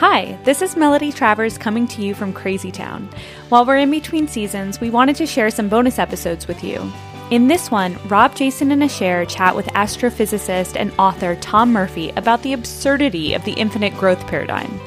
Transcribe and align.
Hi, 0.00 0.38
this 0.44 0.62
is 0.62 0.78
Melody 0.78 1.12
Travers 1.12 1.58
coming 1.58 1.86
to 1.88 2.00
you 2.00 2.14
from 2.14 2.32
Crazy 2.32 2.72
Town. 2.72 3.06
While 3.50 3.66
we're 3.66 3.76
in 3.76 3.90
between 3.90 4.28
seasons, 4.28 4.80
we 4.80 4.88
wanted 4.88 5.14
to 5.16 5.26
share 5.26 5.50
some 5.50 5.68
bonus 5.68 5.98
episodes 5.98 6.48
with 6.48 6.64
you. 6.64 6.90
In 7.30 7.48
this 7.48 7.70
one, 7.70 7.98
Rob, 8.08 8.34
Jason, 8.34 8.72
and 8.72 8.82
Asher 8.82 9.26
chat 9.26 9.54
with 9.54 9.66
astrophysicist 9.66 10.74
and 10.74 10.90
author 10.98 11.36
Tom 11.42 11.70
Murphy 11.70 12.08
about 12.16 12.42
the 12.42 12.54
absurdity 12.54 13.34
of 13.34 13.44
the 13.44 13.52
infinite 13.52 13.92
growth 13.98 14.26
paradigm. 14.26 14.80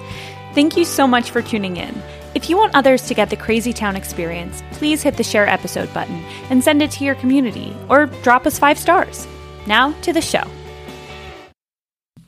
Thank 0.56 0.76
you 0.78 0.84
so 0.84 1.06
much 1.06 1.30
for 1.30 1.44
tuning 1.44 1.78
in. 1.78 2.02
If 2.34 2.50
you 2.50 2.58
want 2.58 2.74
others 2.74 3.04
to 3.04 3.14
get 3.14 3.30
the 3.30 3.38
Crazy 3.38 3.72
Town 3.72 3.96
experience, 3.96 4.64
please 4.72 5.04
hit 5.04 5.18
the 5.18 5.24
share 5.24 5.48
episode 5.48 5.94
button 5.94 6.24
and 6.50 6.64
send 6.64 6.82
it 6.82 6.90
to 6.90 7.04
your 7.04 7.14
community, 7.14 7.78
or 7.88 8.08
drop 8.24 8.48
us 8.48 8.58
five 8.58 8.80
stars. 8.80 9.28
Now 9.68 9.92
to 10.02 10.12
the 10.12 10.22
show. 10.22 10.46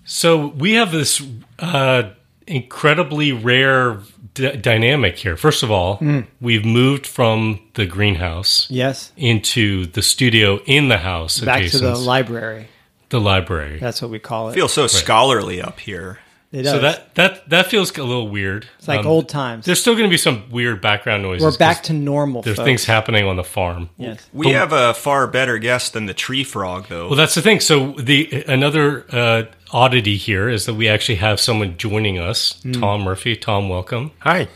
So 0.04 0.50
we 0.50 0.74
have 0.74 0.92
this 0.92 1.20
uh, 1.58 2.12
incredibly 2.48 3.32
rare 3.32 4.00
d- 4.34 4.56
dynamic 4.58 5.18
here. 5.18 5.36
First 5.38 5.64
of 5.64 5.72
all, 5.72 6.00
we've 6.42 6.66
moved 6.66 7.06
from 7.08 7.60
the 7.76 7.86
greenhouse 7.86 8.68
Yes. 8.70 9.12
into 9.18 9.86
the 9.88 10.02
studio 10.02 10.60
in 10.66 10.88
the 10.90 10.98
house. 11.00 11.40
Back 11.40 11.66
to 11.72 11.80
the 11.80 11.96
library. 11.96 12.68
the 13.10 13.20
library. 13.22 13.80
That's 13.80 14.02
what 14.02 14.12
we 14.12 14.20
call 14.20 14.50
it. 14.50 14.54
Feels 14.54 14.74
so 14.74 14.88
scholarly 14.88 15.62
up 15.62 15.80
here. 15.80 16.20
It 16.52 16.62
does. 16.64 16.72
so 16.74 16.80
that 16.80 17.16
that 17.16 17.50
that 17.50 17.66
feels 17.68 17.92
a 17.98 18.04
little 18.04 18.30
weird. 18.30 18.66
it's 18.78 18.88
like 18.88 19.02
Um, 19.02 19.08
old 19.08 19.28
times. 19.28 19.66
There's 19.66 19.82
still 19.82 19.94
going 19.94 20.06
to 20.06 20.10
be 20.14 20.16
some 20.18 20.44
weird 20.50 20.80
background 20.80 21.22
noises. 21.24 21.44
We're 21.44 21.58
back 21.58 21.84
to 21.84 21.94
normal. 21.94 22.44
There's 22.44 22.56
folks. 22.56 22.66
things 22.66 22.86
happening 22.86 23.26
on 23.26 23.36
the 23.36 23.44
farm. 23.44 23.90
Yes. 23.98 24.26
We 24.32 24.52
have 24.52 24.72
a 24.72 24.94
far 24.94 25.28
better 25.28 25.58
guest 25.58 25.92
than 25.94 26.06
the 26.06 26.14
tree 26.14 26.46
frog, 26.46 26.86
though. 26.88 27.08
Well, 27.08 27.18
that's 27.18 27.36
the 27.36 27.42
thing. 27.42 27.60
So 27.60 27.92
the 27.94 28.46
another 28.48 29.06
uh, 29.12 29.44
oddity 29.72 30.18
here 30.18 30.50
is 30.50 30.66
that 30.66 30.74
we 30.76 30.88
actually 30.88 31.16
have 31.16 31.40
someone 31.40 31.78
joining 31.78 32.18
us, 32.20 32.60
Hmm. 32.64 32.74
Tom 32.74 33.02
Murphy. 33.02 33.36
Tom, 33.36 33.70
welcome. 33.70 34.12
Hi. 34.20 34.48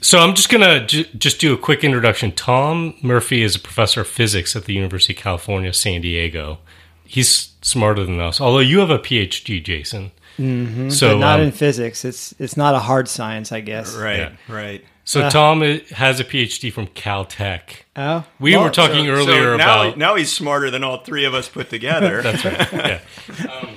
So 0.00 0.18
I'm 0.20 0.34
just 0.34 0.50
gonna 0.50 0.86
j- 0.86 1.08
just 1.18 1.40
do 1.40 1.52
a 1.54 1.56
quick 1.58 1.82
introduction. 1.82 2.32
Tom 2.32 2.94
Murphy 3.02 3.42
is 3.42 3.56
a 3.56 3.60
professor 3.60 4.02
of 4.02 4.08
physics 4.08 4.54
at 4.54 4.64
the 4.66 4.74
University 4.74 5.14
of 5.14 5.18
California, 5.18 5.72
San 5.72 6.00
Diego. 6.02 6.58
He's 7.04 7.50
smarter 7.62 8.04
than 8.04 8.20
us, 8.20 8.40
although 8.40 8.58
you 8.60 8.80
have 8.80 8.90
a 8.90 8.98
PhD, 8.98 9.62
Jason. 9.62 10.10
Mm-hmm. 10.38 10.90
So 10.90 11.14
but 11.14 11.18
not 11.20 11.40
um, 11.40 11.46
in 11.46 11.52
physics. 11.52 12.04
It's 12.04 12.34
it's 12.38 12.56
not 12.56 12.74
a 12.74 12.78
hard 12.80 13.08
science, 13.08 13.52
I 13.52 13.60
guess. 13.60 13.94
right, 13.96 14.18
Yeah. 14.18 14.32
right. 14.48 14.84
so 15.04 15.28
Tom 15.30 15.62
has 15.62 16.20
a 16.20 16.24
PhD 16.24 16.70
from 16.72 16.88
Caltech. 16.88 17.62
Oh, 17.96 18.24
We 18.38 18.54
well, 18.54 18.64
were 18.64 18.70
talking 18.70 19.06
So- 19.06 19.12
earlier 19.12 19.52
so 19.52 19.56
now, 19.56 19.82
about 19.82 19.96
now 19.98 20.14
he's 20.16 20.30
smarter 20.30 20.70
than 20.70 20.84
all 20.84 20.98
three 20.98 21.24
of 21.24 21.32
us 21.32 21.48
put 21.48 21.70
together. 21.70 22.20
That's 22.26 22.44
right. 22.44 22.72
Yeah. 22.72 22.98
Um, 23.50 23.76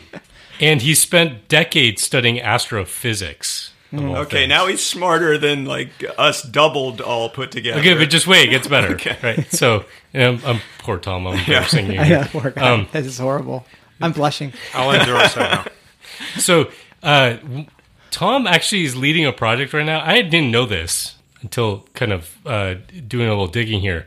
and 0.60 0.82
he 0.82 0.96
spent 0.96 1.48
decades 1.48 2.02
studying 2.04 2.40
astrophysics. 2.42 3.72
okay, 3.94 4.30
things. 4.30 4.50
now 4.50 4.68
he's 4.68 4.86
smarter 4.86 5.38
than 5.38 5.66
like 5.66 5.90
us 6.18 6.44
doubled 6.44 7.02
all 7.02 7.30
put 7.30 7.52
together. 7.52 7.80
Okay, 7.80 7.96
but 7.96 8.10
just 8.10 8.28
wait, 8.28 8.48
it 8.50 8.52
gets 8.52 8.68
better. 8.68 8.98
Right. 9.24 9.52
So, 9.52 9.86
um, 10.14 10.42
I'm 10.46 10.60
poor 10.80 10.98
Tom. 10.98 11.28
I'm 11.28 11.40
embarrassing 11.40 11.92
you. 11.92 12.00
I 12.00 12.10
know, 12.10 12.24
poor 12.30 12.52
guy. 12.52 12.70
Um, 12.70 12.88
this 12.92 13.06
is 13.06 13.18
horrible. 13.18 13.66
I'm 14.02 14.12
blushing. 14.12 14.54
I'll 14.74 14.92
endorse 14.92 15.34
that 15.36 15.66
now. 15.66 15.72
So, 16.38 16.70
uh, 17.02 17.38
Tom 18.12 18.46
actually 18.46 18.84
is 18.84 18.96
leading 18.96 19.26
a 19.26 19.32
project 19.32 19.74
right 19.74 19.86
now. 19.86 20.02
I 20.06 20.22
didn't 20.22 20.52
know 20.52 20.66
this 20.66 21.16
until 21.42 21.88
kind 21.94 22.12
of 22.12 22.38
uh, 22.46 22.76
doing 23.08 23.28
a 23.28 23.30
little 23.30 23.48
digging 23.48 23.80
here. 23.80 24.06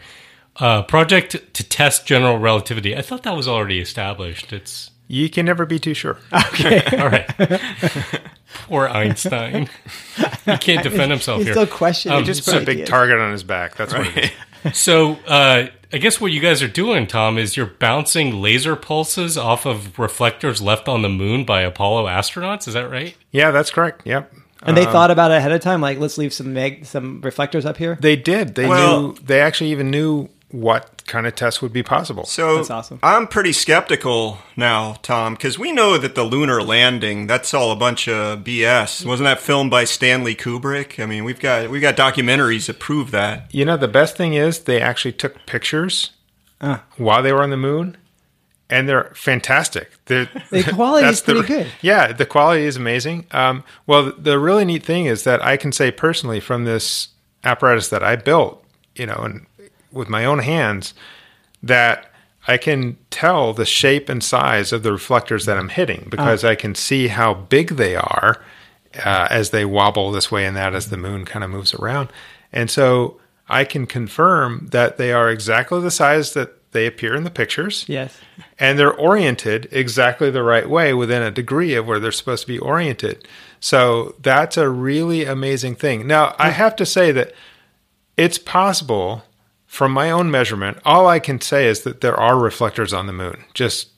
Uh, 0.57 0.83
project 0.83 1.55
to 1.55 1.65
test 1.69 2.07
general 2.07 2.39
relativity. 2.39 2.95
I 2.97 3.01
thought 3.03 3.23
that 3.23 3.35
was 3.35 3.49
already 3.49 3.81
established. 3.81 4.53
It's 4.53 4.91
You 5.13 5.29
can 5.29 5.45
never 5.45 5.67
be 5.67 5.79
too 5.79 5.93
sure. 5.93 6.17
Okay. 6.33 6.83
All 6.99 7.09
right. 7.11 7.29
Poor 8.67 8.89
Einstein. 8.89 9.69
He 10.47 10.57
can't 10.59 10.83
defend 10.83 11.11
himself 11.11 11.39
He's 11.39 11.47
here. 11.49 11.55
still 11.55 11.67
questioning. 11.67 12.19
Um, 12.19 12.25
Just 12.25 12.45
his 12.45 12.55
put 12.55 12.63
a 12.63 12.67
big 12.67 12.77
ideas. 12.77 12.89
target 12.89 13.19
on 13.19 13.33
his 13.33 13.43
back. 13.43 13.75
That's 13.77 13.93
what 13.93 14.07
it 14.17 14.33
is. 14.65 14.77
So, 14.79 15.15
uh, 15.27 15.67
I 15.93 15.99
guess 15.99 16.21
what 16.21 16.33
you 16.33 16.41
guys 16.41 16.63
are 16.63 16.69
doing, 16.69 17.07
Tom, 17.07 17.37
is 17.37 17.57
you're 17.57 17.67
bouncing 17.67 18.41
laser 18.41 18.77
pulses 18.77 19.37
off 19.37 19.67
of 19.67 19.99
reflectors 19.99 20.63
left 20.63 20.89
on 20.89 21.03
the 21.03 21.09
moon 21.09 21.45
by 21.45 21.63
Apollo 21.63 22.07
astronauts. 22.07 22.67
Is 22.69 22.75
that 22.75 22.89
right? 22.91 23.15
Yeah, 23.33 23.51
that's 23.51 23.71
correct. 23.71 24.03
Yep. 24.07 24.33
And 24.63 24.77
they 24.77 24.85
thought 24.85 25.11
about 25.11 25.31
it 25.33 25.35
ahead 25.39 25.53
of 25.53 25.61
time. 25.61 25.81
Like, 25.81 25.99
let's 25.99 26.17
leave 26.17 26.33
some 26.33 26.53
meg- 26.55 26.87
some 26.87 27.21
reflectors 27.23 27.67
up 27.67 27.77
here. 27.77 27.99
They 28.01 28.17
did. 28.17 28.55
They 28.55 28.69
Well- 28.69 29.03
knew. 29.03 29.15
They 29.25 29.41
actually 29.41 29.73
even 29.73 29.91
knew 29.91 30.29
what 30.51 30.92
kind 31.07 31.27
of 31.27 31.35
test 31.35 31.61
would 31.63 31.73
be 31.73 31.83
possible. 31.83 32.25
So 32.25 32.57
That's 32.57 32.71
awesome. 32.71 32.99
I'm 33.03 33.27
pretty 33.27 33.53
skeptical 33.53 34.39
now, 34.57 34.95
Tom, 35.03 35.35
because 35.35 35.59
we 35.59 35.73
know 35.73 35.99
that 35.99 36.15
the 36.15 36.25
lunar 36.25 36.63
landing 36.63 37.27
that's 37.27 37.53
all 37.55 37.71
a 37.73 37.77
bunch 37.77 38.09
of 38.09 38.41
BS. 38.45 39.05
Wasn't 39.05 39.25
that 39.25 39.41
filmed 39.41 39.71
by 39.71 39.85
Stanley 39.85 40.35
Kubrick? 40.35 41.03
I 41.03 41.07
mean, 41.07 41.25
we've 41.25 41.41
got 41.41 41.71
we've 41.71 41.83
got 41.83 41.97
documentaries 41.97 42.67
that 42.67 42.79
prove 42.79 43.11
that. 43.13 43.53
you 43.55 43.65
know, 43.65 43.77
the 43.77 43.89
best 43.89 44.17
thing 44.17 44.35
is 44.35 44.61
they 44.61 44.81
actually 44.81 45.13
took 45.13 45.45
pictures 45.47 46.11
Ah. 46.61 46.83
while 46.97 47.23
they 47.23 47.33
were 47.33 47.43
on 47.43 47.51
the 47.51 47.57
moon, 47.57 47.97
and 48.71 48.89
they're 48.89 49.11
fantastic. 49.15 49.91
They're, 50.07 50.29
The 50.51 50.63
quality 50.73 51.09
is 51.09 51.21
pretty 51.21 51.41
the- 51.41 51.47
good. 51.47 51.67
Yeah, 51.81 52.13
the 52.13 52.25
quality 52.27 52.65
is 52.65 52.77
amazing. 52.77 53.27
Um, 53.33 53.65
well, 53.87 54.13
the 54.17 54.39
really 54.39 54.65
neat 54.65 54.85
thing 54.85 55.07
is 55.07 55.25
that 55.25 55.45
I 55.45 55.57
can 55.57 55.73
say 55.73 55.91
personally 55.91 56.39
from 56.41 56.65
this 56.65 57.09
apparatus 57.45 57.89
that 57.89 58.05
I 58.05 58.15
built, 58.15 58.65
you 58.95 59.07
know, 59.07 59.17
and 59.25 59.47
with 59.93 60.09
my 60.09 60.25
own 60.25 60.41
hands, 60.41 60.95
that 61.63 62.11
I 62.49 62.57
can 62.57 62.97
tell 63.11 63.53
the 63.53 63.65
shape 63.67 64.09
and 64.09 64.23
size 64.23 64.73
of 64.73 64.83
the 64.83 64.93
reflectors 64.93 65.47
that 65.47 65.57
I'm 65.59 65.69
hitting 65.69 66.09
because 66.11 66.45
I 66.45 66.55
can 66.57 66.75
see 66.75 67.09
how 67.09 67.35
big 67.35 67.71
they 67.77 67.95
are 67.95 68.43
uh, 69.05 69.29
as 69.31 69.51
they 69.51 69.65
wobble 69.65 70.11
this 70.11 70.31
way 70.33 70.45
and 70.45 70.57
that 70.57 70.75
as 70.75 70.91
the 70.91 70.97
moon 70.97 71.25
kind 71.25 71.45
of 71.45 71.51
moves 71.51 71.73
around. 71.75 72.09
And 72.53 72.69
so 72.71 73.21
I 73.49 73.65
can 73.65 73.87
confirm 73.87 74.69
that 74.73 74.97
they 74.97 75.13
are 75.13 75.31
exactly 75.31 75.81
the 75.81 75.91
size 75.91 76.35
that 76.35 76.59
they 76.73 76.87
appear 76.87 77.15
in 77.15 77.23
the 77.23 77.31
pictures 77.31 77.85
Yes. 77.87 78.19
and 78.59 78.79
they're 78.79 78.95
oriented 78.95 79.69
exactly 79.71 80.31
the 80.31 80.43
right 80.43 80.69
way 80.69 80.95
within 80.95 81.23
a 81.23 81.31
degree 81.31 81.75
of 81.75 81.87
where 81.87 82.01
they're 82.01 82.11
supposed 82.11 82.43
to 82.43 82.47
be 82.49 82.59
oriented. 82.59 83.29
So 83.61 84.15
that's 84.21 84.57
a 84.57 84.69
really 84.69 85.25
amazing 85.27 85.77
thing. 85.77 86.07
Now, 86.07 86.35
I 86.39 86.49
have 86.51 86.75
to 86.77 86.87
say 86.87 87.13
that 87.13 87.35
it's 88.17 88.39
possible 88.39 89.23
from 89.73 89.91
my 89.91 90.11
own 90.11 90.31
measurement. 90.31 90.77
All 90.85 91.07
I 91.09 91.19
can 91.19 91.41
say 91.41 91.67
is 91.67 91.81
that 91.85 92.03
there 92.03 92.15
are 92.15 92.39
reflectors 92.39 92.93
on 92.93 93.07
the 93.07 93.13
moon. 93.15 93.43
Just 93.55 93.89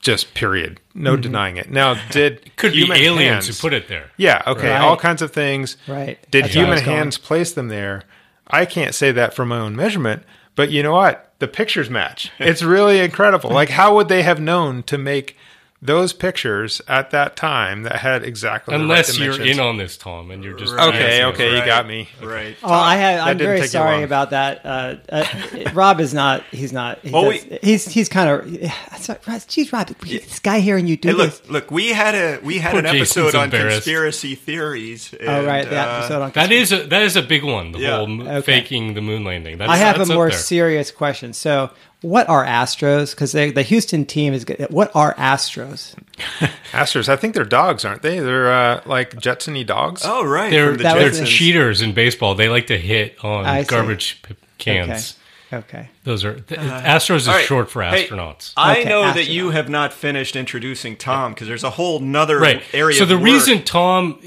just 0.00 0.34
period. 0.34 0.80
No 0.94 1.14
mm-hmm. 1.14 1.22
denying 1.22 1.56
it. 1.56 1.70
Now, 1.70 1.94
did 2.10 2.54
Could 2.56 2.72
be 2.72 2.80
human 2.80 2.98
aliens 2.98 3.46
hands- 3.46 3.46
who 3.46 3.54
put 3.68 3.72
it 3.72 3.88
there. 3.88 4.10
yeah, 4.18 4.42
okay, 4.46 4.68
Right. 4.68 4.82
all 4.82 4.98
kinds 4.98 5.22
of 5.22 5.30
things. 5.32 5.78
Right. 5.88 6.18
Did 6.30 6.44
That's 6.44 6.54
human 6.54 6.72
was 6.72 6.82
going. 6.82 6.96
hands 6.98 7.16
place 7.16 7.52
them 7.52 7.68
there? 7.68 8.02
I 8.46 8.66
can't 8.66 8.94
say 8.94 9.10
that 9.12 9.32
from 9.32 9.48
my 9.48 9.58
own 9.58 9.74
measurement, 9.74 10.24
but 10.54 10.70
you 10.70 10.82
know 10.82 10.92
what? 10.92 11.32
The 11.38 11.48
pictures 11.48 11.88
match. 11.88 12.30
It's 12.38 12.62
really 12.62 12.98
incredible. 13.00 13.48
Like, 13.48 13.70
how 13.70 13.94
would 13.94 14.08
they 14.08 14.22
have 14.24 14.40
known 14.40 14.82
to 14.84 14.98
make 14.98 15.38
those 15.80 16.12
pictures 16.12 16.82
at 16.88 17.12
that 17.12 17.36
time 17.36 17.84
that 17.84 17.96
had 17.96 18.24
exactly 18.24 18.74
Unless 18.74 19.16
the 19.16 19.28
right 19.28 19.38
you're 19.38 19.46
in 19.46 19.60
on 19.60 19.76
this, 19.76 19.96
Tom, 19.96 20.32
and 20.32 20.42
you're 20.42 20.56
just 20.58 20.74
Okay, 20.74 20.98
dancing. 20.98 21.24
okay, 21.26 21.56
you 21.56 21.64
got 21.64 21.86
me. 21.86 22.08
Right. 22.20 22.56
Oh, 22.64 22.72
I 22.72 22.96
have. 22.96 23.20
I'm 23.20 23.36
didn't 23.38 23.46
very 23.46 23.58
take 23.58 23.64
you 23.66 23.68
sorry 23.70 23.94
long. 23.96 24.02
about 24.04 24.30
that. 24.30 24.66
Uh, 24.66 24.96
uh, 25.08 25.24
Rob 25.74 26.00
is 26.00 26.12
not. 26.12 26.42
He's 26.50 26.72
not. 26.72 26.98
He 27.04 27.12
Oh, 27.14 27.30
does- 27.30 27.44
we- 27.46 27.58
he's 27.62 27.86
he's 27.86 28.08
kind 28.08 28.28
of. 28.28 29.46
Geez, 29.46 29.72
Rob, 29.72 29.86
this 29.88 30.40
guy 30.40 30.58
here 30.60 30.76
and 30.76 30.88
you 30.88 30.96
do 30.96 31.10
Hey, 31.10 31.14
this. 31.26 31.40
look, 31.44 31.50
look, 31.50 31.70
we 31.70 31.88
had 31.90 32.14
a 32.14 32.40
we 32.42 32.58
had 32.58 32.70
Poor 32.72 32.80
an 32.80 32.86
Jason's 32.86 33.16
episode 33.26 33.34
on 33.38 33.50
conspiracy 33.50 34.34
theories. 34.34 35.14
Oh 35.20 35.44
right, 35.44 35.68
the 35.68 35.78
uh, 35.80 35.98
episode 35.98 36.22
on. 36.22 36.30
That 36.32 36.50
is 36.50 36.72
a 36.72 36.84
that 36.88 37.02
is 37.02 37.14
a 37.16 37.22
big 37.22 37.44
one. 37.44 37.72
The 37.72 37.78
Yeah. 37.78 37.96
whole 37.98 38.22
Okay. 38.22 38.40
faking 38.40 38.94
the 38.94 39.00
moon 39.00 39.22
landing. 39.24 39.58
That's, 39.58 39.70
I 39.70 39.76
have 39.76 39.98
that's 39.98 40.10
a 40.10 40.14
more 40.14 40.30
serious 40.32 40.90
question. 40.90 41.32
So, 41.32 41.70
what 42.00 42.28
are 42.28 42.44
Astros? 42.44 43.10
Because 43.14 43.32
the 43.32 43.62
Houston 43.62 44.04
team 44.04 44.32
is. 44.32 44.44
good. 44.44 44.66
What 44.70 44.90
are 44.94 45.14
Astros? 45.14 45.94
Astros, 46.72 47.08
I 47.08 47.16
think 47.16 47.34
they're 47.34 47.44
dogs, 47.44 47.84
aren't 47.84 48.02
they? 48.02 48.20
They're 48.20 48.52
uh, 48.52 48.82
like 48.86 49.14
Jetsony 49.14 49.66
dogs. 49.66 50.02
Oh 50.04 50.24
right, 50.24 50.50
They're, 50.50 50.72
the 50.72 50.82
they're 50.82 51.10
cheaters 51.10 51.80
in 51.82 51.92
baseball. 51.94 52.34
They 52.34 52.48
like 52.48 52.66
to 52.68 52.78
hit 52.78 53.22
on 53.24 53.44
I 53.44 53.64
garbage 53.64 54.22
p- 54.22 54.34
cans. 54.58 55.16
Okay. 55.52 55.88
Those 56.04 56.24
are 56.24 56.38
th- 56.40 56.60
Astros 56.60 57.16
is 57.16 57.28
All 57.28 57.34
right. 57.34 57.44
short 57.44 57.70
for 57.70 57.82
Hey, 57.82 58.06
astronauts. 58.06 58.52
I 58.56 58.80
Okay, 58.80 58.88
know 58.88 59.12
that 59.12 59.28
you 59.28 59.50
have 59.50 59.68
not 59.70 59.92
finished 59.94 60.36
introducing 60.36 60.94
Tom 60.96 61.32
because 61.32 61.48
there's 61.48 61.64
a 61.64 61.70
whole 61.70 62.00
nother 62.00 62.38
right. 62.38 62.62
area. 62.74 62.96
So 62.96 63.04
of 63.04 63.08
the 63.08 63.16
work. 63.16 63.24
reason 63.24 63.62
Tom 63.64 64.20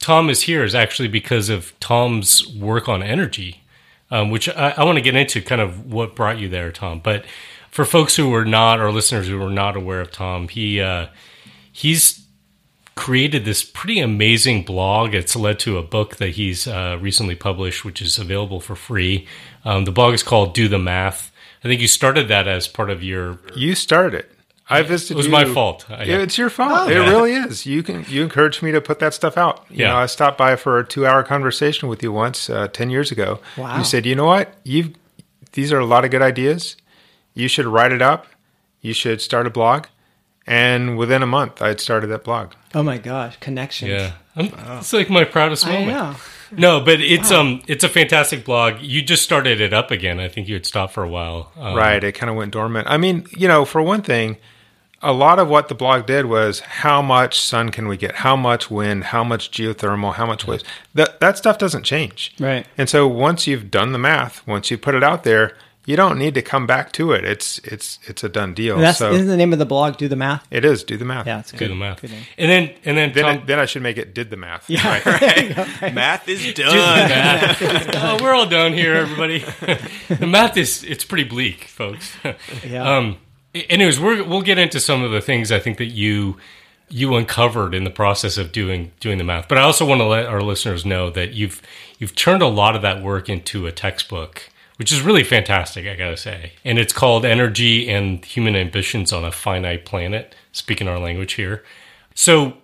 Tom 0.00 0.28
is 0.28 0.42
here 0.42 0.64
is 0.64 0.74
actually 0.74 1.08
because 1.08 1.48
of 1.48 1.72
Tom's 1.78 2.46
work 2.56 2.88
on 2.88 3.02
energy, 3.02 3.62
um, 4.10 4.30
which 4.30 4.48
I, 4.48 4.74
I 4.76 4.84
want 4.84 4.96
to 4.96 5.02
get 5.02 5.16
into. 5.16 5.40
Kind 5.42 5.60
of 5.60 5.92
what 5.92 6.14
brought 6.14 6.38
you 6.38 6.48
there, 6.48 6.72
Tom. 6.72 7.00
But 7.02 7.24
for 7.70 7.84
folks 7.84 8.16
who 8.16 8.30
were 8.30 8.44
not, 8.44 8.80
or 8.80 8.90
listeners 8.90 9.28
who 9.28 9.38
were 9.38 9.50
not 9.50 9.76
aware 9.76 10.00
of 10.00 10.10
Tom, 10.10 10.48
he 10.48 10.80
uh, 10.80 11.08
he's 11.70 12.26
created 12.94 13.44
this 13.44 13.62
pretty 13.62 14.00
amazing 14.00 14.64
blog. 14.64 15.14
It's 15.14 15.36
led 15.36 15.58
to 15.60 15.78
a 15.78 15.82
book 15.82 16.16
that 16.16 16.30
he's 16.30 16.66
uh, 16.66 16.98
recently 17.00 17.34
published, 17.34 17.84
which 17.84 18.00
is 18.00 18.18
available 18.18 18.60
for 18.60 18.74
free. 18.74 19.26
Um, 19.64 19.84
the 19.84 19.92
blog 19.92 20.14
is 20.14 20.22
called 20.22 20.54
"Do 20.54 20.68
the 20.68 20.78
Math." 20.78 21.32
I 21.64 21.68
think 21.68 21.80
you 21.80 21.88
started 21.88 22.28
that 22.28 22.46
as 22.46 22.68
part 22.68 22.90
of 22.90 23.02
your 23.02 23.40
You 23.54 23.74
started 23.74 24.14
it. 24.14 24.30
I 24.68 24.82
visited. 24.82 25.14
It 25.14 25.16
was 25.16 25.26
you- 25.26 25.32
my 25.32 25.44
fault. 25.44 25.86
I- 25.88 26.04
Yeah, 26.04 26.18
it's 26.18 26.36
your 26.36 26.50
fault. 26.50 26.90
it 26.90 26.98
really 26.98 27.32
is. 27.34 27.66
You 27.66 27.82
can 27.82 28.04
you 28.08 28.22
encouraged 28.22 28.62
me 28.62 28.72
to 28.72 28.80
put 28.80 28.98
that 28.98 29.14
stuff 29.14 29.36
out. 29.36 29.64
You 29.70 29.84
Yeah. 29.84 29.88
know, 29.90 29.96
I 29.98 30.06
stopped 30.06 30.36
by 30.38 30.56
for 30.56 30.78
a 30.78 30.84
two 30.84 31.06
hour 31.06 31.22
conversation 31.22 31.88
with 31.88 32.02
you 32.02 32.10
once 32.12 32.50
uh, 32.50 32.68
ten 32.68 32.90
years 32.90 33.12
ago. 33.12 33.40
Wow. 33.56 33.78
You 33.78 33.84
said, 33.84 34.06
you 34.06 34.14
know 34.14 34.26
what? 34.26 34.54
You've 34.64 34.90
these 35.52 35.72
are 35.72 35.78
a 35.78 35.86
lot 35.86 36.04
of 36.04 36.10
good 36.10 36.22
ideas. 36.22 36.76
You 37.34 37.48
should 37.48 37.66
write 37.66 37.92
it 37.92 38.02
up. 38.02 38.26
You 38.80 38.92
should 38.92 39.20
start 39.20 39.46
a 39.46 39.50
blog. 39.50 39.86
And 40.48 40.96
within 40.96 41.22
a 41.22 41.26
month, 41.26 41.60
I 41.60 41.68
had 41.68 41.80
started 41.80 42.06
that 42.08 42.22
blog. 42.22 42.52
Oh 42.74 42.82
my 42.82 42.98
gosh, 42.98 43.36
connections. 43.40 43.90
Yeah, 43.90 44.12
I'm, 44.36 44.52
it's 44.78 44.92
like 44.92 45.10
my 45.10 45.24
proudest 45.24 45.66
I 45.66 45.72
moment. 45.72 45.88
know. 45.88 46.14
No, 46.52 46.80
but 46.80 47.00
it's 47.00 47.32
um, 47.32 47.62
it's 47.66 47.82
a 47.82 47.88
fantastic 47.88 48.44
blog. 48.44 48.80
You 48.80 49.02
just 49.02 49.22
started 49.24 49.60
it 49.60 49.72
up 49.72 49.90
again. 49.90 50.20
I 50.20 50.28
think 50.28 50.46
you 50.46 50.54
had 50.54 50.64
stopped 50.64 50.92
for 50.94 51.02
a 51.02 51.08
while. 51.08 51.50
Um, 51.58 51.74
Right. 51.74 52.02
It 52.04 52.12
kind 52.12 52.30
of 52.30 52.36
went 52.36 52.52
dormant. 52.52 52.86
I 52.88 52.96
mean, 52.96 53.26
you 53.36 53.48
know, 53.48 53.64
for 53.64 53.82
one 53.82 54.02
thing, 54.02 54.36
a 55.02 55.12
lot 55.12 55.38
of 55.38 55.48
what 55.48 55.68
the 55.68 55.74
blog 55.74 56.06
did 56.06 56.26
was 56.26 56.60
how 56.60 57.02
much 57.02 57.40
sun 57.40 57.70
can 57.70 57.86
we 57.88 57.96
get? 57.96 58.16
How 58.16 58.34
much 58.36 58.70
wind? 58.70 59.04
How 59.04 59.22
much 59.22 59.50
geothermal? 59.50 60.14
How 60.14 60.26
much 60.26 60.46
waves? 60.46 60.64
That 60.94 61.20
that 61.20 61.36
stuff 61.38 61.58
doesn't 61.58 61.82
change. 61.84 62.34
Right. 62.40 62.66
And 62.78 62.88
so 62.88 63.06
once 63.06 63.46
you've 63.46 63.70
done 63.70 63.92
the 63.92 63.98
math, 63.98 64.46
once 64.46 64.70
you 64.70 64.78
put 64.78 64.94
it 64.94 65.04
out 65.04 65.24
there, 65.24 65.56
you 65.84 65.94
don't 65.94 66.18
need 66.18 66.34
to 66.34 66.42
come 66.42 66.66
back 66.66 66.90
to 66.92 67.12
it. 67.12 67.24
It's 67.24 67.58
it's 67.58 68.00
it's 68.08 68.24
a 68.24 68.28
done 68.28 68.54
deal. 68.54 68.74
And 68.74 68.82
that's 68.82 68.98
so 68.98 69.12
isn't 69.12 69.28
the 69.28 69.36
name 69.36 69.52
of 69.52 69.60
the 69.60 69.66
blog. 69.66 69.98
Do 69.98 70.08
the 70.08 70.16
math. 70.16 70.44
it 70.50 70.64
is. 70.64 70.82
Do 70.82 70.96
the 70.96 71.04
math. 71.04 71.26
Yeah, 71.28 71.38
it's 71.40 71.52
good. 71.52 71.58
Do 71.60 71.68
the 71.68 71.74
math, 71.76 72.00
Good 72.00 72.10
name. 72.10 72.22
and 72.38 72.50
then 72.50 72.74
and 72.84 72.96
then 72.96 73.12
Then, 73.12 73.24
Tom, 73.24 73.38
I, 73.42 73.44
then 73.44 73.58
I 73.60 73.66
should 73.66 73.82
make 73.82 73.96
it 73.98 74.12
did 74.14 74.30
the 74.30 74.36
math. 74.36 74.68
Yeah. 74.68 74.84
Right. 74.88 75.92
Math 75.94 76.28
is 76.28 76.42
do 76.54 76.64
the 76.64 76.72
done. 77.92 77.94
oh, 77.94 78.18
we're 78.20 78.32
all 78.34 78.46
done 78.48 78.72
here, 78.72 78.94
everybody. 78.94 79.44
the 80.08 80.26
math 80.26 80.56
is 80.56 80.82
it's 80.82 81.04
pretty 81.04 81.24
bleak, 81.24 81.64
folks. 81.64 82.12
Yeah. 82.66 82.96
Um, 82.96 83.18
anyways, 83.68 84.00
we're, 84.00 84.24
we'll 84.24 84.42
get 84.42 84.58
into 84.58 84.80
some 84.80 85.02
of 85.02 85.10
the 85.10 85.20
things 85.20 85.52
I 85.52 85.58
think 85.58 85.78
that 85.78 85.86
you 85.86 86.36
you 86.88 87.16
uncovered 87.16 87.74
in 87.74 87.82
the 87.82 87.90
process 87.90 88.38
of 88.38 88.52
doing 88.52 88.92
doing 89.00 89.18
the 89.18 89.24
math. 89.24 89.48
But 89.48 89.58
I 89.58 89.62
also 89.62 89.84
want 89.84 90.00
to 90.00 90.06
let 90.06 90.26
our 90.26 90.40
listeners 90.40 90.84
know 90.84 91.10
that 91.10 91.32
you've 91.32 91.60
you've 91.98 92.14
turned 92.14 92.42
a 92.42 92.48
lot 92.48 92.76
of 92.76 92.82
that 92.82 93.02
work 93.02 93.28
into 93.28 93.66
a 93.66 93.72
textbook, 93.72 94.48
which 94.76 94.92
is 94.92 95.00
really 95.00 95.24
fantastic. 95.24 95.86
I 95.86 95.96
gotta 95.96 96.16
say, 96.16 96.52
and 96.64 96.78
it's 96.78 96.92
called 96.92 97.24
"Energy 97.24 97.88
and 97.88 98.24
Human 98.24 98.54
Ambitions 98.54 99.12
on 99.12 99.24
a 99.24 99.32
Finite 99.32 99.84
Planet." 99.84 100.34
Speaking 100.52 100.88
our 100.88 100.98
language 100.98 101.34
here, 101.34 101.64
so 102.14 102.56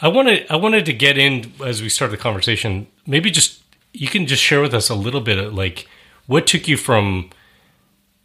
I 0.00 0.08
wanted 0.08 0.46
I 0.50 0.56
wanted 0.56 0.84
to 0.86 0.92
get 0.92 1.16
in 1.16 1.52
as 1.64 1.80
we 1.80 1.88
start 1.88 2.10
the 2.10 2.16
conversation. 2.16 2.88
Maybe 3.06 3.30
just 3.30 3.62
you 3.92 4.08
can 4.08 4.26
just 4.26 4.42
share 4.42 4.60
with 4.60 4.74
us 4.74 4.88
a 4.88 4.94
little 4.94 5.20
bit 5.20 5.38
of 5.38 5.54
like 5.54 5.86
what 6.26 6.46
took 6.46 6.68
you 6.68 6.76
from 6.76 7.30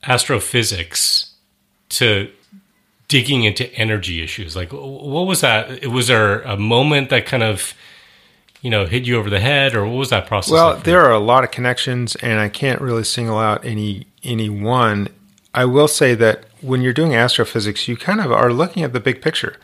astrophysics 0.05 1.32
to 1.93 2.31
digging 3.07 3.43
into 3.43 3.71
energy 3.75 4.23
issues. 4.23 4.55
Like, 4.55 4.71
what 4.71 5.27
was 5.27 5.41
that? 5.41 5.85
Was 5.87 6.07
there 6.07 6.41
a 6.41 6.57
moment 6.57 7.09
that 7.09 7.25
kind 7.25 7.43
of, 7.43 7.73
you 8.61 8.69
know, 8.69 8.85
hit 8.85 9.05
you 9.05 9.17
over 9.17 9.29
the 9.29 9.39
head, 9.39 9.75
or 9.75 9.85
what 9.85 9.95
was 9.95 10.09
that 10.09 10.25
process? 10.25 10.51
Well, 10.51 10.73
like 10.75 10.83
there 10.83 11.01
are 11.01 11.11
a 11.11 11.19
lot 11.19 11.43
of 11.43 11.51
connections, 11.51 12.15
and 12.17 12.39
I 12.39 12.49
can't 12.49 12.81
really 12.81 13.03
single 13.03 13.37
out 13.37 13.63
any 13.65 14.07
any 14.23 14.49
one. 14.49 15.09
I 15.53 15.65
will 15.65 15.87
say 15.87 16.15
that 16.15 16.45
when 16.61 16.81
you're 16.81 16.93
doing 16.93 17.13
astrophysics, 17.13 17.87
you 17.87 17.95
kind 17.97 18.19
of 18.19 18.31
are 18.31 18.51
looking 18.51 18.83
at 18.83 18.93
the 18.93 18.99
big 18.99 19.21
picture, 19.21 19.57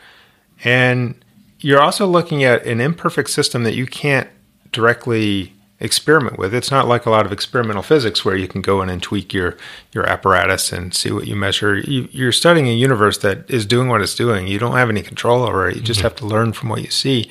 and 0.63 1.15
you're 1.59 1.81
also 1.81 2.05
looking 2.05 2.43
at 2.43 2.65
an 2.65 2.79
imperfect 2.79 3.29
system 3.29 3.63
that 3.63 3.75
you 3.75 3.85
can't 3.85 4.29
directly 4.71 5.53
experiment 5.79 6.37
with. 6.37 6.53
It's 6.53 6.71
not 6.71 6.87
like 6.87 7.05
a 7.05 7.09
lot 7.09 7.25
of 7.25 7.31
experimental 7.31 7.83
physics 7.83 8.25
where 8.25 8.35
you 8.35 8.47
can 8.47 8.61
go 8.61 8.81
in 8.81 8.89
and 8.89 9.01
tweak 9.01 9.33
your 9.33 9.57
your 9.93 10.05
apparatus 10.07 10.71
and 10.73 10.93
see 10.93 11.11
what 11.11 11.27
you 11.27 11.35
measure. 11.35 11.77
You, 11.77 12.07
you're 12.11 12.31
studying 12.31 12.67
a 12.67 12.73
universe 12.73 13.17
that 13.19 13.49
is 13.49 13.65
doing 13.65 13.87
what 13.87 14.01
it's 14.01 14.15
doing. 14.15 14.47
You 14.47 14.59
don't 14.59 14.75
have 14.75 14.89
any 14.89 15.01
control 15.01 15.43
over 15.43 15.69
it. 15.69 15.75
You 15.75 15.81
just 15.81 16.01
have 16.01 16.15
to 16.17 16.25
learn 16.25 16.53
from 16.53 16.69
what 16.69 16.81
you 16.81 16.91
see, 16.91 17.29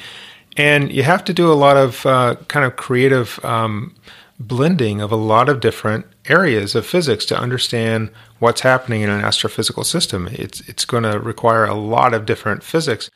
and 0.57 0.91
you 0.91 1.03
have 1.03 1.25
to 1.25 1.35
do 1.35 1.53
a 1.53 1.55
lot 1.55 1.77
of 1.77 2.07
uh, 2.07 2.37
kind 2.49 2.65
of 2.65 2.77
creative 2.77 3.45
um, 3.45 3.95
blending 4.41 5.01
of 5.01 5.13
a 5.13 5.17
lot 5.17 5.49
of 5.49 5.61
different 5.61 6.07
areas 6.27 6.75
of 6.75 6.87
physics 6.87 7.25
to 7.27 7.39
understand 7.39 8.11
what's 8.39 8.61
happening 8.61 9.03
in 9.03 9.11
an 9.11 9.21
astrophysical 9.23 9.85
system. 9.85 10.29
It's 10.33 10.61
it's 10.69 10.85
going 10.85 11.03
to 11.03 11.19
require 11.19 11.65
a 11.65 11.75
lot 11.75 12.15
of 12.15 12.25
different 12.25 12.63
physics. 12.63 13.11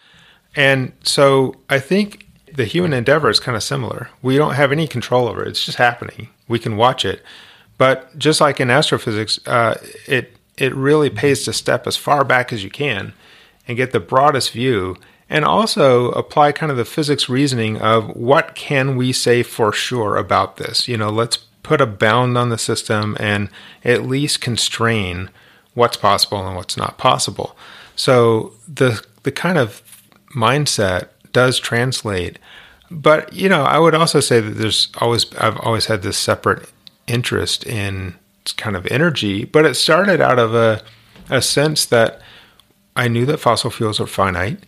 And 0.55 0.93
so 1.03 1.55
I 1.71 1.79
think 1.79 2.29
the 2.55 2.65
human 2.65 2.93
endeavor 2.93 3.31
is 3.31 3.41
kind 3.41 3.57
of 3.57 3.63
similar. 3.63 4.11
We 4.21 4.37
don't 4.37 4.55
have 4.55 4.73
any 4.73 4.87
control 4.87 5.29
over 5.29 5.43
it. 5.43 5.49
It's 5.49 5.65
just 5.65 5.79
happening. 5.79 6.29
We 6.49 6.59
can 6.59 6.77
watch 6.77 7.05
it. 7.05 7.23
But 7.79 8.17
just 8.19 8.41
like 8.41 8.61
in 8.61 8.71
astrophysics, 8.71 9.41
uh, 9.47 9.79
it 10.07 10.37
it 10.57 10.75
really 10.75 11.11
pays 11.11 11.45
to 11.45 11.53
step 11.53 11.87
as 11.87 11.97
far 11.97 12.25
back 12.25 12.53
as 12.53 12.63
you 12.63 12.71
can 12.71 13.15
and 13.67 13.77
get 13.77 13.93
the 13.93 14.01
broadest 14.01 14.53
view 14.53 14.97
and 15.31 15.45
also 15.45 16.11
apply 16.11 16.53
kind 16.53 16.71
of 16.71 16.77
the 16.77 16.85
physics 16.85 17.29
reasoning 17.29 17.81
of 17.81 18.15
what 18.15 18.55
can 18.55 18.97
we 18.97 19.13
say 19.13 19.43
for 19.43 19.73
sure 19.73 20.17
about 20.17 20.59
this. 20.59 20.87
You 20.87 20.99
know, 20.99 21.09
let's 21.09 21.39
put 21.63 21.81
a 21.81 21.87
bound 21.87 22.37
on 22.37 22.51
the 22.51 22.59
system 22.59 23.17
and 23.19 23.49
at 23.85 24.07
least 24.07 24.41
constrain 24.41 25.31
what's 25.75 25.97
possible 25.97 26.47
and 26.47 26.55
what's 26.55 26.77
not 26.77 26.99
possible. 26.99 27.57
So 27.97 28.53
the 28.69 29.05
the 29.23 29.33
kind 29.33 29.59
of 29.59 29.83
mindset 30.35 31.09
does 31.33 31.59
translate. 31.59 32.39
But 32.91 33.33
you 33.33 33.49
know, 33.49 33.63
I 33.63 33.79
would 33.79 33.95
also 33.95 34.21
say 34.21 34.41
that 34.41 34.51
there's 34.51 34.89
always 34.99 35.33
I've 35.37 35.59
always 35.59 35.87
had 35.87 36.03
this 36.03 36.19
separate 36.19 36.69
interest 37.07 37.65
in 37.67 38.15
kind 38.57 38.77
of 38.77 38.87
energy, 38.87 39.45
but 39.45 39.65
it 39.65 39.75
started 39.75 40.21
out 40.21 40.39
of 40.39 40.55
a 40.55 40.83
a 41.31 41.41
sense 41.41 41.87
that 41.87 42.21
I 42.97 43.09
knew 43.09 43.25
that 43.27 43.39
fossil 43.39 43.71
fuels 43.71 44.01
are 44.01 44.07
finite. 44.07 44.59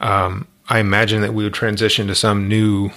Um, 0.00 0.46
I 0.68 0.78
imagined 0.78 1.24
that 1.24 1.34
we 1.34 1.44
would 1.44 1.54
transition 1.54 2.06
to 2.06 2.14
some 2.14 2.48
new 2.48 2.90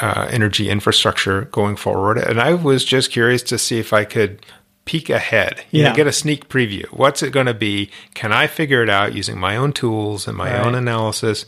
uh, 0.00 0.28
energy 0.30 0.68
infrastructure 0.70 1.42
going 1.52 1.76
forward, 1.76 2.18
and 2.18 2.40
I 2.40 2.54
was 2.54 2.84
just 2.84 3.10
curious 3.10 3.42
to 3.44 3.58
see 3.58 3.78
if 3.78 3.92
I 3.92 4.04
could 4.04 4.44
peek 4.84 5.10
ahead, 5.10 5.62
you 5.70 5.82
know, 5.82 5.90
Yeah. 5.90 5.94
get 5.96 6.06
a 6.06 6.12
sneak 6.12 6.48
preview. 6.48 6.84
What's 6.86 7.22
it 7.22 7.32
going 7.32 7.46
to 7.46 7.54
be? 7.54 7.90
Can 8.14 8.32
I 8.32 8.46
figure 8.46 8.82
it 8.82 8.88
out 8.90 9.14
using 9.14 9.38
my 9.38 9.56
own 9.56 9.72
tools 9.72 10.26
and 10.26 10.36
my 10.36 10.52
Right. 10.52 10.66
own 10.66 10.74
analysis? 10.74 11.44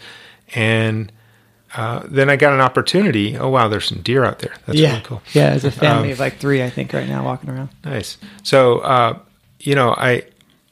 And 0.54 1.12
uh, 1.74 2.02
then 2.06 2.28
I 2.28 2.36
got 2.36 2.52
an 2.52 2.60
opportunity. 2.60 3.36
Oh 3.36 3.48
wow, 3.48 3.68
there's 3.68 3.86
some 3.86 4.02
deer 4.02 4.24
out 4.24 4.40
there. 4.40 4.54
That's 4.66 4.78
yeah. 4.78 4.90
really 4.90 5.02
cool. 5.04 5.22
Yeah, 5.32 5.50
there's 5.50 5.64
a 5.64 5.70
family 5.70 6.08
Um, 6.08 6.12
of 6.12 6.20
like 6.20 6.38
three, 6.38 6.62
I 6.62 6.70
think, 6.70 6.92
right 6.92 7.08
now 7.08 7.24
walking 7.24 7.50
around. 7.50 7.70
Nice. 7.84 8.18
So, 8.42 8.78
uh, 8.80 9.18
you 9.60 9.74
know, 9.74 9.94
I 9.96 10.24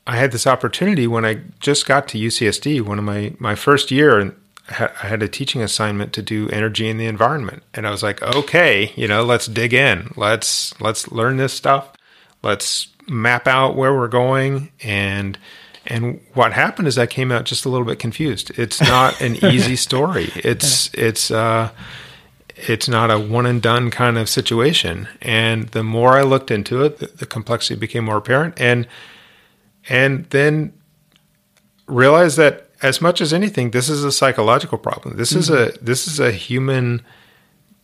I 0.06 0.16
had 0.16 0.32
this 0.32 0.46
opportunity 0.46 1.06
when 1.06 1.24
I 1.24 1.40
just 1.60 1.86
got 1.86 2.08
to 2.08 2.18
UCSD, 2.18 2.82
one 2.82 2.98
of 2.98 3.04
my 3.04 3.32
my 3.38 3.54
first 3.54 3.90
year, 3.90 4.18
and 4.18 4.34
ha- 4.68 4.92
I 5.02 5.06
had 5.06 5.22
a 5.22 5.28
teaching 5.28 5.62
assignment 5.62 6.12
to 6.14 6.22
do 6.22 6.48
energy 6.50 6.88
in 6.88 6.98
the 6.98 7.06
environment, 7.06 7.62
and 7.74 7.86
I 7.86 7.90
was 7.90 8.02
like, 8.02 8.22
okay, 8.22 8.92
you 8.96 9.08
know, 9.08 9.22
let's 9.24 9.46
dig 9.46 9.72
in, 9.72 10.12
let's 10.16 10.78
let's 10.80 11.10
learn 11.10 11.38
this 11.38 11.54
stuff, 11.54 11.92
let's 12.42 12.88
map 13.08 13.46
out 13.46 13.74
where 13.76 13.94
we're 13.94 14.08
going, 14.08 14.70
and 14.82 15.38
and 15.90 16.20
what 16.34 16.52
happened 16.52 16.88
is 16.88 16.96
I 16.96 17.06
came 17.06 17.30
out 17.32 17.44
just 17.44 17.64
a 17.64 17.68
little 17.68 17.86
bit 17.86 17.98
confused. 17.98 18.58
It's 18.58 18.80
not 18.80 19.20
an 19.20 19.36
easy 19.44 19.76
story. 19.76 20.30
It's 20.36 20.92
it's. 20.94 21.30
Uh, 21.30 21.70
it's 22.68 22.88
not 22.88 23.10
a 23.10 23.18
one 23.18 23.46
and 23.46 23.62
done 23.62 23.90
kind 23.90 24.18
of 24.18 24.28
situation. 24.28 25.08
And 25.22 25.68
the 25.68 25.82
more 25.82 26.18
I 26.18 26.22
looked 26.22 26.50
into 26.50 26.84
it, 26.84 26.98
the, 26.98 27.06
the 27.06 27.24
complexity 27.24 27.78
became 27.78 28.04
more 28.04 28.18
apparent. 28.18 28.60
And 28.60 28.86
and 29.88 30.26
then 30.26 30.72
realized 31.86 32.36
that 32.36 32.68
as 32.82 33.00
much 33.00 33.20
as 33.20 33.32
anything, 33.32 33.70
this 33.70 33.88
is 33.88 34.04
a 34.04 34.12
psychological 34.12 34.78
problem. 34.78 35.16
This 35.16 35.32
is 35.32 35.50
a 35.50 35.72
this 35.80 36.06
is 36.06 36.20
a 36.20 36.32
human 36.32 37.02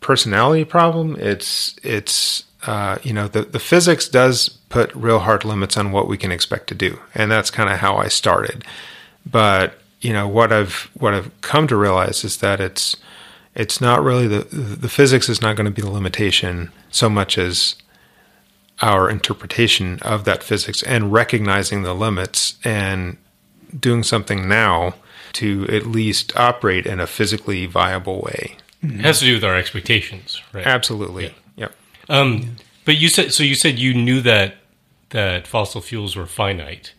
personality 0.01 0.65
problem. 0.65 1.17
It's 1.19 1.77
it's 1.83 2.45
uh, 2.65 2.99
you 3.03 3.13
know 3.13 3.29
the 3.29 3.43
the 3.43 3.59
physics 3.59 4.09
does 4.09 4.49
put 4.69 4.95
real 4.95 5.21
hard 5.21 5.45
limits 5.45 5.77
on 5.77 5.93
what 5.93 6.09
we 6.09 6.17
can 6.17 6.33
expect 6.33 6.69
to 6.69 6.75
do, 6.75 6.99
and 7.15 7.31
that's 7.31 7.51
kind 7.51 7.71
of 7.71 7.79
how 7.79 7.97
I 7.97 8.09
started. 8.09 8.65
But 9.25 9.79
you 10.01 10.13
know 10.13 10.27
what 10.29 10.53
I've 10.53 10.91
what 10.95 11.15
I've 11.15 11.41
come 11.41 11.67
to 11.69 11.77
realize 11.77 12.25
is 12.25 12.39
that 12.39 12.61
it's 12.61 12.97
it's 13.55 13.81
not 13.81 14.03
really 14.03 14.27
the 14.27 14.45
the 14.51 14.89
physics 14.89 15.29
is 15.29 15.43
not 15.43 15.57
going 15.57 15.67
to 15.67 15.71
be 15.71 15.83
the 15.83 15.91
limitation 15.91 16.73
so 16.91 17.09
much 17.09 17.39
as 17.39 17.77
our 18.83 19.09
interpretation 19.09 19.99
of 20.03 20.25
that 20.25 20.43
physics 20.43 20.83
and 20.83 21.13
recognizing 21.13 21.83
the 21.83 21.95
limits 21.95 22.59
and 22.63 23.17
doing 23.79 24.03
something 24.03 24.49
now 24.49 24.95
to 25.33 25.67
at 25.69 25.87
least 25.87 26.37
operate 26.37 26.87
in 26.87 27.01
a 27.01 27.07
physically 27.07 27.67
viable 27.67 28.21
way. 28.21 28.57
It 28.83 29.01
has 29.01 29.19
to 29.21 29.25
do 29.25 29.35
with 29.35 29.45
our 29.45 29.57
expectations, 29.57 30.41
right? 30.53 30.67
Absolutely. 30.67 31.25
Yep. 31.25 31.35
Um, 32.09 32.57
but 32.85 32.97
you 32.97 33.09
said 33.09 33.33
so. 33.33 33.43
You 33.43 33.55
said 33.55 33.79
you 33.79 33.95
knew 33.95 34.21
that 34.23 34.57
that 35.11 35.47
fossil 35.47 35.81
fuels 35.81 36.17
were 36.17 36.27
finite. 36.27 36.93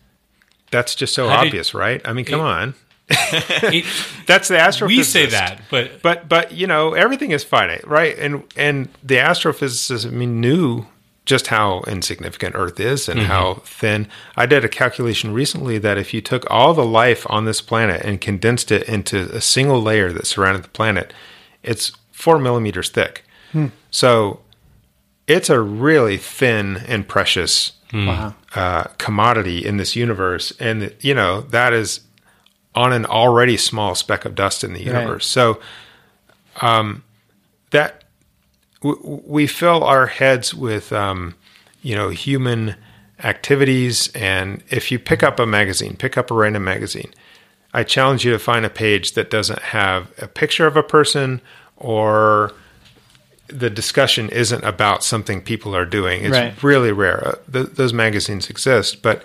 That's 0.70 0.94
just 0.94 1.14
so 1.14 1.28
How 1.28 1.42
did- 1.42 1.48
obvious, 1.48 1.72
right? 1.74 2.00
I 2.04 2.12
mean, 2.12 2.24
come 2.24 2.40
on. 2.40 2.74
It, 3.10 3.86
That's 4.26 4.48
the 4.48 4.56
astrophysicist. 4.56 4.86
we 4.88 5.02
say 5.02 5.26
that, 5.26 5.62
but 5.70 6.02
but 6.02 6.28
but 6.28 6.52
you 6.52 6.66
know 6.66 6.92
everything 6.92 7.30
is 7.30 7.42
finite, 7.42 7.86
right? 7.88 8.18
And 8.18 8.44
and 8.54 8.90
the 9.02 9.14
astrophysicists 9.16 10.06
I 10.06 10.10
mean 10.10 10.42
knew 10.42 10.84
just 11.24 11.46
how 11.46 11.80
insignificant 11.86 12.54
Earth 12.54 12.78
is 12.80 13.08
and 13.08 13.20
how 13.20 13.54
thin. 13.64 14.08
I 14.36 14.44
did 14.46 14.62
a 14.64 14.68
calculation 14.68 15.32
recently 15.32 15.78
that 15.78 15.96
if 15.98 16.12
you 16.14 16.20
took 16.22 16.44
all 16.50 16.74
the 16.74 16.84
life 16.84 17.26
on 17.30 17.44
this 17.46 17.60
planet 17.62 18.02
and 18.02 18.20
condensed 18.20 18.70
it 18.70 18.86
into 18.88 19.34
a 19.34 19.40
single 19.40 19.80
layer 19.82 20.10
that 20.12 20.26
surrounded 20.26 20.64
the 20.64 20.68
planet, 20.70 21.12
it's 21.62 21.92
four 22.12 22.38
millimeters 22.38 22.88
thick. 22.90 23.24
So 23.90 24.40
it's 25.28 25.48
a 25.50 25.60
really 25.60 26.16
thin 26.16 26.78
and 26.88 27.06
precious 27.06 27.72
Wow. 27.92 28.34
uh, 28.54 28.84
commodity 28.98 29.64
in 29.64 29.76
this 29.78 29.94
universe, 29.96 30.52
and 30.60 30.92
you 31.00 31.14
know 31.14 31.40
that 31.42 31.72
is 31.72 32.00
on 32.74 32.92
an 32.92 33.06
already 33.06 33.56
small 33.56 33.94
speck 33.94 34.24
of 34.26 34.34
dust 34.34 34.62
in 34.62 34.72
the 34.74 34.82
universe. 34.82 35.26
So, 35.26 35.58
um, 36.60 37.02
that 37.70 38.04
w- 38.82 39.22
we 39.26 39.46
fill 39.46 39.82
our 39.84 40.06
heads 40.06 40.54
with, 40.54 40.92
um, 40.92 41.34
you 41.82 41.94
know, 41.96 42.10
human 42.10 42.76
activities, 43.24 44.08
and 44.14 44.62
if 44.70 44.92
you 44.92 44.98
pick 44.98 45.22
up 45.22 45.40
a 45.40 45.46
magazine, 45.46 45.96
pick 45.96 46.16
up 46.18 46.30
a 46.30 46.34
random 46.34 46.64
magazine, 46.64 47.12
I 47.72 47.84
challenge 47.84 48.24
you 48.24 48.32
to 48.32 48.38
find 48.38 48.64
a 48.66 48.70
page 48.70 49.12
that 49.12 49.30
doesn't 49.30 49.60
have 49.62 50.12
a 50.18 50.28
picture 50.28 50.66
of 50.66 50.76
a 50.76 50.82
person 50.82 51.40
or 51.76 52.52
the 53.48 53.70
discussion 53.70 54.28
isn't 54.28 54.62
about 54.64 55.02
something 55.02 55.40
people 55.40 55.74
are 55.74 55.84
doing. 55.86 56.22
It's 56.24 56.32
Right. 56.36 56.62
really 56.62 56.92
rare. 56.92 57.26
Uh, 57.28 57.34
th- 57.52 57.74
those 57.74 57.92
magazines 57.92 58.48
exist, 58.50 59.02
but 59.02 59.22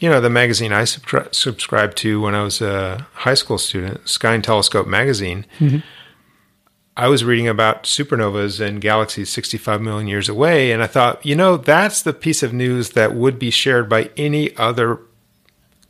you 0.00 0.08
know, 0.08 0.20
the 0.20 0.30
magazine 0.30 0.72
I 0.72 0.82
subscri- 0.82 1.34
subscribed 1.34 1.96
to 1.98 2.20
when 2.20 2.34
I 2.34 2.42
was 2.44 2.60
a 2.62 3.06
high 3.14 3.34
school 3.34 3.58
student, 3.58 4.08
Sky 4.08 4.34
and 4.34 4.44
Telescope 4.44 4.86
magazine, 4.86 5.44
I 6.96 7.08
was 7.08 7.24
reading 7.24 7.48
about 7.48 7.82
supernovas 7.82 8.60
and 8.64 8.80
galaxies 8.80 9.28
65 9.30 9.80
million 9.80 10.06
years 10.06 10.28
away, 10.28 10.70
and 10.72 10.82
I 10.82 10.86
thought, 10.86 11.24
you 11.26 11.34
know, 11.36 11.56
that's 11.56 12.00
the 12.02 12.12
piece 12.12 12.42
of 12.44 12.52
news 12.52 12.90
that 12.90 13.14
would 13.14 13.38
be 13.40 13.50
shared 13.50 13.88
by 13.88 14.10
any 14.16 14.56
other 14.56 15.00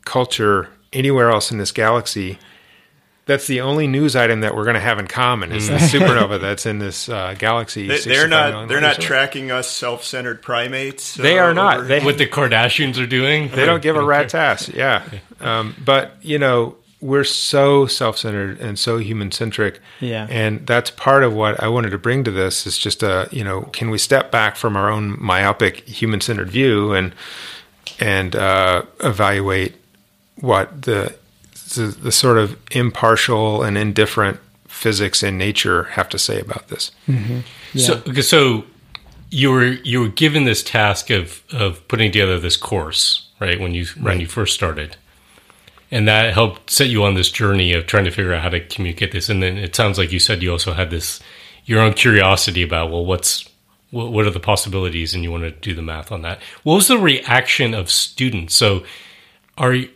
culture 0.04 0.68
anywhere 0.92 1.30
else 1.30 1.50
in 1.50 1.58
this 1.58 1.73
galaxy. 1.73 2.38
That's 3.28 3.47
the 3.47 3.61
only 3.61 3.87
news 3.87 4.16
item 4.16 4.40
that 4.40 4.56
we're 4.56 4.64
going 4.64 4.73
to 4.73 4.80
have 4.80 4.99
in 4.99 5.06
common 5.06 5.52
is 5.52 5.68
the 5.68 5.75
supernova 5.75 6.40
that's 6.40 6.64
in 6.64 6.78
this 6.78 7.11
uh, 7.11 7.35
galaxy. 7.38 7.87
They, 7.87 7.99
they're 7.99 8.26
not. 8.26 8.68
They're 8.68 8.80
not 8.80 8.97
years 8.97 9.06
tracking 9.06 9.50
us 9.50 9.70
self-centered 9.70 10.40
primates. 10.40 11.12
They 11.14 11.38
uh, 11.38 11.44
are 11.44 11.52
not. 11.54 11.87
They- 11.87 12.02
What 12.02 12.16
the 12.16 12.26
Kardashians 12.26 12.99
are 12.99 13.06
doing? 13.06 13.50
They 13.50 13.66
don't 13.66 13.82
give 13.82 13.97
a 13.97 14.02
rat's 14.02 14.35
ass. 14.35 14.70
Yeah. 14.70 15.04
Um, 15.40 15.76
but, 15.85 16.16
you 16.23 16.38
know, 16.38 16.76
we're 17.02 17.23
so 17.23 17.85
self 17.87 18.16
centered 18.16 18.61
and 18.61 18.78
so 18.78 18.97
human 18.97 19.30
centric. 19.30 19.80
Yeah. 20.00 20.26
And 20.30 20.66
that's 20.66 20.90
part 20.90 21.23
of 21.23 21.35
what 21.35 21.62
I 21.62 21.68
wanted 21.68 21.90
to 21.90 21.99
bring 21.99 22.25
to 22.25 22.30
this 22.30 22.66
is 22.66 22.78
just 22.78 23.02
a, 23.02 23.28
you 23.30 23.44
know, 23.44 23.61
can 23.75 23.90
we 23.90 23.99
step 23.99 24.30
back 24.30 24.56
from 24.56 24.75
our 24.75 24.88
own 24.90 25.16
myopic 25.23 25.87
human 25.87 26.23
centered 26.23 26.50
view 26.50 26.94
and, 26.94 27.14
and 28.00 28.35
uh, 28.35 28.85
evaluate 29.00 29.75
what 30.37 30.80
the, 30.82 31.14
the, 31.75 31.87
the 31.87 32.13
sort 32.13 32.39
of 32.39 32.57
impartial 32.71 33.63
and 33.63 33.77
indifferent 33.77 34.41
physics 34.67 35.23
and 35.23 35.39
nature 35.39 35.85
have 35.85 36.09
to 36.11 36.19
say 36.19 36.41
about 36.41 36.69
this. 36.69 36.93
Mm-hmm. 37.07 37.41
So, 37.79 37.95
okay, 38.07 38.23
so 38.23 38.65
you 39.31 39.51
were 39.51 39.65
you 39.65 40.01
were 40.01 40.09
given 40.09 40.45
this 40.45 40.63
task 40.63 41.11
of 41.11 41.43
of 41.53 41.87
putting 41.89 42.13
together 42.13 42.39
this 42.39 42.57
course, 42.57 43.29
right? 43.41 43.61
When 43.61 43.75
you 43.75 43.87
when 44.01 44.21
you 44.21 44.27
first 44.27 44.55
started, 44.55 44.97
and 45.91 46.09
that 46.09 46.33
helped 46.33 46.71
set 46.71 46.89
you 46.89 47.05
on 47.05 47.15
this 47.15 47.31
journey 47.31 47.73
of 47.73 47.87
trying 47.87 48.05
to 48.05 48.11
figure 48.11 48.33
out 48.33 48.43
how 48.43 48.49
to 48.51 48.61
communicate 48.61 49.13
this. 49.13 49.29
And 49.29 49.43
then 49.43 49.59
it 49.59 49.75
sounds 49.75 49.99
like 49.99 50.13
you 50.13 50.19
said 50.19 50.43
you 50.43 50.53
also 50.53 50.73
had 50.73 50.91
this 50.91 51.21
your 51.65 51.81
own 51.81 51.93
curiosity 51.93 52.63
about 52.63 52.91
well, 52.91 53.05
what's 53.05 53.49
what, 53.91 54.13
what 54.13 54.27
are 54.27 54.31
the 54.31 54.41
possibilities, 54.41 55.15
and 55.15 55.25
you 55.25 55.31
want 55.31 55.45
to 55.45 55.51
do 55.51 55.75
the 55.75 55.83
math 55.83 56.13
on 56.13 56.23
that. 56.23 56.41
What 56.63 56.77
was 56.77 56.89
the 56.89 56.99
reaction 56.99 57.75
of 57.75 57.91
students? 57.91 58.55
So, 58.55 58.85
are 59.57 59.75
you- 59.75 59.91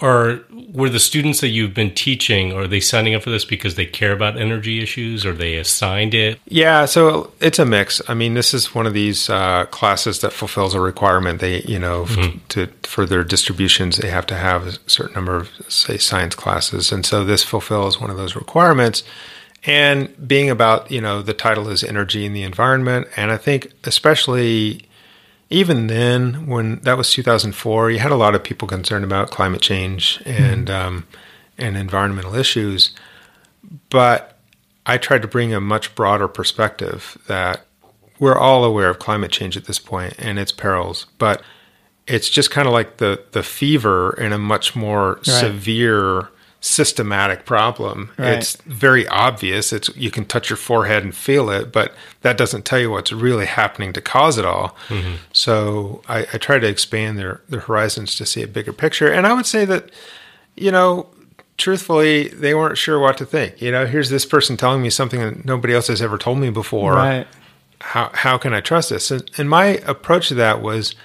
are 0.00 0.40
were 0.72 0.88
the 0.88 1.00
students 1.00 1.40
that 1.40 1.48
you've 1.48 1.74
been 1.74 1.92
teaching 1.92 2.52
are 2.52 2.68
they 2.68 2.80
signing 2.80 3.14
up 3.14 3.22
for 3.22 3.30
this 3.30 3.44
because 3.44 3.74
they 3.74 3.86
care 3.86 4.12
about 4.12 4.36
energy 4.36 4.80
issues 4.82 5.26
or 5.26 5.32
they 5.32 5.56
assigned 5.56 6.14
it 6.14 6.38
Yeah, 6.46 6.86
so 6.86 7.32
it's 7.40 7.58
a 7.58 7.64
mix. 7.64 8.00
I 8.08 8.14
mean, 8.14 8.34
this 8.34 8.54
is 8.54 8.74
one 8.74 8.86
of 8.86 8.94
these 8.94 9.28
uh, 9.28 9.66
classes 9.66 10.20
that 10.20 10.32
fulfills 10.32 10.74
a 10.74 10.80
requirement. 10.80 11.40
They, 11.40 11.60
you 11.62 11.78
know, 11.78 12.04
f- 12.04 12.34
to 12.50 12.66
for 12.82 13.04
their 13.06 13.24
distributions, 13.24 13.96
they 13.98 14.08
have 14.08 14.26
to 14.26 14.34
have 14.34 14.66
a 14.66 14.72
certain 14.88 15.14
number 15.14 15.36
of, 15.36 15.50
say, 15.68 15.98
science 15.98 16.34
classes, 16.34 16.92
and 16.92 17.04
so 17.04 17.24
this 17.24 17.44
fulfills 17.44 18.00
one 18.00 18.10
of 18.10 18.16
those 18.16 18.34
requirements. 18.34 19.02
And 19.64 20.14
being 20.26 20.48
about, 20.48 20.90
you 20.90 21.00
know, 21.00 21.20
the 21.20 21.34
title 21.34 21.68
is 21.68 21.84
energy 21.84 22.24
in 22.24 22.32
the 22.32 22.42
environment, 22.42 23.08
and 23.16 23.30
I 23.30 23.36
think 23.36 23.72
especially 23.84 24.87
even 25.50 25.86
then, 25.86 26.46
when 26.46 26.80
that 26.80 26.96
was 26.96 27.10
2004, 27.12 27.90
you 27.90 27.98
had 27.98 28.12
a 28.12 28.16
lot 28.16 28.34
of 28.34 28.44
people 28.44 28.68
concerned 28.68 29.04
about 29.04 29.30
climate 29.30 29.62
change 29.62 30.22
and 30.26 30.68
um, 30.68 31.06
and 31.56 31.76
environmental 31.76 32.34
issues, 32.34 32.92
but 33.90 34.38
I 34.86 34.98
tried 34.98 35.22
to 35.22 35.28
bring 35.28 35.54
a 35.54 35.60
much 35.60 35.94
broader 35.94 36.28
perspective 36.28 37.18
that 37.26 37.66
we're 38.18 38.38
all 38.38 38.64
aware 38.64 38.90
of 38.90 38.98
climate 38.98 39.30
change 39.30 39.56
at 39.56 39.64
this 39.64 39.78
point 39.78 40.14
and 40.18 40.38
its 40.38 40.52
perils, 40.52 41.06
but 41.18 41.42
it's 42.06 42.28
just 42.28 42.50
kind 42.50 42.66
of 42.66 42.72
like 42.72 42.98
the 42.98 43.22
the 43.32 43.42
fever 43.42 44.12
in 44.18 44.32
a 44.32 44.38
much 44.38 44.76
more 44.76 45.20
severe 45.22 46.28
systematic 46.60 47.44
problem. 47.44 48.10
Right. 48.18 48.32
It's 48.34 48.56
very 48.62 49.06
obvious. 49.08 49.72
It's 49.72 49.94
you 49.96 50.10
can 50.10 50.24
touch 50.24 50.50
your 50.50 50.56
forehead 50.56 51.04
and 51.04 51.14
feel 51.14 51.50
it, 51.50 51.70
but 51.72 51.94
that 52.22 52.36
doesn't 52.36 52.64
tell 52.64 52.80
you 52.80 52.90
what's 52.90 53.12
really 53.12 53.46
happening 53.46 53.92
to 53.92 54.00
cause 54.00 54.38
it 54.38 54.44
all. 54.44 54.76
Mm-hmm. 54.88 55.14
So 55.32 56.02
I, 56.08 56.20
I 56.32 56.38
try 56.38 56.58
to 56.58 56.66
expand 56.66 57.18
their 57.18 57.40
their 57.48 57.60
horizons 57.60 58.16
to 58.16 58.26
see 58.26 58.42
a 58.42 58.48
bigger 58.48 58.72
picture. 58.72 59.10
And 59.12 59.26
I 59.26 59.32
would 59.34 59.46
say 59.46 59.64
that, 59.66 59.90
you 60.56 60.72
know, 60.72 61.08
truthfully, 61.58 62.28
they 62.28 62.54
weren't 62.54 62.78
sure 62.78 62.98
what 62.98 63.18
to 63.18 63.24
think. 63.26 63.62
You 63.62 63.70
know, 63.70 63.86
here's 63.86 64.10
this 64.10 64.26
person 64.26 64.56
telling 64.56 64.82
me 64.82 64.90
something 64.90 65.20
that 65.20 65.44
nobody 65.44 65.74
else 65.74 65.86
has 65.86 66.02
ever 66.02 66.18
told 66.18 66.38
me 66.38 66.50
before 66.50 66.94
Right. 66.94 67.26
how 67.80 68.10
how 68.14 68.36
can 68.36 68.52
I 68.52 68.60
trust 68.60 68.90
this? 68.90 69.10
And, 69.12 69.30
and 69.38 69.48
my 69.48 69.66
approach 69.86 70.28
to 70.28 70.34
that 70.34 70.60
was, 70.60 70.96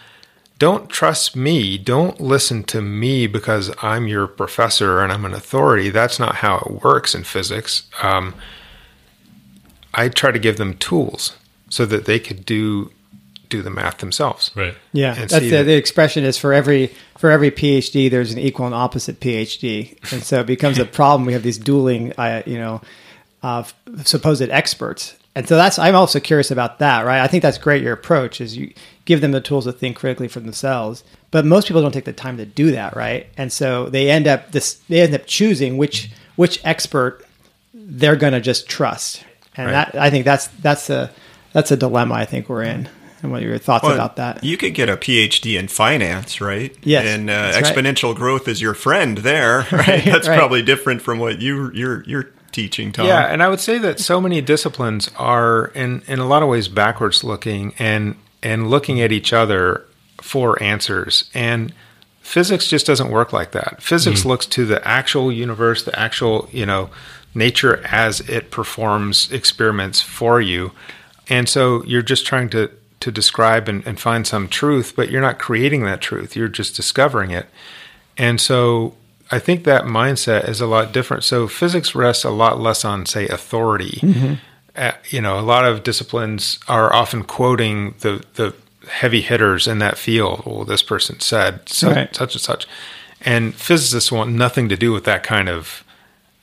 don't 0.59 0.89
trust 0.89 1.35
me. 1.35 1.77
Don't 1.77 2.21
listen 2.21 2.63
to 2.65 2.81
me 2.81 3.27
because 3.27 3.71
I'm 3.81 4.07
your 4.07 4.27
professor 4.27 5.01
and 5.01 5.11
I'm 5.11 5.25
an 5.25 5.33
authority. 5.33 5.89
That's 5.89 6.19
not 6.19 6.35
how 6.37 6.57
it 6.59 6.83
works 6.83 7.13
in 7.15 7.23
physics. 7.23 7.83
Um, 8.01 8.35
I 9.93 10.09
try 10.09 10.31
to 10.31 10.39
give 10.39 10.57
them 10.57 10.75
tools 10.77 11.35
so 11.69 11.85
that 11.85 12.05
they 12.05 12.19
could 12.19 12.45
do 12.45 12.91
do 13.49 13.61
the 13.61 13.69
math 13.69 13.99
themselves. 13.99 14.49
right 14.55 14.73
Yeah, 14.93 15.11
and 15.15 15.29
that's 15.29 15.43
the, 15.43 15.49
that- 15.51 15.63
the 15.63 15.75
expression 15.75 16.23
is 16.23 16.37
for 16.39 16.53
every 16.53 16.91
for 17.19 17.29
every 17.29 17.51
PhD, 17.51 18.09
there's 18.09 18.31
an 18.31 18.39
equal 18.39 18.65
and 18.65 18.73
opposite 18.75 19.19
PhD, 19.19 19.95
and 20.11 20.23
so 20.23 20.39
it 20.41 20.47
becomes 20.47 20.79
a 20.79 20.85
problem. 20.85 21.25
We 21.25 21.33
have 21.33 21.43
these 21.43 21.57
dueling, 21.59 22.13
uh, 22.17 22.41
you 22.45 22.57
know, 22.57 22.81
uh, 23.43 23.63
supposed 24.05 24.41
experts, 24.41 25.15
and 25.35 25.47
so 25.47 25.55
that's. 25.55 25.77
I'm 25.77 25.95
also 25.95 26.19
curious 26.19 26.49
about 26.51 26.79
that, 26.79 27.05
right? 27.05 27.21
I 27.21 27.27
think 27.27 27.43
that's 27.43 27.59
great. 27.59 27.83
Your 27.83 27.93
approach 27.93 28.41
is 28.41 28.57
you 28.57 28.73
give 29.05 29.21
them 29.21 29.31
the 29.31 29.41
tools 29.41 29.65
to 29.65 29.71
think 29.73 29.97
critically 29.97 30.27
for 30.27 30.39
themselves, 30.39 31.03
but 31.31 31.45
most 31.45 31.67
people 31.67 31.81
don't 31.81 31.91
take 31.91 32.05
the 32.05 32.13
time 32.13 32.37
to 32.37 32.45
do 32.45 32.71
that, 32.71 32.95
right? 32.95 33.27
And 33.37 33.51
so 33.51 33.89
they 33.89 34.09
end 34.09 34.27
up 34.27 34.51
this. 34.51 34.75
They 34.89 35.01
end 35.01 35.13
up 35.15 35.25
choosing 35.25 35.77
which 35.77 36.11
which 36.35 36.59
expert 36.63 37.25
they're 37.73 38.15
going 38.15 38.33
to 38.33 38.41
just 38.41 38.67
trust, 38.69 39.23
and 39.57 39.67
Right. 39.71 39.91
that 39.91 40.01
I 40.01 40.09
think 40.09 40.25
that's 40.25 40.47
that's 40.47 40.89
a 40.89 41.11
that's 41.51 41.71
a 41.71 41.77
dilemma 41.77 42.15
I 42.15 42.25
think 42.25 42.49
we're 42.49 42.63
in. 42.63 42.89
And 43.21 43.31
what 43.31 43.41
are 43.41 43.45
your 43.45 43.57
thoughts 43.57 43.83
Well, 43.85 43.93
about 43.93 44.17
that? 44.17 44.43
You 44.43 44.57
could 44.57 44.73
get 44.73 44.89
a 44.89 44.97
PhD 44.97 45.57
in 45.57 45.69
finance, 45.69 46.41
right? 46.41 46.75
Yes, 46.83 47.05
and 47.07 47.29
uh, 47.29 47.51
that's 47.51 47.69
right. 47.69 47.77
exponential 47.77 48.13
growth 48.13 48.49
is 48.49 48.61
your 48.61 48.73
friend 48.73 49.19
there. 49.19 49.59
Right, 49.71 49.87
Right, 49.87 50.03
that's 50.05 50.27
right. 50.27 50.37
probably 50.37 50.61
different 50.61 51.01
from 51.01 51.19
what 51.19 51.41
you 51.41 51.71
you're 51.73 52.03
you're 52.03 52.29
teaching, 52.51 52.91
Tom. 52.91 53.07
Yeah, 53.07 53.21
and 53.31 53.41
I 53.41 53.47
would 53.49 53.61
say 53.61 53.77
that 53.79 53.99
so 54.01 54.19
many 54.19 54.41
disciplines 54.41 55.09
are 55.17 55.67
in 55.73 56.03
in 56.07 56.19
a 56.19 56.25
lot 56.27 56.43
of 56.43 56.49
ways 56.49 56.67
backwards 56.67 57.23
looking 57.23 57.73
and 57.79 58.15
and 58.43 58.69
looking 58.69 59.01
at 59.01 59.11
each 59.11 59.33
other 59.33 59.85
for 60.21 60.61
answers. 60.61 61.29
And 61.33 61.73
physics 62.21 62.67
just 62.67 62.85
doesn't 62.85 63.09
work 63.09 63.33
like 63.33 63.51
that. 63.51 63.81
Physics 63.81 64.25
looks 64.25 64.45
to 64.47 64.65
the 64.65 64.85
actual 64.87 65.31
universe, 65.31 65.83
the 65.83 65.97
actual, 65.97 66.47
you 66.51 66.65
know, 66.65 66.89
nature 67.33 67.85
as 67.87 68.21
it 68.21 68.51
performs 68.51 69.31
experiments 69.31 70.01
for 70.01 70.39
you. 70.39 70.71
And 71.29 71.49
so 71.49 71.83
you're 71.85 72.01
just 72.01 72.25
trying 72.25 72.49
to 72.49 72.69
to 72.99 73.11
describe 73.11 73.67
and, 73.67 73.85
and 73.85 73.99
find 73.99 74.25
some 74.25 74.47
truth, 74.47 74.93
but 74.95 75.11
you're 75.11 75.21
not 75.21 75.37
creating 75.37 75.83
that 75.83 75.99
truth. 75.99 76.37
You're 76.37 76.47
just 76.47 76.73
discovering 76.73 77.31
it. 77.31 77.47
And 78.17 78.39
so 78.39 78.95
I 79.29 79.39
think 79.39 79.65
that 79.65 79.83
mindset 79.83 80.47
is 80.47 80.61
a 80.61 80.67
lot 80.67 80.93
different. 80.93 81.25
So 81.25 81.49
physics 81.49 81.95
rests 81.95 82.23
a 82.23 82.29
lot 82.29 82.61
less 82.61 82.85
on, 82.85 83.05
say, 83.05 83.27
authority. 83.27 83.99
Uh, 84.01 84.35
you 85.09 85.21
know, 85.21 85.39
a 85.39 85.41
lot 85.41 85.65
of 85.65 85.83
disciplines 85.83 86.59
are 86.67 86.91
often 86.93 87.23
quoting 87.23 87.95
the 87.99 88.23
the 88.35 88.53
heavy 88.89 89.21
hitters 89.21 89.67
in 89.67 89.79
that 89.79 89.97
field. 89.97 90.43
Well, 90.45 90.65
this 90.65 90.83
person 90.83 91.19
said 91.19 91.69
so, 91.69 91.89
Right. 91.91 92.13
such 92.15 92.35
and 92.35 92.41
such, 92.41 92.67
and 93.21 93.53
physicists 93.55 94.11
want 94.11 94.31
nothing 94.31 94.67
to 94.69 94.75
do 94.75 94.91
with 94.91 95.03
that 95.05 95.23
kind 95.23 95.47
of 95.49 95.83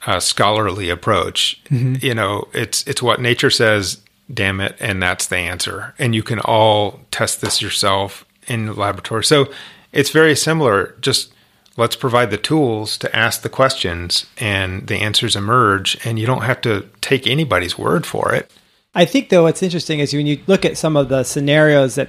uh, 0.06 0.20
scholarly 0.20 0.88
approach. 0.90 1.60
You 1.70 2.14
know, 2.14 2.48
it's 2.54 2.86
it's 2.86 3.02
what 3.02 3.20
nature 3.20 3.50
says. 3.50 3.98
damn 4.32 4.60
it, 4.60 4.76
and 4.80 5.02
that's 5.02 5.26
the 5.26 5.36
answer. 5.36 5.92
And 5.98 6.14
you 6.14 6.22
can 6.22 6.38
all 6.40 7.00
test 7.10 7.40
this 7.40 7.60
yourself 7.60 8.24
in 8.46 8.66
the 8.66 8.72
laboratory. 8.74 9.24
So 9.24 9.50
it's 9.92 10.10
very 10.10 10.36
similar. 10.36 10.94
Just 11.00 11.32
let's 11.80 11.96
provide 11.96 12.30
the 12.30 12.36
tools 12.38 12.96
to 12.98 13.16
ask 13.16 13.42
the 13.42 13.48
questions 13.48 14.26
and 14.38 14.86
the 14.86 14.96
answers 14.96 15.34
emerge 15.34 15.98
and 16.04 16.18
you 16.18 16.26
don't 16.26 16.42
have 16.42 16.60
to 16.60 16.86
take 17.00 17.26
anybody's 17.26 17.76
word 17.78 18.06
for 18.06 18.32
it. 18.34 18.50
I 18.94 19.04
think 19.04 19.28
though 19.30 19.44
what's 19.44 19.62
interesting 19.62 19.98
is 20.00 20.12
when 20.12 20.26
you 20.26 20.40
look 20.46 20.64
at 20.64 20.76
some 20.78 20.96
of 20.96 21.08
the 21.08 21.24
scenarios 21.24 21.94
that 21.96 22.08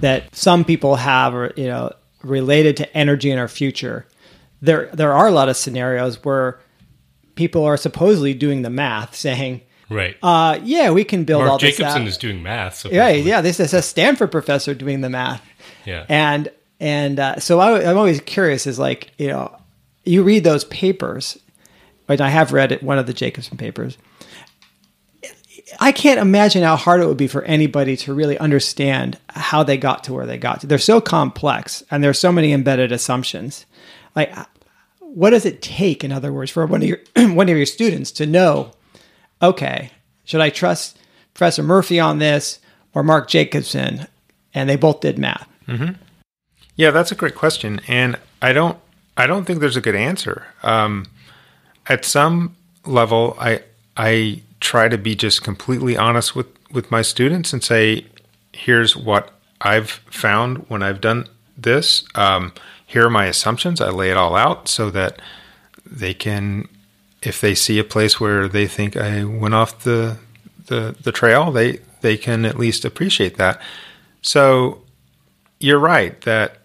that 0.00 0.34
some 0.34 0.64
people 0.64 0.96
have 0.96 1.34
or 1.34 1.52
you 1.56 1.66
know 1.66 1.92
related 2.22 2.76
to 2.78 2.96
energy 2.96 3.30
in 3.30 3.38
our 3.38 3.48
future, 3.48 4.06
there 4.62 4.86
there 4.94 5.12
are 5.12 5.28
a 5.28 5.32
lot 5.32 5.48
of 5.48 5.56
scenarios 5.56 6.24
where 6.24 6.58
people 7.34 7.64
are 7.64 7.76
supposedly 7.76 8.34
doing 8.34 8.62
the 8.62 8.70
math 8.70 9.14
saying 9.14 9.60
Right. 9.88 10.16
uh, 10.22 10.60
yeah, 10.62 10.90
we 10.92 11.02
can 11.02 11.24
build 11.24 11.42
all 11.42 11.48
Mark 11.48 11.60
this 11.62 11.76
Jacobson 11.76 12.06
is 12.06 12.16
doing 12.16 12.42
math. 12.44 12.86
Yeah, 12.86 13.08
yeah. 13.08 13.40
This 13.40 13.58
is 13.58 13.74
a 13.74 13.82
Stanford 13.82 14.30
professor 14.30 14.72
doing 14.72 15.00
the 15.00 15.10
math, 15.10 15.42
Yeah. 15.84 16.06
and 16.08 16.48
and 16.80 17.20
uh, 17.20 17.38
so 17.38 17.60
I, 17.60 17.88
I'm 17.88 17.98
always 17.98 18.20
curious. 18.22 18.66
Is 18.66 18.78
like 18.78 19.12
you 19.18 19.28
know, 19.28 19.54
you 20.04 20.22
read 20.22 20.42
those 20.42 20.64
papers, 20.64 21.38
and 22.08 22.20
I 22.20 22.30
have 22.30 22.52
read 22.52 22.72
it, 22.72 22.82
one 22.82 22.98
of 22.98 23.06
the 23.06 23.12
Jacobson 23.12 23.56
papers. 23.56 23.98
I 25.78 25.92
can't 25.92 26.18
imagine 26.18 26.64
how 26.64 26.74
hard 26.74 27.00
it 27.00 27.06
would 27.06 27.16
be 27.16 27.28
for 27.28 27.42
anybody 27.42 27.96
to 27.98 28.12
really 28.12 28.36
understand 28.38 29.18
how 29.28 29.62
they 29.62 29.76
got 29.76 30.02
to 30.04 30.12
where 30.12 30.26
they 30.26 30.36
got 30.36 30.62
to. 30.62 30.66
They're 30.66 30.78
so 30.78 31.00
complex, 31.00 31.84
and 31.90 32.02
there's 32.02 32.18
so 32.18 32.32
many 32.32 32.52
embedded 32.52 32.90
assumptions. 32.90 33.66
Like, 34.16 34.34
what 34.98 35.30
does 35.30 35.46
it 35.46 35.62
take, 35.62 36.02
in 36.02 36.10
other 36.10 36.32
words, 36.32 36.50
for 36.50 36.66
one 36.66 36.82
of 36.82 36.88
your 36.88 36.98
one 37.34 37.48
of 37.48 37.56
your 37.56 37.66
students 37.66 38.10
to 38.12 38.26
know? 38.26 38.72
Okay, 39.42 39.90
should 40.24 40.40
I 40.40 40.50
trust 40.50 40.98
Professor 41.34 41.62
Murphy 41.62 42.00
on 42.00 42.18
this 42.18 42.58
or 42.94 43.02
Mark 43.02 43.28
Jacobson? 43.28 44.06
And 44.52 44.68
they 44.68 44.76
both 44.76 45.00
did 45.00 45.18
math. 45.18 45.48
Yeah, 46.80 46.92
that's 46.92 47.12
a 47.12 47.14
great 47.14 47.34
question, 47.34 47.82
and 47.88 48.16
I 48.40 48.54
don't 48.54 48.78
I 49.14 49.26
don't 49.26 49.44
think 49.44 49.60
there's 49.60 49.76
a 49.76 49.82
good 49.82 49.94
answer. 49.94 50.46
Um, 50.62 51.08
at 51.86 52.06
some 52.06 52.56
level, 52.86 53.36
I 53.38 53.64
I 53.98 54.40
try 54.60 54.88
to 54.88 54.96
be 54.96 55.14
just 55.14 55.44
completely 55.44 55.98
honest 55.98 56.34
with 56.34 56.46
with 56.72 56.90
my 56.90 57.02
students 57.02 57.52
and 57.52 57.62
say, 57.62 58.06
here's 58.54 58.96
what 58.96 59.30
I've 59.60 59.90
found 60.10 60.70
when 60.70 60.82
I've 60.82 61.02
done 61.02 61.26
this. 61.54 62.02
Um, 62.14 62.54
here 62.86 63.04
are 63.04 63.10
my 63.10 63.26
assumptions. 63.26 63.82
I 63.82 63.90
lay 63.90 64.10
it 64.10 64.16
all 64.16 64.34
out 64.34 64.66
so 64.66 64.88
that 64.88 65.20
they 65.84 66.14
can, 66.14 66.66
if 67.20 67.42
they 67.42 67.54
see 67.54 67.78
a 67.78 67.84
place 67.84 68.18
where 68.18 68.48
they 68.48 68.66
think 68.66 68.96
I 68.96 69.24
went 69.24 69.52
off 69.52 69.84
the 69.84 70.16
the, 70.68 70.96
the 71.02 71.12
trail, 71.12 71.52
they 71.52 71.80
they 72.00 72.16
can 72.16 72.46
at 72.46 72.58
least 72.58 72.86
appreciate 72.86 73.36
that. 73.36 73.60
So 74.22 74.80
you're 75.58 75.78
right 75.78 76.18
that 76.22 76.56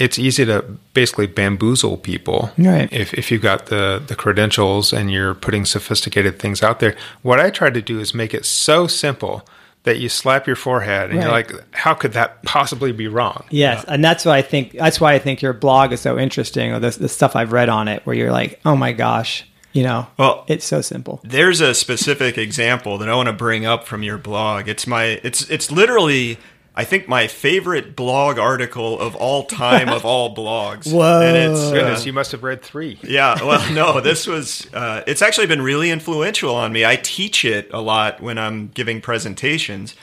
it's 0.00 0.18
easy 0.18 0.44
to 0.46 0.62
basically 0.94 1.26
bamboozle 1.26 1.98
people 1.98 2.50
Right. 2.58 2.88
if, 2.92 3.12
if 3.14 3.30
you've 3.30 3.42
got 3.42 3.66
the, 3.66 4.02
the 4.06 4.16
credentials 4.16 4.92
and 4.92 5.10
you're 5.12 5.34
putting 5.34 5.64
sophisticated 5.66 6.38
things 6.38 6.62
out 6.62 6.80
there. 6.80 6.96
What 7.22 7.38
I 7.38 7.50
try 7.50 7.68
to 7.70 7.82
do 7.82 8.00
is 8.00 8.14
make 8.14 8.32
it 8.34 8.44
so 8.46 8.86
simple 8.86 9.46
that 9.82 9.98
you 9.98 10.08
slap 10.08 10.46
your 10.46 10.56
forehead 10.56 11.10
and 11.10 11.20
you're 11.22 11.30
like, 11.30 11.52
how 11.74 11.94
could 11.94 12.12
that 12.12 12.42
possibly 12.44 12.92
be 12.92 13.08
wrong? 13.08 13.44
Yes, 13.50 13.84
and 13.88 14.04
that's 14.04 14.24
why 14.24 14.36
I 14.38 14.42
think 14.42 14.72
that's 14.72 15.00
why 15.00 15.14
I 15.14 15.18
think 15.18 15.40
your 15.42 15.52
blog 15.54 15.92
is 15.92 16.00
so 16.00 16.18
interesting, 16.18 16.72
or 16.72 16.80
the, 16.80 16.90
the 16.90 17.08
stuff 17.08 17.34
I've 17.36 17.52
read 17.52 17.68
on 17.70 17.88
it, 17.88 18.04
where 18.04 18.14
you're 18.16 18.30
like, 18.32 18.60
oh 18.66 18.76
my 18.76 18.92
gosh, 18.92 19.46
you 19.72 19.82
know, 19.82 20.06
Well- 20.18 20.44
it's 20.48 20.66
so 20.66 20.82
simple. 20.82 21.20
There's 21.24 21.60
a 21.62 21.72
specific 21.74 22.36
example 22.48 22.98
that 22.98 23.08
I 23.08 23.14
want 23.14 23.28
to 23.28 23.32
bring 23.32 23.64
up 23.64 23.86
from 23.86 24.02
your 24.02 24.18
blog. 24.18 24.68
It's 24.68 24.86
my 24.86 25.18
it's 25.22 25.48
it's 25.48 25.70
literally 25.70 26.36
I 26.74 26.84
think 26.84 27.08
my 27.08 27.26
favorite 27.26 27.96
blog 27.96 28.38
article 28.38 28.98
of 28.98 29.16
all 29.16 29.44
time 29.44 29.88
of 29.88 30.04
all 30.04 30.34
blogs. 30.34 30.90
Whoa. 30.92 31.20
And 31.20 31.36
it's, 31.36 31.60
uh, 31.60 31.72
Goodness, 31.72 32.06
you 32.06 32.12
must 32.12 32.32
have 32.32 32.42
read 32.42 32.62
three. 32.62 32.98
yeah, 33.02 33.42
well, 33.44 33.72
no, 33.72 34.00
this 34.00 34.26
was, 34.26 34.72
uh, 34.72 35.02
it's 35.06 35.20
actually 35.20 35.46
been 35.48 35.62
really 35.62 35.90
influential 35.90 36.54
on 36.54 36.72
me. 36.72 36.84
I 36.86 36.96
teach 36.96 37.44
it 37.44 37.68
a 37.72 37.80
lot 37.80 38.20
when 38.20 38.38
I'm 38.38 38.68
giving 38.68 39.00
presentations. 39.00 39.94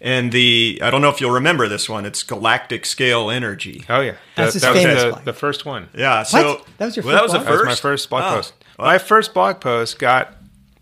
And 0.00 0.30
the, 0.30 0.78
I 0.82 0.90
don't 0.90 1.00
know 1.00 1.08
if 1.08 1.20
you'll 1.22 1.30
remember 1.30 1.68
this 1.68 1.88
one, 1.88 2.04
it's 2.04 2.22
galactic 2.22 2.84
scale 2.84 3.30
energy. 3.30 3.84
Oh, 3.88 4.00
yeah. 4.00 4.16
That's 4.34 4.52
That, 4.60 4.74
his 4.74 4.82
that 4.84 4.94
was 4.94 5.02
the, 5.04 5.08
blog. 5.10 5.24
the 5.24 5.32
first 5.32 5.64
one. 5.64 5.88
Yeah, 5.96 6.22
so 6.24 6.38
What? 6.56 6.66
That 6.78 6.84
was 6.86 6.96
your 6.96 7.04
well, 7.06 7.14
that 7.14 7.20
first 7.22 7.32
was 7.32 7.32
the 7.32 7.38
blog? 7.38 7.46
That 7.46 7.60
was 7.60 7.66
my 7.68 7.74
first 7.76 8.10
blog 8.10 8.22
Oh, 8.24 8.36
post. 8.36 8.54
well, 8.78 8.88
My 8.88 8.98
first 8.98 9.32
blog 9.34 9.60
post 9.60 9.98
got, 9.98 10.35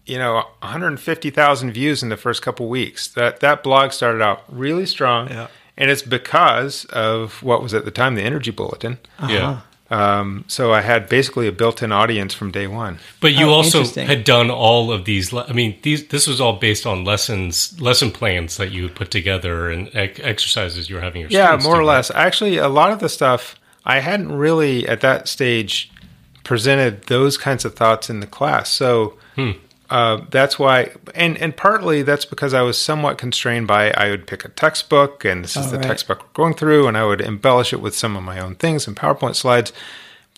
you 0.07 0.19
know, 0.19 0.45
150,000 0.62 1.73
views 1.73 2.03
in 2.03 2.09
the 2.09 2.17
first 2.17 2.43
couple 2.43 2.69
weeks. 2.69 3.09
That 3.09 3.40
that 3.40 3.62
blog 3.62 3.93
started 3.93 4.23
out 4.23 4.43
really 4.49 4.87
strong, 4.87 5.29
Yeah. 5.31 5.47
and 5.77 5.90
it's 5.90 6.03
because 6.03 6.85
of 6.87 7.43
what 7.43 7.62
was 7.62 7.73
at 7.75 7.85
the 7.85 7.90
time 7.90 8.14
the 8.14 8.23
Energy 8.23 8.51
Bulletin. 8.51 8.99
Yeah. 9.29 9.61
Um, 9.90 10.45
so 10.49 10.73
I 10.73 10.81
had 10.81 11.09
basically 11.11 11.47
a 11.47 11.53
built-in 11.53 11.93
audience 11.93 12.33
from 12.35 12.51
day 12.51 12.67
one. 12.67 12.99
But 13.21 13.33
you 13.35 13.47
Oh, 13.51 13.53
also 13.53 13.85
had 13.85 14.25
done 14.25 14.51
all 14.51 14.90
of 14.90 15.05
these. 15.05 15.31
le- 15.33 15.45
I 15.47 15.53
mean, 15.53 15.77
these 15.83 16.09
this 16.09 16.27
was 16.27 16.40
all 16.40 16.55
based 16.55 16.87
on 16.87 17.05
lessons, 17.05 17.79
lesson 17.81 18.11
plans 18.11 18.57
that 18.57 18.73
you 18.73 18.88
put 18.88 19.11
together 19.11 19.71
and 19.71 19.88
ec- 19.95 20.21
exercises 20.25 20.88
you 20.88 20.97
were 20.97 21.03
having 21.03 21.21
your 21.21 21.31
Yeah, 21.31 21.47
students 21.49 21.64
more 21.67 21.77
or 21.77 21.81
do, 21.81 21.87
less. 21.87 22.11
Actually, 22.11 22.57
a 22.57 22.69
lot 22.69 22.93
of 22.93 22.99
the 23.01 23.11
stuff 23.11 23.57
I 23.85 24.01
hadn't 24.01 24.33
really 24.33 24.88
at 24.88 25.01
that 25.03 25.29
stage 25.29 25.90
presented 26.45 27.05
those 27.05 27.37
kinds 27.37 27.64
of 27.64 27.75
thoughts 27.75 28.09
in 28.11 28.21
the 28.21 28.27
class. 28.27 28.71
So 28.71 29.14
uh, 29.90 30.23
that's 30.31 30.59
why, 30.59 30.90
and 31.14 31.37
and 31.38 31.57
partly 31.57 32.03
that's 32.03 32.25
because 32.25 32.55
I 32.55 32.62
was 32.62 32.79
somewhat 32.79 33.18
constrained 33.18 33.66
by 33.66 33.90
I 33.92 34.11
would 34.11 34.27
pick 34.27 34.44
a 34.44 34.49
textbook, 34.49 35.25
and 35.25 35.44
this 35.44 35.57
is 35.57 35.66
Oh, 35.66 35.70
the 35.70 35.79
right. 35.79 35.87
textbook 35.87 36.23
we're 36.23 36.29
going 36.44 36.55
through, 36.55 36.88
and 36.88 36.97
I 36.97 37.05
would 37.05 37.20
embellish 37.20 37.73
it 37.73 37.81
with 37.81 37.94
some 37.94 38.16
of 38.16 38.23
my 38.23 38.38
own 38.40 38.55
things 38.55 38.87
and 38.87 38.97
PowerPoint 38.97 39.35
slides. 39.37 39.73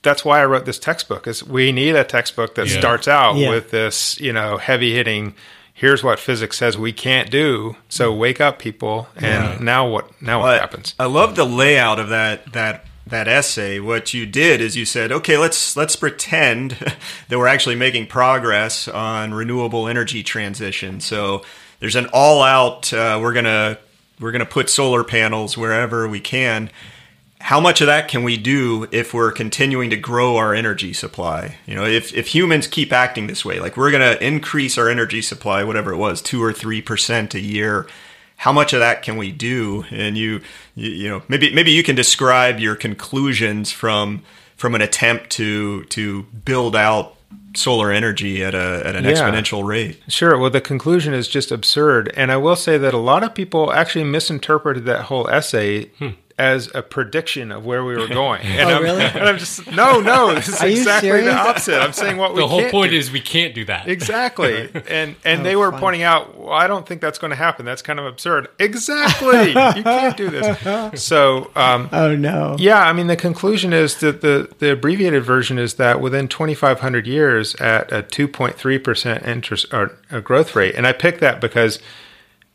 That's 0.03 0.25
why 0.25 0.41
I 0.41 0.45
wrote 0.45 0.67
this 0.67 0.79
textbook. 0.79 1.27
Is 1.27 1.43
we 1.43 1.73
need 1.73 1.97
a 1.97 2.05
textbook 2.05 2.55
that 2.57 2.67
Yeah. 2.69 2.79
starts 2.79 3.09
out 3.09 3.37
Yeah. 3.37 3.49
with 3.51 3.71
this, 3.71 4.21
you 4.21 4.33
know, 4.33 4.59
heavy 4.59 4.95
hitting. 4.95 5.35
Here's 5.73 6.03
what 6.03 6.19
physics 6.19 6.57
says 6.57 6.79
we 6.79 6.93
can't 6.93 7.31
do. 7.31 7.77
So 7.89 8.13
wake 8.13 8.41
up, 8.41 8.59
people! 8.59 9.09
And 9.17 9.61
now 9.61 9.87
what? 9.87 10.11
Now 10.23 10.41
what 10.41 10.59
happens? 10.61 10.95
I 10.99 11.05
love 11.07 11.35
the 11.37 11.45
layout 11.45 11.99
of 11.99 12.09
that 12.09 12.53
that 12.53 12.85
that 13.07 13.29
essay. 13.29 13.79
What 13.79 14.13
you 14.13 14.27
did 14.27 14.61
is 14.61 14.77
you 14.77 14.85
said, 14.85 15.13
okay, 15.13 15.39
let's 15.39 15.77
let's 15.77 15.97
pretend 15.97 16.73
that 17.29 17.39
we're 17.39 17.47
actually 17.47 17.77
making 17.77 18.07
progress 18.07 18.89
on 18.89 19.33
renewable 19.33 19.87
energy 19.87 20.23
transition. 20.23 21.01
So 21.01 21.45
there's 21.79 21.97
an 21.97 22.09
all 22.13 22.43
out. 22.43 22.93
Uh, 22.93 23.19
we're 23.23 23.33
gonna 23.33 23.79
we're 24.21 24.33
gonna 24.33 24.45
put 24.45 24.69
solar 24.69 25.05
panels 25.05 25.57
wherever 25.57 26.09
we 26.09 26.21
can. 26.21 26.71
How 27.39 27.61
much 27.61 27.81
of 27.81 27.87
that 27.87 28.09
can 28.09 28.25
we 28.25 28.37
do 28.37 28.89
if 28.91 29.15
we're 29.15 29.31
continuing 29.31 29.91
to 29.91 29.97
grow 29.97 30.37
our 30.37 30.53
energy 30.53 30.93
supply? 30.93 31.59
You 31.67 31.75
know, 31.77 31.85
if, 31.85 32.13
if 32.15 32.29
humans 32.29 32.67
keep 32.67 32.93
acting 32.93 33.27
this 33.27 33.45
way, 33.45 33.61
like 33.61 33.77
we're 33.77 33.91
going 33.91 34.17
to 34.17 34.27
increase 34.27 34.79
our 34.79 34.89
energy 34.89 35.23
supply, 35.23 35.63
whatever 35.63 35.93
it 35.93 35.99
was, 35.99 36.23
two 36.23 36.43
or 36.43 36.53
three 36.53 36.83
percent 36.83 37.35
a 37.35 37.41
year. 37.41 37.87
How 38.37 38.53
much 38.53 38.73
of 38.73 38.81
that 38.81 39.03
can 39.03 39.17
we 39.17 39.33
do? 39.33 39.85
And 39.91 40.17
you, 40.17 40.41
you, 40.75 40.91
you 40.91 41.09
know, 41.09 41.23
maybe 41.29 41.53
maybe 41.55 41.71
you 41.71 41.83
can 41.83 41.97
describe 41.97 42.59
your 42.61 42.77
conclusions 42.77 43.73
from 43.73 44.23
from 44.57 44.75
an 44.75 44.83
attempt 44.83 45.31
to 45.31 45.85
to 45.85 46.23
build 46.45 46.77
out 46.77 47.17
solar 47.55 47.91
energy 47.91 48.45
at 48.45 48.55
a 48.55 48.83
at 48.85 48.95
an 48.97 49.05
Yeah. 49.05 49.13
exponential 49.13 49.65
rate. 49.67 50.01
Sure. 50.09 50.37
Well, 50.39 50.51
the 50.51 50.61
conclusion 50.61 51.15
is 51.15 51.29
just 51.29 51.51
absurd. 51.51 52.13
And 52.17 52.31
I 52.31 52.37
will 52.37 52.57
say 52.57 52.77
that 52.79 52.93
a 52.95 52.99
lot 52.99 53.23
of 53.23 53.35
people 53.35 53.73
actually 53.73 54.05
misinterpreted 54.05 54.85
that 54.85 55.03
whole 55.03 55.29
essay 55.29 55.87
hmm. 55.99 56.11
As 56.39 56.71
a 56.75 56.83
prediction 56.83 57.51
of 57.51 57.65
where 57.65 57.83
we 57.83 57.97
were 57.97 58.09
going. 58.09 58.43
And, 58.45 58.69
Oh, 58.71 58.77
I'm, 58.77 58.83
really? 58.83 59.03
and 59.05 59.19
I'm 59.25 59.39
just, 59.39 59.71
no, 59.73 60.01
no, 60.01 60.35
this 60.35 60.49
is 60.49 60.61
Are 60.61 60.69
you 60.69 60.77
exactly 60.79 61.09
serious? 61.09 61.27
the 61.27 61.35
opposite. 61.35 61.81
I'm 61.81 61.93
saying 61.95 62.19
what 62.19 62.35
we 62.35 62.41
The 62.43 62.47
whole 62.49 62.61
can't 62.61 62.73
point 62.73 62.91
do. 62.91 62.99
is 62.99 63.11
we 63.11 63.21
can't 63.23 63.55
do 63.55 63.65
that. 63.65 63.89
Exactly. 63.89 64.69
And 64.89 65.17
and 65.25 65.41
Oh, 65.41 65.43
they 65.45 65.57
were 65.57 65.71
fun. 65.71 65.81
pointing 65.81 66.03
out, 66.03 66.39
well, 66.39 66.53
I 66.53 66.67
don't 66.67 66.87
think 66.87 67.01
that's 67.01 67.19
going 67.19 67.31
to 67.31 67.37
happen. 67.37 67.65
That's 67.65 67.81
kind 67.81 67.99
of 67.99 68.05
absurd. 68.05 68.49
Exactly. 68.59 69.49
you 69.49 69.55
can't 69.83 70.17
do 70.17 70.29
this. 70.29 71.03
So, 71.03 71.51
um, 71.57 71.89
Oh 71.93 72.15
no. 72.15 72.57
yeah, 72.59 72.81
I 72.87 72.93
mean, 72.93 73.07
the 73.07 73.17
conclusion 73.17 73.73
is 73.73 73.97
that 74.01 74.21
the, 74.21 74.49
the 74.59 74.73
abbreviated 74.73 75.23
version 75.25 75.59
is 75.59 75.75
that 75.75 76.01
within 76.03 76.29
2,500 76.29 77.07
years, 77.07 77.55
at 77.57 77.91
a 77.91 78.03
2.3% 78.03 79.27
interest 79.27 79.67
or 79.73 79.97
a 80.11 80.21
growth 80.21 80.55
rate, 80.55 80.75
and 80.75 80.87
I 80.87 80.93
picked 80.93 81.21
that 81.21 81.41
because 81.41 81.79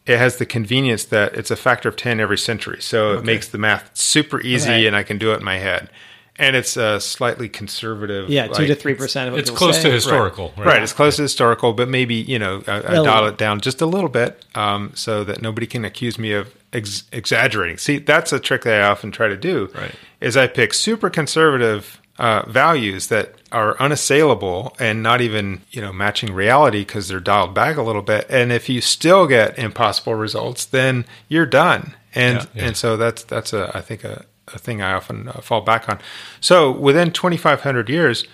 it 0.05 0.17
has 0.17 0.37
the 0.37 0.45
convenience 0.45 1.03
that 1.05 1.33
it's 1.35 1.51
a 1.51 1.55
factor 1.55 1.87
of 1.87 1.95
10 1.95 2.19
every 2.19 2.37
century. 2.37 2.81
So 2.81 3.13
it 3.17 3.23
makes 3.23 3.47
the 3.47 3.57
math 3.57 3.91
super 3.95 4.41
easy 4.41 4.69
Right. 4.69 4.85
and 4.85 4.95
I 4.95 5.03
can 5.03 5.17
do 5.17 5.31
it 5.31 5.37
in 5.37 5.43
my 5.43 5.57
head. 5.59 5.89
And 6.37 6.55
it's 6.55 6.75
a 6.75 6.99
slightly 6.99 7.47
conservative. 7.49 8.27
Yeah, 8.29 8.47
two 8.47 8.53
like- 8.53 8.67
to 8.67 8.75
three 8.75 8.95
percent 8.95 9.27
of 9.27 9.33
what 9.33 9.41
It's 9.41 9.51
close 9.51 9.75
say. 9.77 9.83
to 9.83 9.91
historical, 9.91 10.53
Right. 10.57 10.65
right? 10.65 10.81
It's 10.81 10.93
close 10.93 11.17
to 11.17 11.21
historical, 11.21 11.73
but 11.73 11.87
maybe, 11.87 12.15
you 12.15 12.39
know, 12.39 12.63
I, 12.67 12.71
I 12.71 12.79
Little. 12.89 13.05
dial 13.05 13.27
it 13.27 13.37
down 13.37 13.61
just 13.61 13.79
a 13.81 13.85
little 13.85 14.09
bit 14.09 14.43
um, 14.55 14.91
so 14.95 15.23
that 15.23 15.41
nobody 15.43 15.67
can 15.67 15.85
accuse 15.85 16.17
me 16.17 16.31
of 16.33 16.47
ex- 16.73 17.03
exaggerating. 17.11 17.77
See, 17.77 17.99
that's 17.99 18.33
a 18.33 18.39
trick 18.39 18.63
that 18.63 18.81
I 18.81 18.87
often 18.87 19.11
try 19.11 19.27
to 19.27 19.37
do. 19.37 19.69
Right. 19.75 19.93
Is 20.19 20.35
I 20.35 20.47
pick 20.47 20.73
super 20.73 21.11
conservative 21.11 22.00
uh, 22.21 22.45
values 22.47 23.07
that 23.07 23.33
are 23.51 23.75
unassailable 23.79 24.75
and 24.79 25.01
not 25.01 25.21
even 25.21 25.59
you 25.71 25.81
know 25.81 25.91
matching 25.91 26.31
reality 26.31 26.81
because 26.81 27.07
they're 27.07 27.19
dialed 27.19 27.55
back 27.55 27.77
a 27.77 27.81
little 27.81 28.03
bit. 28.03 28.27
And 28.29 28.51
if 28.51 28.69
you 28.69 28.79
still 28.79 29.25
get 29.25 29.57
impossible 29.57 30.13
results, 30.13 30.63
then 30.63 31.05
you're 31.27 31.47
done. 31.47 31.95
And 32.13 32.37
Yeah, 32.37 32.45
yeah. 32.53 32.65
and 32.67 32.77
so 32.77 32.95
that's 32.95 33.23
that's 33.23 33.53
a 33.53 33.71
I 33.73 33.81
think 33.81 34.03
a, 34.03 34.25
a 34.53 34.59
thing 34.59 34.83
I 34.83 34.93
often 34.93 35.29
uh, 35.29 35.41
fall 35.41 35.61
back 35.61 35.89
on. 35.89 35.99
So 36.39 36.71
within 36.71 37.11
2,500 37.11 37.89
years, 37.89 38.27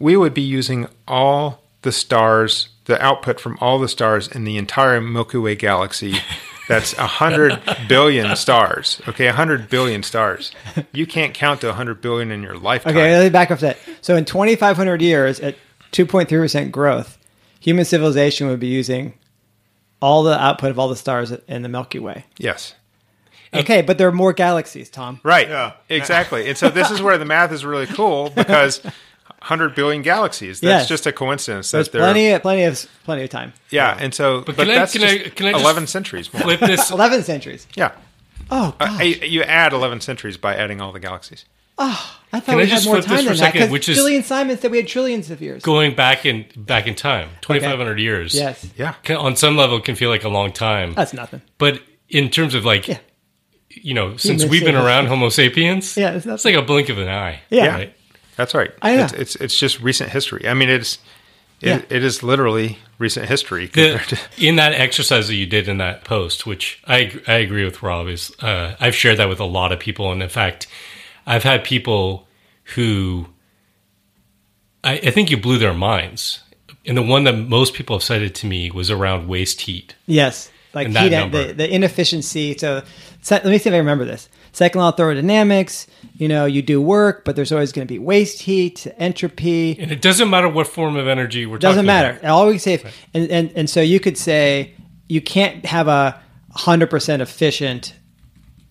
we 0.00 0.16
would 0.16 0.32
be 0.32 0.40
using 0.40 0.88
all 1.06 1.62
the 1.82 1.92
stars, 1.92 2.70
the 2.86 3.00
output 3.04 3.38
from 3.38 3.58
all 3.60 3.78
the 3.78 3.88
stars 3.88 4.26
in 4.26 4.44
the 4.44 4.56
entire 4.56 5.02
Milky 5.02 5.36
Way 5.36 5.54
galaxy. 5.54 6.14
That's 6.68 6.92
a 6.98 7.06
hundred 7.06 7.60
billion 7.88 8.36
stars. 8.36 9.00
Okay, 9.08 9.26
a 9.26 9.32
hundred 9.32 9.68
billion 9.68 10.02
stars. 10.02 10.52
You 10.92 11.06
can't 11.06 11.34
count 11.34 11.62
to 11.62 11.70
a 11.70 11.72
hundred 11.72 12.00
billion 12.00 12.30
in 12.30 12.42
your 12.42 12.56
lifetime. 12.56 12.96
Okay, 12.96 13.16
let 13.16 13.24
me 13.24 13.30
back 13.30 13.50
up 13.50 13.58
to 13.60 13.66
that. 13.66 13.78
So 14.02 14.16
in 14.16 14.24
2,500 14.24 15.00
years, 15.00 15.40
at 15.40 15.56
2.3% 15.92 16.70
growth, 16.70 17.18
human 17.58 17.84
civilization 17.84 18.48
would 18.48 18.60
be 18.60 18.66
using 18.66 19.14
all 20.00 20.22
the 20.22 20.38
output 20.38 20.70
of 20.70 20.78
all 20.78 20.88
the 20.88 20.96
stars 20.96 21.32
in 21.32 21.62
the 21.62 21.68
Milky 21.68 21.98
Way. 21.98 22.26
Yes. 22.36 22.74
Okay, 23.52 23.80
but 23.80 23.96
there 23.96 24.06
are 24.08 24.12
more 24.12 24.34
galaxies, 24.34 24.90
Tom. 24.90 25.20
Right. 25.22 25.48
Yeah. 25.48 25.72
Exactly. 25.88 26.48
And 26.48 26.58
so 26.58 26.68
this 26.68 26.90
is 26.90 27.00
where 27.00 27.16
the 27.16 27.24
math 27.24 27.50
is 27.50 27.64
really 27.64 27.86
cool 27.86 28.30
because 28.30 28.82
100 29.48 29.74
billion 29.74 30.02
galaxies. 30.02 30.60
That's 30.60 30.82
Yes. 30.82 30.88
just 30.88 31.06
a 31.06 31.12
coincidence. 31.12 31.70
There's 31.70 31.88
that 31.88 31.92
there- 31.98 32.12
plenty, 32.12 32.38
plenty 32.38 32.64
of 32.64 32.86
plenty 33.04 33.24
of 33.24 33.30
time. 33.30 33.52
Yeah. 33.70 33.96
And 33.98 34.14
so, 34.14 34.42
but, 34.42 34.56
can 34.56 34.70
I- 34.70 34.74
that's 34.74 34.92
can 34.92 35.02
I- 35.04 35.18
just 35.18 35.36
can 35.36 35.46
I 35.46 35.52
just 35.52 35.62
11 35.64 35.86
centuries 35.86 36.32
more. 36.32 36.42
Flip 36.42 36.60
this. 36.60 36.90
11 36.92 37.22
centuries. 37.22 37.66
Yeah. 37.74 37.92
Oh, 38.50 38.74
Uh. 38.80 38.96
I- 39.00 39.02
you 39.22 39.42
add 39.42 39.72
11 39.72 40.00
centuries 40.00 40.36
by 40.36 40.54
adding 40.54 40.80
all 40.80 40.92
the 40.92 41.00
galaxies. 41.00 41.44
Oh, 41.80 42.16
I 42.32 42.40
thought 42.40 42.46
Can 42.52 42.56
we 42.56 42.62
I 42.64 42.66
had 42.66 42.84
more 42.86 42.96
time 43.00 43.04
for 43.04 43.14
a 43.14 43.16
than 43.18 43.26
that. 43.26 43.36
second, 43.36 43.60
'cause 43.62 43.70
which 43.70 43.88
is- 43.88 43.96
Julian 43.96 44.24
Simon 44.24 44.58
said 44.58 44.70
we 44.72 44.78
had 44.78 44.88
trillions 44.88 45.30
of 45.30 45.40
years. 45.40 45.62
going 45.62 45.94
back 45.94 46.26
in 46.26 46.46
back 46.56 46.86
in 46.88 46.94
time, 46.96 47.28
twenty 47.40 47.60
five 47.60 47.78
hundred 47.78 48.00
years. 48.00 48.34
Yes, 48.34 48.66
Yeah. 48.76 48.94
can, 49.04 49.16
on 49.16 49.36
some 49.36 49.56
level 49.56 49.78
can 49.80 49.94
feel 49.94 50.10
like 50.10 50.24
a 50.24 50.28
long 50.28 50.50
time. 50.52 50.94
that's 50.94 51.12
nothing. 51.12 51.40
but 51.56 51.80
in 52.10 52.30
terms 52.30 52.54
of 52.54 52.64
like, 52.64 52.88
Yeah. 52.88 52.98
you 53.70 53.94
know, 53.94 54.16
since 54.16 54.44
we've 54.44 54.64
been 54.64 54.74
around 54.74 55.06
Homo 55.06 55.28
sapiens, 55.28 55.96
Yeah, 55.96 56.10
it's 56.14 56.26
it's, 56.26 56.44
like 56.44 56.54
a 56.56 56.62
blink 56.62 56.88
of 56.88 56.98
an 56.98 57.08
eye. 57.08 57.40
Yeah. 57.50 57.66
right? 57.68 57.94
That's 58.38 58.54
right. 58.54 58.70
I 58.80 58.96
know. 58.96 59.02
It's, 59.04 59.12
it's, 59.12 59.36
it's 59.36 59.58
just 59.58 59.80
recent 59.80 60.10
history. 60.10 60.48
I 60.48 60.54
mean, 60.54 60.70
it's, 60.70 60.94
it, 61.60 61.66
Yeah. 61.68 61.82
it 61.90 62.02
is 62.04 62.22
literally 62.22 62.78
recent 62.98 63.28
history 63.28 63.66
The, 63.66 63.98
to. 64.08 64.18
in 64.38 64.56
that 64.56 64.72
exercise 64.72 65.26
that 65.28 65.34
you 65.34 65.44
did 65.44 65.68
in 65.68 65.76
that 65.78 66.04
post, 66.04 66.46
which 66.46 66.80
I 66.86 67.20
I 67.26 67.34
agree 67.34 67.64
with 67.64 67.82
Rob, 67.82 68.08
is 68.08 68.32
uh, 68.40 68.76
I've 68.80 68.94
shared 68.94 69.18
that 69.18 69.28
with 69.28 69.40
a 69.40 69.44
lot 69.44 69.72
of 69.72 69.78
people, 69.80 70.10
and 70.12 70.22
in 70.22 70.28
fact, 70.30 70.66
I've 71.26 71.42
had 71.42 71.64
people 71.64 72.26
who 72.76 73.26
I, 74.84 74.94
I 74.94 75.10
think 75.10 75.30
you 75.30 75.36
blew 75.36 75.58
their 75.58 75.74
minds. 75.74 76.40
And 76.86 76.96
the 76.96 77.02
one 77.02 77.24
that 77.24 77.32
most 77.36 77.74
people 77.74 77.96
have 77.96 78.02
cited 78.04 78.34
to 78.36 78.46
me 78.46 78.70
was 78.70 78.90
around 78.90 79.28
waste 79.28 79.62
heat. 79.62 79.94
Yes, 80.06 80.50
like 80.74 80.90
that 80.92 81.02
heat, 81.04 81.10
number. 81.10 81.48
the, 81.48 81.52
the 81.54 81.74
inefficiency. 81.74 82.56
So, 82.56 82.82
se- 83.20 83.40
let 83.44 83.46
me 83.46 83.58
see 83.58 83.68
if 83.68 83.74
I 83.74 83.78
remember 83.78 84.04
this. 84.06 84.28
Second 84.58 84.80
law 84.80 84.88
of 84.88 84.96
thermodynamics. 84.96 85.86
You 86.14 86.26
know, 86.26 86.44
you 86.44 86.62
do 86.62 86.80
work, 86.82 87.24
but 87.24 87.36
there's 87.36 87.52
always 87.52 87.70
going 87.70 87.86
to 87.86 87.94
be 87.94 88.00
waste 88.00 88.42
heat, 88.42 88.88
entropy. 88.98 89.78
And 89.78 89.92
it 89.92 90.02
doesn't 90.02 90.28
matter 90.28 90.48
what 90.48 90.66
form 90.66 90.96
of 90.96 91.06
energy 91.06 91.46
we're 91.46 91.58
talking 91.58 91.78
about. 91.78 91.84
doesn't 91.84 91.86
talking 91.86 91.86
matter. 91.86 92.18
about. 92.18 92.24
I 92.24 92.30
always 92.30 92.62
say, 92.64 92.74
if, 92.74 93.06
and, 93.14 93.30
and 93.30 93.52
and 93.54 93.70
so 93.70 93.80
you 93.80 94.00
could 94.00 94.18
say 94.18 94.74
you 95.08 95.20
can't 95.20 95.64
have 95.64 95.86
a 95.86 96.20
hundred 96.50 96.90
percent 96.90 97.22
efficient 97.22 97.94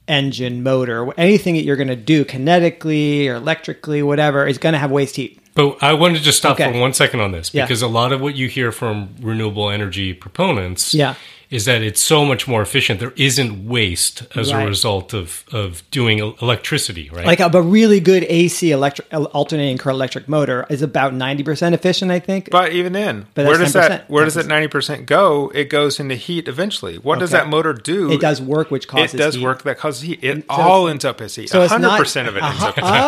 engine 0.10 0.62
motor. 0.62 1.13
Anything 1.17 1.56
that 1.56 1.63
you're 1.63 1.78
going 1.78 1.88
to 1.88 1.95
do 1.95 2.26
kinetically 2.26 3.28
or 3.30 3.36
electrically, 3.36 4.04
whatever, 4.04 4.45
is 4.45 4.58
going 4.58 4.73
to 4.73 4.80
have 4.80 4.91
waste 4.91 5.15
heat. 5.15 5.39
But 5.54 5.82
I 5.82 5.93
wanted 5.93 6.17
to 6.17 6.23
just 6.23 6.38
stop 6.38 6.60
Okay. 6.60 6.69
for 6.71 6.80
one 6.82 6.91
second 6.93 7.21
on 7.21 7.32
this 7.32 7.54
Yeah. 7.54 7.63
because 7.65 7.82
a 7.82 7.88
lot 7.88 8.12
of 8.12 8.19
what 8.19 8.36
you 8.36 8.50
hear 8.50 8.73
from 8.73 9.15
renewable 9.21 9.69
energy 9.69 10.13
proponents 10.13 10.93
Yeah. 10.93 11.15
Is 11.50 11.66
that 11.66 11.82
it's 11.82 12.02
so 12.02 12.26
much 12.26 12.48
more 12.48 12.62
efficient. 12.62 13.00
There 13.00 13.14
isn't 13.16 13.68
waste 13.68 14.24
as 14.36 14.54
Right. 14.54 14.64
a 14.64 14.68
result 14.68 15.14
of, 15.14 15.46
of 15.52 15.82
doing 15.92 16.20
electricity, 16.20 17.10
right? 17.14 17.26
Like 17.26 17.40
a, 17.40 17.46
a 17.54 17.62
really 17.62 18.00
good 18.00 18.24
AC 18.26 18.72
electric 18.72 19.08
alternating 19.14 19.78
current 19.78 19.96
electric 19.96 20.28
motor 20.28 20.66
is 20.70 20.82
about 20.82 21.14
ninety 21.14 21.44
percent 21.44 21.74
efficient, 21.74 22.12
I 22.12 22.20
think. 22.20 22.50
But 22.52 22.74
even 22.74 22.94
then, 22.94 23.28
But 23.34 23.46
where 23.46 23.58
does 23.58 23.70
10%. 23.70 23.74
that 23.74 24.10
where 24.10 24.26
does 24.26 24.34
that 24.34 24.48
ninety 24.48 24.68
percent 24.68 25.06
go? 25.06 25.50
It 25.56 25.70
goes 25.70 26.00
into 26.00 26.16
heat 26.16 26.48
eventually. 26.48 26.98
What 26.98 27.20
does 27.20 27.32
that 27.32 27.48
motor 27.48 27.74
do? 27.74 28.12
it 28.12 28.20
does 28.20 28.42
work, 28.42 28.70
which 28.72 28.88
causes 28.88 29.14
It 29.14 29.18
does 29.18 29.36
heat. 29.36 29.44
work 29.44 29.64
that 29.64 29.78
causes 29.78 30.02
heat. 30.02 30.20
It 30.22 30.40
so 30.40 30.44
all 30.50 30.82
it's- 30.88 30.92
ends 30.92 31.06
up 31.06 31.22
as 31.22 31.36
heat. 31.36 31.50
So 31.50 31.62
it's 31.62 31.72
hundred 31.72 31.88
not 31.88 32.00
percent 32.00 32.28
of 32.28 32.36
it 32.36 32.44
ends 32.44 32.62
uh, 32.62 32.68
up 32.68 32.78
as 32.78 32.84
heat. 32.84 33.00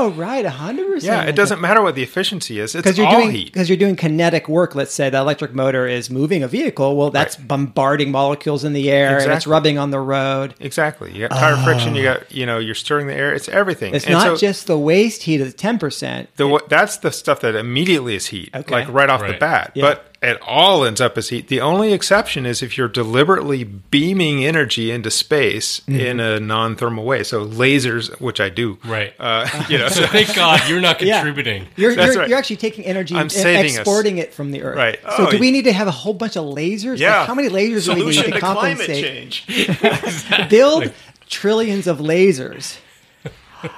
Oh, 0.00 0.10
right, 0.16 0.46
hundred 0.46 0.86
percent. 0.86 1.24
Yeah, 1.24 1.28
it 1.28 1.34
doesn't 1.34 1.60
matter 1.60 1.82
what 1.82 1.96
the 1.96 2.02
efficiency 2.04 2.60
is. 2.60 2.74
It's 2.76 2.82
because 2.84 2.96
you're 2.96 3.06
all 3.08 3.16
doing 3.20 3.32
heat. 3.32 3.46
because 3.52 3.68
you're 3.68 3.76
doing 3.78 3.96
kinetic 3.96 4.48
work. 4.48 4.74
Let's 4.76 4.94
say 4.94 5.10
the 5.10 5.18
electric 5.18 5.52
motor 5.54 5.88
is 5.88 6.08
moving 6.10 6.44
a 6.44 6.48
vehicle. 6.48 6.96
Well, 6.96 7.10
that's 7.10 7.36
Right. 7.38 7.48
bombarding 7.48 7.87
molecules 7.96 8.64
in 8.64 8.72
the 8.72 8.90
air 8.90 9.18
and 9.18 9.32
it's 9.32 9.46
rubbing 9.46 9.78
on 9.78 9.90
the 9.90 10.00
road. 10.00 10.54
Exactly. 10.60 11.12
You 11.12 11.26
got 11.28 11.36
tire 11.36 11.56
friction. 11.64 11.94
You 11.94 12.08
oh. 12.08 12.14
got 12.14 12.32
you 12.32 12.46
know 12.46 12.58
you're 12.58 12.74
stirring 12.74 13.06
the 13.06 13.14
air. 13.14 13.32
It's 13.34 13.48
everything. 13.48 13.94
It's 13.94 14.04
And 14.04 14.14
not 14.14 14.22
so 14.24 14.36
just 14.36 14.66
the 14.66 14.78
waste 14.78 15.22
heat 15.24 15.40
of 15.40 15.56
ten 15.56 15.78
percent. 15.78 16.34
the 16.36 16.46
what 16.46 16.68
that's 16.68 16.98
the 16.98 17.10
stuff 17.10 17.40
that 17.40 17.54
immediately 17.54 18.14
is 18.14 18.26
heat, 18.26 18.50
Okay. 18.54 18.74
like 18.74 18.88
right 18.88 19.08
off 19.08 19.26
the 19.26 19.34
bat. 19.34 19.72
Yeah. 19.74 19.82
But 19.82 20.04
it 20.20 20.38
all 20.42 20.84
ends 20.84 21.00
up 21.00 21.16
as 21.16 21.28
heat. 21.28 21.46
The 21.48 21.60
only 21.60 21.92
exception 21.92 22.44
is 22.44 22.62
if 22.62 22.76
you're 22.76 22.88
deliberately 22.88 23.62
beaming 23.64 24.44
energy 24.44 24.90
into 24.90 25.10
space 25.10 25.80
Mm-hmm. 25.80 26.00
in 26.00 26.20
a 26.20 26.40
non-thermal 26.40 27.04
way. 27.04 27.22
So 27.22 27.46
lasers, 27.46 28.10
which 28.20 28.40
I 28.40 28.48
do, 28.48 28.78
Right. 28.84 29.14
Uh, 29.18 29.46
you 29.68 29.78
know, 29.78 29.88
so 29.88 30.06
thank 30.06 30.34
God 30.34 30.60
you're 30.68 30.80
not 30.80 31.00
Yeah. 31.02 31.18
contributing. 31.22 31.66
You're, 31.76 31.92
you're, 31.92 32.14
right. 32.14 32.28
you're 32.28 32.38
actually 32.38 32.56
taking 32.56 32.84
energy 32.84 33.14
I'm 33.14 33.22
and 33.22 33.32
saving 33.32 33.72
us. 33.72 33.78
exporting 33.78 34.18
it 34.18 34.34
from 34.34 34.50
the 34.50 34.62
earth. 34.62 34.76
Right. 34.76 34.98
So 35.16 35.26
Oh, 35.26 35.30
do 35.30 35.38
we 35.38 35.50
need 35.50 35.64
to 35.66 35.72
have 35.72 35.86
a 35.86 35.92
whole 35.92 36.14
bunch 36.14 36.36
of 36.36 36.44
lasers? 36.44 36.90
Like, 36.92 37.00
Yeah. 37.00 37.26
how 37.26 37.34
many 37.34 37.48
lasers 37.48 37.84
do 37.86 37.94
we 37.94 38.04
need 38.04 38.14
Solution 38.14 38.24
to 38.24 38.30
to 38.32 38.40
climate 38.40 38.78
compensate? 38.86 39.30
change. 39.30 40.48
Build 40.50 40.92
trillions 41.28 41.86
of 41.86 41.98
lasers. 41.98 42.78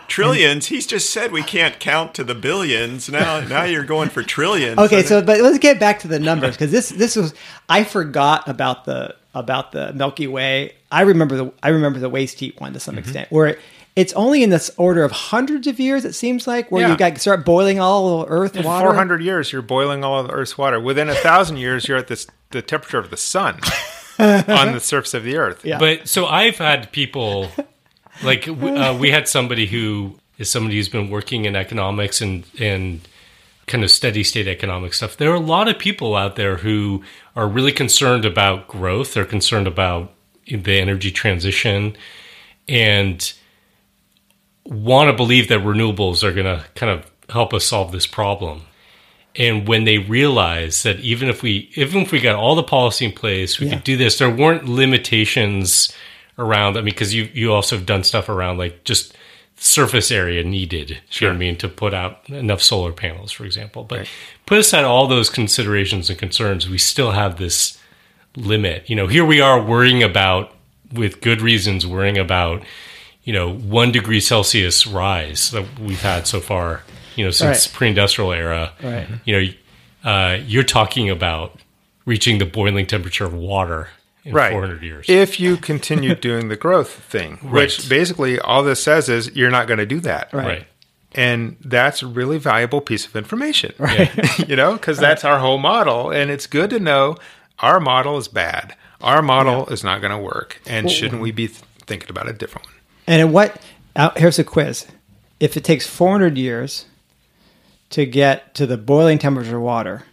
Trillions. 0.09 0.67
He's 0.67 0.87
just 0.87 1.11
said 1.11 1.33
we 1.33 1.43
can't 1.43 1.79
count 1.81 2.15
to 2.15 2.25
the 2.25 2.35
billions. 2.35 3.09
Now, 3.09 3.41
now 3.41 3.65
you're 3.65 3.85
going 3.85 4.09
for 4.11 4.23
trillions. 4.23 4.79
Okay, 4.79 5.03
so 5.03 5.23
but 5.23 5.41
let's 5.41 5.59
get 5.59 5.81
back 5.81 6.01
to 6.01 6.09
the 6.09 6.19
numbers 6.19 6.55
because 6.57 6.71
this 6.71 6.91
this 6.91 7.17
was 7.17 7.35
I 7.69 7.85
forgot 7.85 8.49
about 8.49 8.85
the 8.85 9.15
about 9.35 9.73
the 9.73 9.93
Milky 9.93 10.27
Way. 10.27 10.75
I 10.93 11.03
remember 11.03 11.37
the 11.37 11.53
I 11.63 11.69
remember 11.69 11.99
the 11.99 12.09
waste 12.11 12.39
heat 12.41 12.61
one 12.61 12.73
to 12.73 12.79
Mm-hmm. 12.79 12.85
some 12.85 12.99
extent 12.99 13.31
where 13.31 13.47
it, 13.49 13.59
it's 13.97 14.13
only 14.13 14.43
in 14.43 14.51
this 14.51 14.71
order 14.77 15.03
of 15.03 15.13
hundreds 15.13 15.67
of 15.67 15.81
years. 15.81 16.05
It 16.05 16.15
seems 16.15 16.47
like 16.47 16.71
where 16.71 16.83
Yeah. 16.83 16.93
you 16.93 16.97
got 16.99 17.19
start 17.19 17.45
boiling 17.45 17.81
all 17.81 18.21
the 18.21 18.27
Earth 18.27 18.57
in 18.57 18.65
water. 18.65 18.87
400 18.87 19.23
years, 19.23 19.51
you're 19.53 19.63
boiling 19.63 20.05
all 20.05 20.21
of 20.21 20.27
the 20.29 20.33
Earth's 20.33 20.57
water. 20.59 20.79
Within 20.79 21.09
a 21.09 21.15
thousand 21.15 21.57
years, 21.57 21.89
you're 21.89 21.99
at 21.99 22.09
this 22.09 22.27
the 22.51 22.61
temperature 22.63 22.99
of 22.99 23.11
the 23.11 23.17
sun 23.17 23.55
on 24.19 24.73
the 24.73 24.81
surface 24.81 25.15
of 25.15 25.25
the 25.25 25.37
Earth. 25.37 25.65
Yeah. 25.65 25.79
But 25.79 26.07
so 26.09 26.27
I've 26.27 26.59
had 26.59 26.93
people 26.93 27.51
like 28.23 28.49
uh, 28.49 28.97
we 28.99 29.11
had 29.11 29.29
somebody 29.29 29.67
who 29.67 30.19
is 30.39 30.51
somebody 30.51 30.77
who's 30.77 30.89
been 30.89 31.11
working 31.11 31.45
in 31.45 31.57
economics 31.57 32.21
and 32.21 32.45
and 32.59 33.07
kind 33.67 33.85
of 33.85 33.91
steady 33.91 34.25
state 34.25 34.49
economic 34.49 34.93
stuff. 34.95 35.17
There 35.17 35.31
are 35.31 35.35
a 35.37 35.41
lot 35.41 35.69
of 35.69 35.79
people 35.79 36.17
out 36.17 36.37
there 36.37 36.57
who 36.57 37.05
are 37.37 37.47
really 37.47 37.73
concerned 37.73 38.25
about 38.25 38.67
growth. 38.69 39.15
They're 39.15 39.25
concerned 39.25 39.67
about 39.69 40.13
the 40.47 40.81
energy 40.81 41.13
transition 41.13 41.97
and 42.69 43.33
want 44.65 45.09
to 45.11 45.17
believe 45.17 45.49
that 45.49 45.61
renewables 45.61 46.23
are 46.23 46.33
going 46.33 46.47
to 46.47 46.65
kind 46.75 46.91
of 46.93 47.11
help 47.29 47.55
us 47.55 47.65
solve 47.65 47.93
this 47.93 48.07
problem. 48.07 48.63
And 49.37 49.69
when 49.69 49.85
they 49.85 49.99
realize 49.99 50.83
that 50.83 50.99
even 51.01 51.29
if 51.29 51.43
we 51.43 51.71
even 51.77 52.03
if 52.03 52.11
we 52.11 52.21
got 52.21 52.35
all 52.35 52.57
the 52.57 52.65
policy 52.65 53.05
in 53.05 53.13
place, 53.13 53.61
we 53.61 53.67
Yeah. 53.69 53.75
could 53.75 53.85
do 53.85 53.97
this. 53.97 54.19
There 54.19 54.29
weren't 54.31 54.69
limitations 54.69 55.93
around. 56.41 56.77
I 56.77 56.81
mean, 56.81 56.87
because 56.95 57.15
you 57.15 57.29
you 57.33 57.53
also 57.53 57.77
have 57.77 57.87
done 57.87 58.03
stuff 58.03 58.29
around 58.29 58.59
like 58.59 58.85
just 58.85 59.15
surface 59.57 60.11
area 60.11 60.43
needed. 60.43 60.99
You 61.13 61.27
know 61.27 61.33
what 61.33 61.37
I 61.37 61.39
mean 61.39 61.57
to 61.59 61.69
put 61.69 61.93
out 61.95 62.29
enough 62.29 62.63
solar 62.63 62.93
panels, 62.93 63.31
for 63.31 63.45
example. 63.45 63.85
But 63.85 64.09
put 64.47 64.59
aside 64.59 64.85
all 64.85 65.07
those 65.07 65.29
considerations 65.29 66.09
and 66.11 66.19
concerns, 66.19 66.69
we 66.69 66.79
still 66.79 67.11
have 67.13 67.37
this 67.37 67.79
limit. 68.37 68.89
You 68.89 68.97
know, 68.97 69.07
here 69.07 69.25
we 69.25 69.41
are 69.41 69.63
worrying 69.63 70.03
about, 70.03 70.55
with 70.93 71.21
good 71.21 71.43
reasons, 71.43 71.87
worrying 71.87 72.17
about, 72.17 72.63
you 73.25 73.35
know, 73.35 73.53
one 73.53 73.93
degree 73.93 74.21
Celsius 74.21 74.87
rise 74.87 75.51
that 75.51 75.67
we've 75.79 76.01
had 76.01 76.27
so 76.27 76.41
far, 76.41 76.83
you 77.17 77.25
know, 77.25 77.31
since 77.31 77.67
Right. 77.67 77.75
pre-industrial 77.75 78.33
era. 78.33 78.73
Right. 78.83 79.07
You 79.27 79.41
know, 80.05 80.11
uh, 80.11 80.39
you're 80.47 80.65
talking 80.65 81.11
about 81.11 81.61
reaching 82.07 82.39
the 82.39 82.47
boiling 82.47 82.87
temperature 82.87 83.27
of 83.27 83.35
water 83.35 83.91
in 84.25 84.35
Right. 84.35 84.53
400 84.53 84.83
years. 84.83 85.07
If 85.09 85.41
you 85.41 85.57
continue 85.57 86.15
doing 86.29 86.49
the 86.49 86.57
growth 86.57 86.91
thing, 86.91 87.37
which 87.39 87.89
basically 87.89 88.39
all 88.39 88.63
this 88.63 88.83
says 88.83 89.09
is 89.09 89.35
you're 89.35 89.51
not 89.51 89.67
going 89.67 89.79
to 89.79 89.87
do 89.87 90.01
that. 90.01 90.33
Right. 90.33 90.47
right. 90.47 90.67
And 91.13 91.57
that's 91.65 92.03
a 92.03 92.07
really 92.07 92.39
valuable 92.39 92.81
piece 92.81 93.05
of 93.07 93.17
information. 93.17 93.75
Right. 93.79 94.11
you 94.49 94.55
know, 94.55 94.75
because 94.75 94.99
that's 94.99 95.25
our 95.25 95.39
whole 95.41 95.59
model. 95.59 96.11
And 96.11 96.31
it's 96.31 96.47
good 96.47 96.71
to 96.71 96.79
know 96.79 97.17
our 97.59 97.81
model 97.81 98.17
is 98.17 98.29
bad. 98.29 98.77
Our 99.01 99.23
model 99.23 99.67
is 99.69 99.83
not 99.83 100.01
going 100.01 100.13
to 100.13 100.19
work. 100.19 100.61
And 100.67 100.91
shouldn't 100.91 101.23
we 101.23 101.33
be 101.33 101.49
th- 101.49 101.61
thinking 101.87 102.11
about 102.11 102.29
a 102.29 102.33
different 102.33 102.67
one? 102.67 102.75
And 103.07 103.21
in 103.23 103.33
what? 103.33 103.61
Uh, 103.97 104.11
here's 104.17 104.39
a 104.39 104.45
quiz. 104.45 104.87
If 105.41 105.57
it 105.57 105.65
takes 105.65 105.87
400 105.87 106.37
years 106.39 106.85
to 107.91 108.07
get 108.07 108.55
to 108.55 108.67
the 108.67 108.77
boiling 108.77 109.19
temperature 109.19 109.57
of 109.57 109.63
water? 109.63 110.05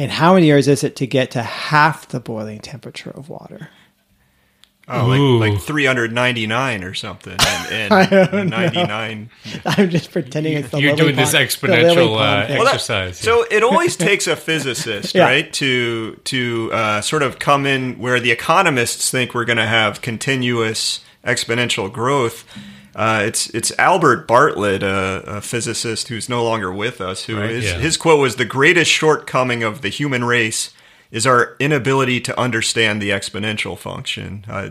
And 0.00 0.10
how 0.10 0.32
many 0.32 0.46
years 0.46 0.66
is 0.66 0.82
it 0.82 0.96
to 0.96 1.06
get 1.06 1.32
to 1.32 1.42
half 1.42 2.08
the 2.08 2.20
boiling 2.20 2.60
temperature 2.60 3.10
of 3.10 3.28
water? 3.28 3.68
Oh, 4.88 5.06
like, 5.06 5.52
like 5.52 5.60
399 5.60 6.84
or 6.84 6.94
something. 6.94 7.36
And, 7.70 7.92
and 7.92 8.50
99. 8.50 9.30
I'm 9.66 9.90
just 9.90 10.10
pretending 10.10 10.54
it's 10.54 10.70
the 10.70 10.80
You're 10.80 10.96
doing 10.96 11.14
this 11.16 11.32
Pond- 11.32 11.48
the 11.60 11.68
Lily 11.68 11.84
exponential 11.84 12.18
uh, 12.18 12.46
thing. 12.46 12.56
Well, 12.56 12.64
that- 12.64 12.74
exercise. 12.74 13.18
so 13.18 13.44
it 13.50 13.62
always 13.62 13.94
takes 13.94 14.26
a 14.26 14.34
physicist, 14.36 15.14
Yeah. 15.14 15.24
right, 15.24 15.52
to 15.52 16.16
to 16.24 16.70
uh, 16.72 17.00
sort 17.02 17.22
of 17.22 17.38
come 17.38 17.66
in 17.66 17.98
where 17.98 18.18
the 18.18 18.30
economists 18.30 19.10
think 19.10 19.34
we're 19.34 19.44
going 19.44 19.58
to 19.58 19.66
have 19.66 20.00
continuous 20.00 21.04
exponential 21.24 21.92
growth. 21.92 22.44
Uh, 22.94 23.22
it's 23.24 23.48
it's 23.50 23.72
Albert 23.78 24.26
Bartlett, 24.26 24.82
a, 24.82 25.22
a 25.26 25.40
physicist 25.40 26.08
who's 26.08 26.28
no 26.28 26.42
longer 26.44 26.72
with 26.72 27.00
us. 27.00 27.24
Who 27.24 27.38
Right, 27.38 27.50
is 27.50 27.64
yeah. 27.64 27.78
his 27.78 27.96
quote 27.96 28.20
was 28.20 28.36
the 28.36 28.44
greatest 28.44 28.90
shortcoming 28.90 29.62
of 29.62 29.82
the 29.82 29.88
human 29.88 30.24
race 30.24 30.72
is 31.10 31.26
our 31.26 31.56
inability 31.60 32.20
to 32.22 32.38
understand 32.38 33.00
the 33.00 33.10
exponential 33.10 33.78
function. 33.78 34.44
Uh, 34.48 34.70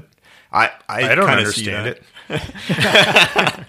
I 0.52 0.72
I, 0.88 1.12
I 1.12 1.16
don't 1.16 1.30
understand 1.30 1.88
it. 1.88 2.04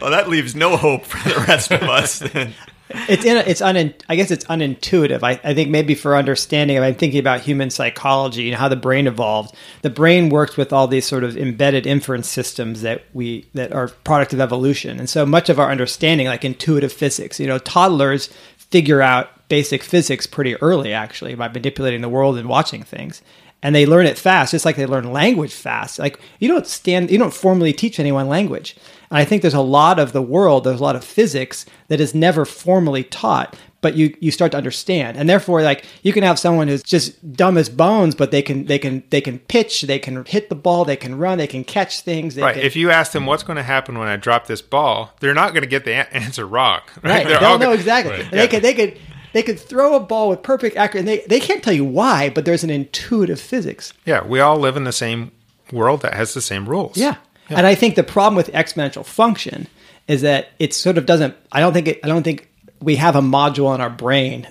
Well, 0.00 0.10
that 0.10 0.28
leaves 0.28 0.56
no 0.56 0.76
hope 0.76 1.04
for 1.04 1.28
the 1.28 1.36
rest 1.46 1.70
of 1.70 1.82
us. 1.82 2.18
Then. 2.18 2.54
it's 3.08 3.24
in, 3.24 3.36
it's 3.36 3.60
un, 3.60 3.94
I 4.08 4.16
guess 4.16 4.30
it's 4.30 4.44
unintuitive. 4.46 5.22
I, 5.22 5.40
I 5.44 5.54
think 5.54 5.70
maybe 5.70 5.94
for 5.94 6.16
understanding, 6.16 6.78
I'm 6.78 6.94
thinking 6.94 7.20
about 7.20 7.40
human 7.40 7.70
psychology 7.70 8.48
and 8.50 8.58
how 8.58 8.68
the 8.68 8.76
brain 8.76 9.06
evolved, 9.06 9.54
the 9.82 9.90
brain 9.90 10.28
works 10.28 10.56
with 10.56 10.72
all 10.72 10.86
these 10.86 11.06
sort 11.06 11.24
of 11.24 11.36
embedded 11.36 11.86
inference 11.86 12.28
systems 12.28 12.82
that 12.82 13.04
we 13.12 13.48
that 13.54 13.72
are 13.72 13.88
product 13.88 14.32
of 14.32 14.40
evolution, 14.40 14.98
and 14.98 15.08
so 15.08 15.26
much 15.26 15.48
of 15.48 15.58
our 15.58 15.70
understanding, 15.70 16.26
like 16.26 16.44
intuitive 16.44 16.92
physics, 16.92 17.38
you 17.40 17.46
know, 17.46 17.58
toddlers 17.58 18.28
figure 18.56 19.02
out 19.02 19.28
basic 19.48 19.82
physics 19.82 20.26
pretty 20.26 20.56
early, 20.56 20.92
actually, 20.94 21.34
by 21.34 21.48
manipulating 21.48 22.00
the 22.00 22.08
world 22.08 22.38
and 22.38 22.48
watching 22.48 22.82
things. 22.82 23.20
And 23.62 23.74
they 23.76 23.86
learn 23.86 24.06
it 24.06 24.18
fast, 24.18 24.50
just 24.50 24.64
like 24.64 24.74
they 24.74 24.86
learn 24.86 25.12
language 25.12 25.52
fast. 25.52 25.98
Like 25.98 26.18
you 26.40 26.48
don't 26.48 26.66
stand, 26.66 27.10
you 27.10 27.18
don't 27.18 27.34
formally 27.34 27.72
teach 27.72 28.00
anyone 28.00 28.28
language. 28.28 28.76
And 29.12 29.18
I 29.18 29.24
think 29.24 29.42
there's 29.42 29.54
a 29.54 29.60
lot 29.60 29.98
of 29.98 30.12
the 30.12 30.22
world, 30.22 30.64
there's 30.64 30.80
a 30.80 30.82
lot 30.82 30.96
of 30.96 31.04
physics 31.04 31.66
that 31.88 32.00
is 32.00 32.14
never 32.14 32.44
formally 32.44 33.04
taught, 33.04 33.54
but 33.82 33.94
you 33.94 34.16
you 34.20 34.30
start 34.30 34.52
to 34.52 34.56
understand. 34.58 35.16
And 35.18 35.28
therefore, 35.28 35.62
like 35.62 35.84
you 36.02 36.12
can 36.12 36.22
have 36.22 36.38
someone 36.38 36.68
who's 36.68 36.82
just 36.82 37.34
dumb 37.36 37.58
as 37.58 37.68
bones, 37.68 38.14
but 38.14 38.30
they 38.30 38.40
can 38.42 38.64
they 38.66 38.78
can 38.78 39.02
they 39.10 39.20
can 39.20 39.38
pitch, 39.38 39.82
they 39.82 39.98
can 39.98 40.24
hit 40.24 40.48
the 40.48 40.54
ball, 40.54 40.84
they 40.84 40.96
can 40.96 41.18
run, 41.18 41.38
they 41.38 41.46
can 41.46 41.62
catch 41.62 42.00
things. 42.00 42.34
They 42.34 42.42
Right. 42.42 42.54
can- 42.54 42.64
If 42.64 42.74
you 42.74 42.90
ask 42.90 43.12
them 43.12 43.26
what's 43.26 43.42
going 43.42 43.58
to 43.58 43.62
happen 43.62 43.98
when 43.98 44.08
I 44.08 44.16
drop 44.16 44.46
this 44.46 44.62
ball, 44.62 45.12
they're 45.20 45.34
not 45.34 45.52
going 45.52 45.62
to 45.62 45.68
get 45.68 45.84
the 45.84 45.92
a- 45.92 46.14
answer 46.14 46.46
wrong. 46.46 46.80
Right. 47.02 47.26
They're 47.26 47.38
They'll 47.38 47.58
know 47.58 47.66
gonna- 47.66 47.74
exactly. 47.74 48.12
Right. 48.16 48.22
And 48.32 48.40
They 48.40 48.48
could 48.48 48.62
they 48.62 48.74
could 48.74 48.98
they 49.34 49.42
could 49.42 49.58
throw 49.58 49.94
a 49.94 50.00
ball 50.00 50.28
with 50.30 50.42
perfect 50.42 50.76
accuracy. 50.76 51.04
They, 51.06 51.24
they 51.26 51.40
can't 51.40 51.62
tell 51.62 51.72
you 51.74 51.84
why, 51.84 52.30
but 52.30 52.44
there's 52.44 52.64
an 52.64 52.70
intuitive 52.70 53.40
physics. 53.40 53.92
Yeah, 54.06 54.24
we 54.24 54.40
all 54.40 54.58
live 54.58 54.76
in 54.76 54.84
the 54.84 54.92
same 54.92 55.32
world 55.72 56.02
that 56.02 56.14
has 56.14 56.34
the 56.34 56.40
same 56.42 56.68
rules. 56.68 56.96
Yeah. 56.96 57.16
And 57.48 57.66
I 57.66 57.74
think 57.74 57.96
the 57.96 58.02
problem 58.02 58.34
with 58.36 58.50
exponential 58.52 59.04
function 59.04 59.66
is 60.08 60.22
that 60.22 60.48
it 60.58 60.72
sort 60.74 60.96
of 60.98 61.06
doesn't 61.06 61.34
I 61.52 61.60
don't 61.60 61.72
think 61.72 61.88
it, 61.88 62.00
I 62.02 62.08
don't 62.08 62.22
think 62.22 62.48
we 62.80 62.96
have 62.96 63.14
a 63.16 63.20
module 63.20 63.74
in 63.74 63.80
our 63.80 63.90
brain 63.90 64.48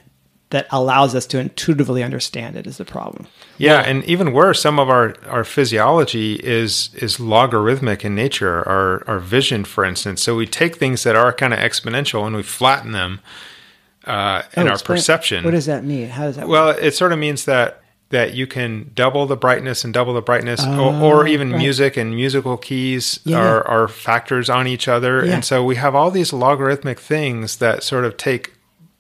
that 0.52 0.68
allows 0.70 1.16
us 1.16 1.26
to 1.28 1.40
intuitively 1.40 2.04
understand 2.04 2.58
it 2.58 2.68
is 2.68 2.78
the 2.78 2.84
problem. 2.86 3.26
Yeah, 3.58 3.80
and 3.80 4.04
even 4.04 4.34
worse, 4.34 4.62
some 4.62 4.80
of 4.80 4.90
our, 4.90 5.16
our 5.28 5.44
physiology 5.46 6.34
is 6.36 6.90
is 6.96 7.20
logarithmic 7.20 8.04
in 8.06 8.16
nature. 8.16 8.68
Our 8.68 9.04
our 9.08 9.20
vision, 9.20 9.64
for 9.66 9.84
instance. 9.86 10.22
So 10.22 10.36
we 10.36 10.46
take 10.46 10.76
things 10.76 11.04
that 11.04 11.16
are 11.16 11.32
kind 11.34 11.54
of 11.54 11.60
exponential 11.60 12.26
and 12.28 12.36
we 12.36 12.44
flatten 12.44 12.92
them 12.92 13.22
uh, 14.06 14.44
in 14.58 14.64
Oh, 14.64 14.68
our 14.68 14.74
explain- 14.74 14.98
perception. 14.98 15.44
What 15.46 15.52
does 15.52 15.66
that 15.68 15.84
mean? 15.86 16.10
How 16.10 16.24
does 16.24 16.36
that 16.36 16.48
Well, 16.48 16.68
work? 16.68 16.80
it 16.82 16.96
sort 16.96 17.14
of 17.14 17.20
means 17.20 17.46
that 17.46 17.81
that 18.12 18.34
you 18.34 18.48
can 18.48 18.92
double 18.96 19.26
the 19.26 19.36
brightness 19.36 19.84
and 19.84 19.94
double 19.94 20.14
the 20.14 20.22
brightness, 20.22 20.64
or, 20.66 20.70
ah, 20.94 21.02
or 21.02 21.28
even 21.28 21.52
right. 21.52 21.58
music 21.58 21.98
and 21.98 22.16
musical 22.16 22.56
keys 22.58 23.20
Yeah. 23.26 23.40
are, 23.40 23.68
are 23.68 23.88
factors 23.88 24.50
on 24.50 24.68
each 24.68 24.88
other, 24.88 25.26
Yeah. 25.26 25.34
and 25.36 25.46
so 25.46 25.64
we 25.64 25.76
have 25.76 25.96
all 25.96 26.12
these 26.12 26.32
logarithmic 26.32 27.00
things 27.00 27.58
that 27.58 27.84
sort 27.84 28.06
of 28.06 28.16
take 28.18 28.54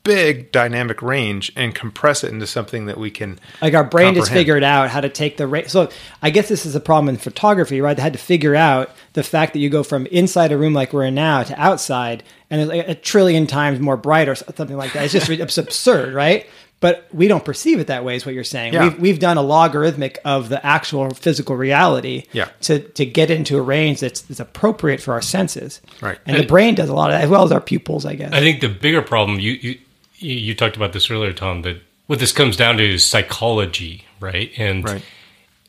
big 0.03 0.51
dynamic 0.51 0.99
range 1.03 1.51
and 1.55 1.75
compress 1.75 2.23
it 2.23 2.31
into 2.33 2.47
something 2.47 2.87
that 2.87 2.97
we 2.97 3.11
can 3.11 3.39
Like 3.61 3.75
our 3.75 3.83
brain 3.83 4.15
just 4.15 4.29
comprehend. 4.29 4.39
figured 4.39 4.63
out 4.63 4.89
how 4.89 4.99
to 4.99 5.09
take 5.09 5.37
the 5.37 5.45
rate. 5.45 5.69
So 5.69 5.89
I 6.23 6.31
guess 6.31 6.49
this 6.49 6.65
is 6.65 6.73
a 6.75 6.79
problem 6.79 7.07
in 7.09 7.17
photography, 7.17 7.81
right? 7.81 7.95
They 7.95 8.01
had 8.01 8.13
to 8.13 8.19
figure 8.19 8.55
out 8.55 8.89
the 9.13 9.21
fact 9.21 9.53
that 9.53 9.59
you 9.59 9.69
go 9.69 9.83
from 9.83 10.07
inside 10.07 10.51
a 10.51 10.57
room 10.57 10.73
like 10.73 10.91
we're 10.91 11.03
in 11.03 11.13
now 11.13 11.43
to 11.43 11.53
outside, 11.61 12.23
and 12.51 12.61
it's 12.61 12.69
like 12.69 12.87
a 12.87 12.93
trillion 12.93 13.47
times 13.47 13.79
more 13.79 13.97
bright 13.97 14.29
or 14.29 14.35
something 14.35 14.77
like 14.77 14.93
that. 14.93 15.05
It's 15.05 15.13
just 15.13 15.29
it's 15.29 15.57
absurd, 15.57 16.13
right? 16.25 16.45
But 16.79 17.07
we 17.13 17.27
don't 17.27 17.45
perceive 17.45 17.79
it 17.79 17.87
that 17.87 18.03
way, 18.03 18.15
is 18.15 18.25
what 18.25 18.33
you're 18.33 18.43
saying. 18.43 18.73
Yeah. 18.73 18.85
We've, 18.85 18.99
we've 18.99 19.19
done 19.19 19.37
a 19.37 19.43
logarithmic 19.43 20.17
of 20.25 20.49
the 20.49 20.65
actual 20.65 21.11
physical 21.11 21.55
reality 21.55 22.23
Yeah. 22.33 22.49
to, 22.61 22.79
to 22.79 23.05
get 23.05 23.29
into 23.29 23.59
a 23.59 23.61
range 23.61 23.99
that's, 23.99 24.21
that's 24.21 24.39
appropriate 24.39 24.99
for 24.99 25.13
our 25.13 25.21
senses. 25.21 25.79
Right. 26.01 26.17
And, 26.25 26.37
the 26.37 26.47
brain 26.47 26.73
does 26.73 26.89
a 26.89 26.95
lot 26.95 27.11
of 27.11 27.17
that, 27.17 27.23
as 27.25 27.29
well 27.29 27.43
as 27.43 27.51
our 27.51 27.61
pupils, 27.61 28.03
I 28.03 28.15
guess. 28.15 28.33
I 28.33 28.39
think 28.39 28.61
the 28.61 28.67
bigger 28.69 29.03
problem 29.03 29.39
you 29.39 29.51
you 29.53 29.77
you 30.17 30.33
you 30.33 30.55
talked 30.55 30.75
about 30.75 30.93
this 30.93 31.11
earlier, 31.11 31.33
Tom. 31.33 31.61
That 31.61 31.77
what 32.07 32.17
this 32.17 32.31
comes 32.31 32.57
down 32.57 32.77
to 32.77 32.83
is 32.95 33.05
psychology, 33.05 34.05
right? 34.19 34.51
And 34.57 34.83
Right. 34.83 35.03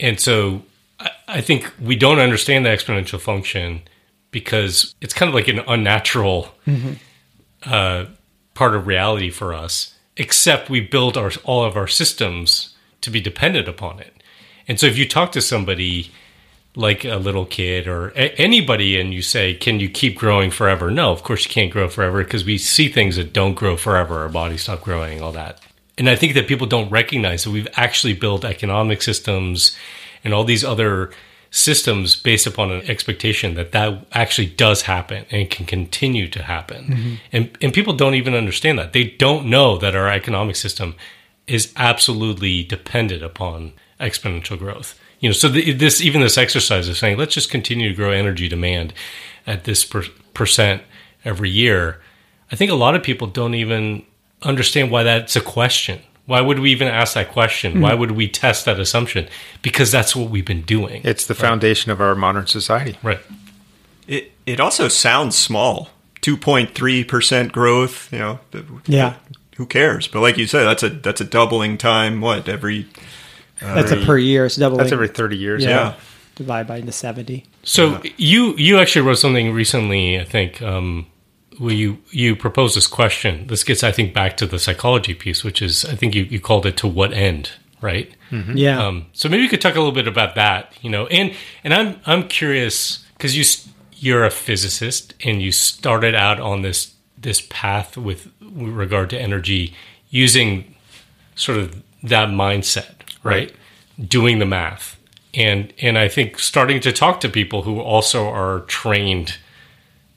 and 0.01 0.19
so 0.19 0.63
I, 0.99 1.11
I 1.29 1.41
think 1.43 1.71
we 1.79 1.95
don't 1.95 2.21
understand 2.21 2.65
the 2.65 2.71
exponential 2.71 3.21
function 3.21 3.83
because 4.33 4.95
it's 5.01 5.15
kind 5.15 5.29
of 5.29 5.35
like 5.35 5.47
an 5.47 5.61
unnatural 5.69 6.49
uh, 7.65 8.07
part 8.55 8.75
of 8.75 8.89
reality 8.89 9.31
for 9.31 9.55
us. 9.55 9.95
Except 10.17 10.69
we 10.69 10.81
build 10.81 11.17
our 11.17 11.31
all 11.45 11.65
of 11.65 11.77
our 11.77 11.87
systems 11.87 12.75
to 13.01 13.11
be 13.11 13.21
dependent 13.21 13.69
upon 13.69 14.01
it. 14.01 14.13
And 14.69 14.79
so 14.79 14.87
if 14.87 14.99
you 14.99 15.09
talk 15.09 15.33
to 15.33 15.41
somebody 15.41 16.11
like 16.75 17.05
a 17.05 17.17
little 17.17 17.47
kid 17.47 17.87
or 17.87 18.09
a- 18.11 18.35
anybody 18.39 19.01
and 19.01 19.13
you 19.15 19.23
say, 19.23 19.55
Can 19.55 19.81
you 19.81 19.89
keep 19.89 20.17
growing 20.17 20.51
forever? 20.51 20.91
No, 20.91 21.13
of 21.13 21.23
course 21.23 21.45
you 21.45 21.51
can't 21.51 21.71
grow 21.71 21.89
forever 21.89 22.23
because 22.23 22.45
we 22.45 22.59
see 22.59 22.89
things 22.89 23.17
that 23.17 23.33
don't 23.33 23.55
grow 23.55 23.77
forever. 23.77 24.21
Our 24.21 24.29
bodies 24.29 24.63
stop 24.63 24.83
growing, 24.83 25.23
all 25.23 25.33
that. 25.33 25.61
And 25.99 26.09
I 26.09 26.17
think 26.17 26.35
that 26.35 26.49
people 26.49 26.67
don't 26.67 26.91
recognize 26.91 27.45
that 27.45 27.51
we've 27.51 27.69
actually 27.75 28.15
built 28.15 28.45
economic 28.45 29.03
systems 29.03 29.77
and 30.25 30.33
all 30.33 30.45
these 30.45 30.65
other 30.65 31.11
systems 31.53 32.17
based 32.17 32.47
upon 32.47 32.73
an 32.73 32.81
expectation 32.91 33.55
that 33.55 33.73
that 33.73 34.07
actually 34.13 34.47
does 34.47 34.83
happen 34.83 35.27
and 35.31 35.51
can 35.51 35.67
continue 35.67 36.27
to 36.27 36.43
happen. 36.43 36.85
Mm-hmm. 36.87 37.15
And, 37.31 37.59
and 37.61 37.75
people 37.75 37.93
don't 37.93 38.15
even 38.15 38.35
understand 38.35 38.79
that. 38.79 38.95
They 38.95 39.05
don't 39.05 39.47
know 39.47 39.77
that 39.77 39.95
our 39.95 40.09
economic 40.09 40.57
system 40.57 40.97
is 41.47 41.71
absolutely 41.77 42.65
dependent 42.65 43.23
upon 43.23 43.75
exponential 44.01 44.59
growth. 44.59 44.99
You 45.21 45.29
know, 45.29 45.35
so 45.35 45.49
the, 45.49 45.73
this 45.73 46.01
even 46.01 46.23
this 46.23 46.39
exercise 46.39 46.89
of 46.89 46.97
saying 46.97 47.19
let's 47.19 47.35
just 47.35 47.51
continue 47.51 47.91
to 47.91 47.95
grow 47.95 48.11
energy 48.11 48.49
demand 48.49 48.95
at 49.47 49.65
this 49.65 49.85
per, 49.85 50.05
percent 50.33 50.83
every 51.23 51.51
year. 51.51 52.01
I 52.51 52.57
think 52.57 52.71
a 52.71 52.77
lot 52.77 52.95
of 52.95 53.03
people 53.03 53.27
don't 53.27 53.55
even 53.55 54.07
understand 54.41 54.91
why 54.91 55.03
that's 55.03 55.37
a 55.37 55.41
question. 55.43 56.01
Why 56.27 56.41
would 56.41 56.61
we 56.61 56.71
even 56.71 56.89
ask 56.89 57.15
that 57.15 57.31
question? 57.33 57.81
Why 57.81 57.95
would 57.95 58.13
we 58.13 58.29
test 58.29 58.65
that 58.67 58.79
assumption? 58.79 59.29
Because 59.61 59.91
that's 59.91 60.15
what 60.15 60.31
we've 60.31 60.45
been 60.45 60.63
doing. 60.63 61.03
It's 61.05 61.27
the 61.27 61.35
foundation 61.35 61.91
of 61.91 62.01
our 62.01 62.15
modern 62.15 62.47
society. 62.47 62.97
right. 63.03 63.21
It 64.07 64.33
it 64.47 64.61
also 64.61 64.89
sounds 64.89 65.37
small. 65.37 65.91
Two 66.21 66.37
point 66.37 66.75
three 66.75 67.03
percent 67.05 67.53
growth. 67.53 68.13
You 68.13 68.19
know. 68.19 68.39
Yeah. 68.87 69.15
Who 69.57 69.67
cares? 69.67 70.09
But 70.09 70.21
like 70.21 70.39
you 70.39 70.47
said, 70.47 70.65
that's 70.65 70.83
a 70.83 70.89
that's 70.91 71.21
a 71.21 71.25
doubling 71.25 71.79
time. 71.79 72.21
What 72.21 72.49
every? 72.49 72.87
that's 73.61 73.93
a 73.93 74.05
per 74.05 74.19
year. 74.19 74.47
It's 74.47 74.57
doubling. 74.57 74.79
That's 74.79 74.93
every 74.93 75.09
30 75.09 75.37
years. 75.37 75.63
yeah. 75.63 75.69
yeah. 75.69 75.95
Divide 76.35 76.67
by 76.67 76.81
the 76.81 76.93
70. 76.93 77.45
So 77.63 78.03
you 78.17 78.57
you 78.57 78.79
actually 78.79 79.07
wrote 79.07 79.19
something 79.19 79.53
recently, 79.53 80.19
I 80.19 80.25
think, 80.25 80.63
um, 80.63 81.07
where 81.63 81.73
you 81.73 81.99
you 82.11 82.35
proposed 82.35 82.77
this 82.77 82.89
question. 82.89 83.47
This 83.47 83.63
gets, 83.63 83.85
I 83.85 83.93
think, 83.93 84.13
back 84.13 84.37
to 84.39 84.47
the 84.47 84.59
psychology 84.59 85.15
piece, 85.15 85.45
which 85.45 85.63
is, 85.63 85.85
I 85.85 85.95
think 85.95 86.13
you, 86.13 86.25
you 86.25 86.41
called 86.41 86.67
it 86.67 86.77
to 86.79 86.89
what 86.89 87.13
end, 87.13 87.53
right? 87.81 88.13
Yeah. 88.57 88.85
Um, 88.85 89.07
so 89.13 89.29
maybe 89.29 89.45
you 89.45 89.49
could 89.49 89.61
talk 89.61 89.77
a 89.77 89.79
little 89.79 89.93
bit 89.93 90.09
about 90.09 90.35
that, 90.35 90.77
you 90.83 90.91
know. 90.91 91.07
And 91.07 91.35
and 91.63 91.73
I'm 91.73 92.01
I'm 92.05 92.27
curious 92.27 93.07
because 93.17 93.37
you 93.37 93.45
you're 93.93 94.25
a 94.25 94.31
physicist 94.31 95.15
and 95.25 95.41
you 95.41 95.53
started 95.53 96.17
out 96.17 96.41
on 96.41 96.63
this 96.63 96.95
this 97.17 97.41
path 97.49 97.97
with 97.97 98.29
regard 98.41 99.11
to 99.11 99.21
energy 99.21 99.73
using 100.11 100.75
sort 101.37 101.59
of 101.59 101.81
that 102.03 102.31
mindset, 102.31 102.95
right? 103.23 103.55
Doing 104.09 104.41
the 104.41 104.47
math. 104.47 104.99
And 105.33 105.73
and 105.81 105.97
I 105.97 106.09
think 106.09 106.41
starting 106.41 106.81
to 106.81 106.93
talk 106.93 107.21
to 107.21 107.29
people 107.29 107.63
who 107.63 107.79
also 107.79 108.29
are 108.29 108.61
trained 108.63 109.39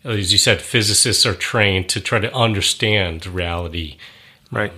as 0.05 0.31
you 0.31 0.37
said 0.37 0.61
physicists 0.61 1.25
are 1.25 1.33
trained 1.33 1.89
to 1.89 1.99
try 1.99 2.19
to 2.19 2.33
understand 2.33 3.25
reality. 3.25 3.97
Right. 4.51 4.71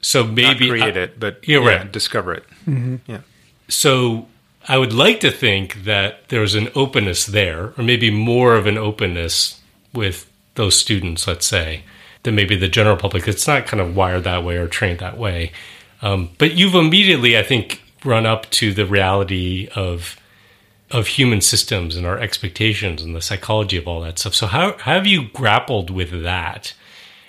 So 0.00 0.24
maybe 0.24 0.68
Not 0.68 0.78
create 0.78 0.96
it, 0.96 1.18
but 1.18 1.46
Yeah, 1.46 1.60
yeah, 1.60 1.68
right. 1.68 1.92
discover 1.92 2.34
it. 2.34 2.44
Yeah. 3.06 3.20
So 3.68 4.28
I 4.68 4.78
would 4.78 4.92
like 4.92 5.20
to 5.20 5.30
think 5.30 5.84
that 5.84 6.28
there's 6.28 6.54
an 6.54 6.68
openness 6.74 7.26
there, 7.26 7.72
or 7.76 7.84
maybe 7.84 8.10
more 8.10 8.54
of 8.56 8.66
an 8.66 8.76
openness 8.78 9.60
with 9.92 10.30
those 10.54 10.78
students, 10.78 11.26
let's 11.26 11.46
say, 11.46 11.82
than 12.24 12.34
maybe 12.34 12.56
the 12.56 12.68
general 12.68 12.96
public. 12.96 13.26
It's 13.28 13.46
not 13.46 13.66
kind 13.66 13.80
of 13.80 13.94
wired 13.96 14.24
that 14.24 14.44
way 14.44 14.56
or 14.56 14.66
trained 14.68 14.98
that 14.98 15.16
way. 15.16 15.52
Um, 16.02 16.30
but 16.38 16.54
you've 16.54 16.74
immediately, 16.74 17.38
I 17.38 17.42
think, 17.42 17.82
run 18.04 18.26
up 18.26 18.50
to 18.50 18.72
the 18.72 18.86
reality 18.86 19.68
of 19.74 20.16
of 20.90 21.08
human 21.08 21.40
systems 21.40 21.96
and 21.96 22.06
our 22.06 22.18
expectations 22.18 23.02
and 23.02 23.14
the 23.14 23.20
psychology 23.20 23.76
of 23.76 23.88
all 23.88 24.00
that 24.00 24.18
stuff. 24.18 24.34
So 24.34 24.46
how, 24.46 24.76
how 24.78 24.94
have 24.94 25.06
you 25.06 25.28
grappled 25.30 25.90
with 25.90 26.22
that? 26.22 26.74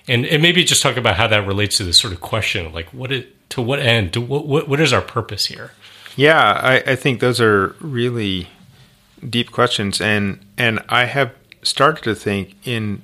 And, 0.07 0.25
and 0.25 0.41
maybe 0.41 0.63
just 0.63 0.81
talk 0.81 0.95
about 0.95 1.15
how 1.15 1.27
that 1.27 1.45
relates 1.47 1.77
to 1.77 1.83
this 1.83 1.97
sort 1.97 2.13
of 2.13 2.21
question 2.21 2.67
of 2.67 2.73
like 2.73 2.93
what 2.93 3.11
it, 3.11 3.37
to 3.49 3.61
what 3.61 3.79
end 3.79 4.13
to 4.13 4.21
what, 4.21 4.45
what, 4.45 4.67
what 4.67 4.79
is 4.79 4.93
our 4.93 5.01
purpose 5.01 5.45
here 5.45 5.71
yeah 6.15 6.59
I, 6.61 6.91
I 6.91 6.95
think 6.95 7.19
those 7.19 7.39
are 7.39 7.75
really 7.79 8.47
deep 9.27 9.51
questions 9.51 10.01
and 10.01 10.39
and 10.57 10.79
i 10.89 11.05
have 11.05 11.33
started 11.63 12.03
to 12.03 12.15
think 12.15 12.55
in 12.65 13.03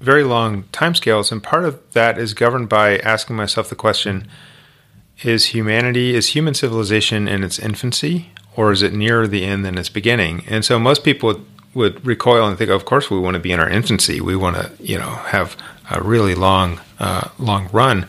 very 0.00 0.24
long 0.24 0.64
timescales 0.64 1.32
and 1.32 1.42
part 1.42 1.64
of 1.64 1.92
that 1.92 2.18
is 2.18 2.34
governed 2.34 2.68
by 2.68 2.98
asking 2.98 3.36
myself 3.36 3.68
the 3.68 3.74
question 3.74 4.28
is 5.22 5.46
humanity 5.46 6.14
is 6.14 6.28
human 6.28 6.54
civilization 6.54 7.28
in 7.28 7.42
its 7.42 7.58
infancy 7.58 8.30
or 8.56 8.72
is 8.72 8.82
it 8.82 8.92
nearer 8.92 9.26
the 9.26 9.44
end 9.44 9.64
than 9.64 9.78
its 9.78 9.88
beginning 9.88 10.44
and 10.48 10.64
so 10.64 10.78
most 10.78 11.04
people 11.04 11.40
would, 11.74 12.06
recoil 12.06 12.46
and 12.46 12.56
think 12.56 12.70
of 12.70 12.84
course 12.84 13.10
we 13.10 13.18
want 13.18 13.34
to 13.34 13.40
be 13.40 13.52
in 13.52 13.58
our 13.58 13.68
infancy 13.68 14.20
we 14.20 14.36
want 14.36 14.56
to 14.56 14.70
you 14.80 14.96
know 14.96 15.10
have 15.26 15.56
a 15.90 16.02
really 16.02 16.34
long 16.34 16.80
uh, 16.98 17.28
long 17.38 17.68
run 17.72 18.06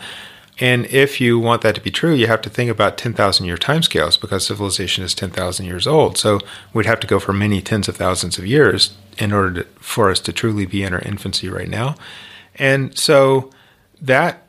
and 0.60 0.86
if 0.86 1.20
you 1.20 1.38
want 1.38 1.62
that 1.64 1.76
to 1.76 1.82
be 1.82 1.92
true, 1.92 2.14
you 2.14 2.28
have 2.28 2.42
to 2.44 2.50
think 2.50 2.72
about 2.72 2.98
10,000 2.98 3.46
year 3.46 3.58
timescales 3.58 4.20
because 4.20 4.46
civilization 4.46 5.04
is 5.04 5.14
10,000 5.14 5.66
years 5.66 5.86
old. 5.86 6.18
So 6.18 6.40
we'd 6.74 6.86
have 6.86 7.02
to 7.02 7.08
go 7.08 7.20
for 7.20 7.34
many 7.34 7.62
tens 7.62 7.90
of 7.90 7.98
thousands 7.98 8.38
of 8.38 8.46
years 8.46 8.96
in 9.18 9.34
order 9.34 9.64
to, 9.64 9.70
for 9.80 10.10
us 10.10 10.20
to 10.22 10.34
truly 10.34 10.66
be 10.66 10.84
in 10.84 10.94
our 10.94 11.02
infancy 11.02 11.50
right 11.50 11.68
now. 11.68 11.96
And 12.56 12.98
so 12.98 13.52
that, 14.02 14.48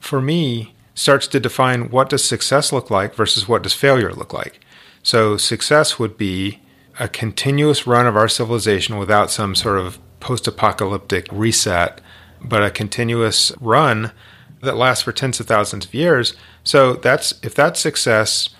for 0.00 0.22
me, 0.22 0.74
starts 0.94 1.26
to 1.26 1.40
define 1.40 1.90
what 1.90 2.08
does 2.08 2.24
success 2.24 2.72
look 2.72 2.90
like 2.90 3.14
versus 3.14 3.46
what 3.46 3.62
does 3.62 3.74
failure 3.74 4.12
look 4.14 4.32
like. 4.32 4.60
So 5.02 5.36
success 5.36 5.98
would 5.98 6.16
be 6.16 6.60
a 6.98 7.08
continuous 7.08 7.86
run 7.86 8.06
of 8.06 8.16
our 8.16 8.28
civilization 8.28 8.98
without 8.98 9.30
some 9.30 9.54
sort 9.54 9.78
of 9.78 9.98
post-apocalyptic 10.20 11.26
reset, 11.32 12.00
but 12.40 12.62
a 12.62 12.70
continuous 12.70 13.52
run 13.60 14.12
that 14.60 14.76
lasts 14.76 15.04
for 15.04 15.12
tens 15.12 15.40
of 15.40 15.46
thousands 15.46 15.84
of 15.84 15.94
years. 15.94 16.34
So 16.64 16.94
that's 16.94 17.34
if 17.42 17.54
that's 17.54 17.80
success, 17.80 18.50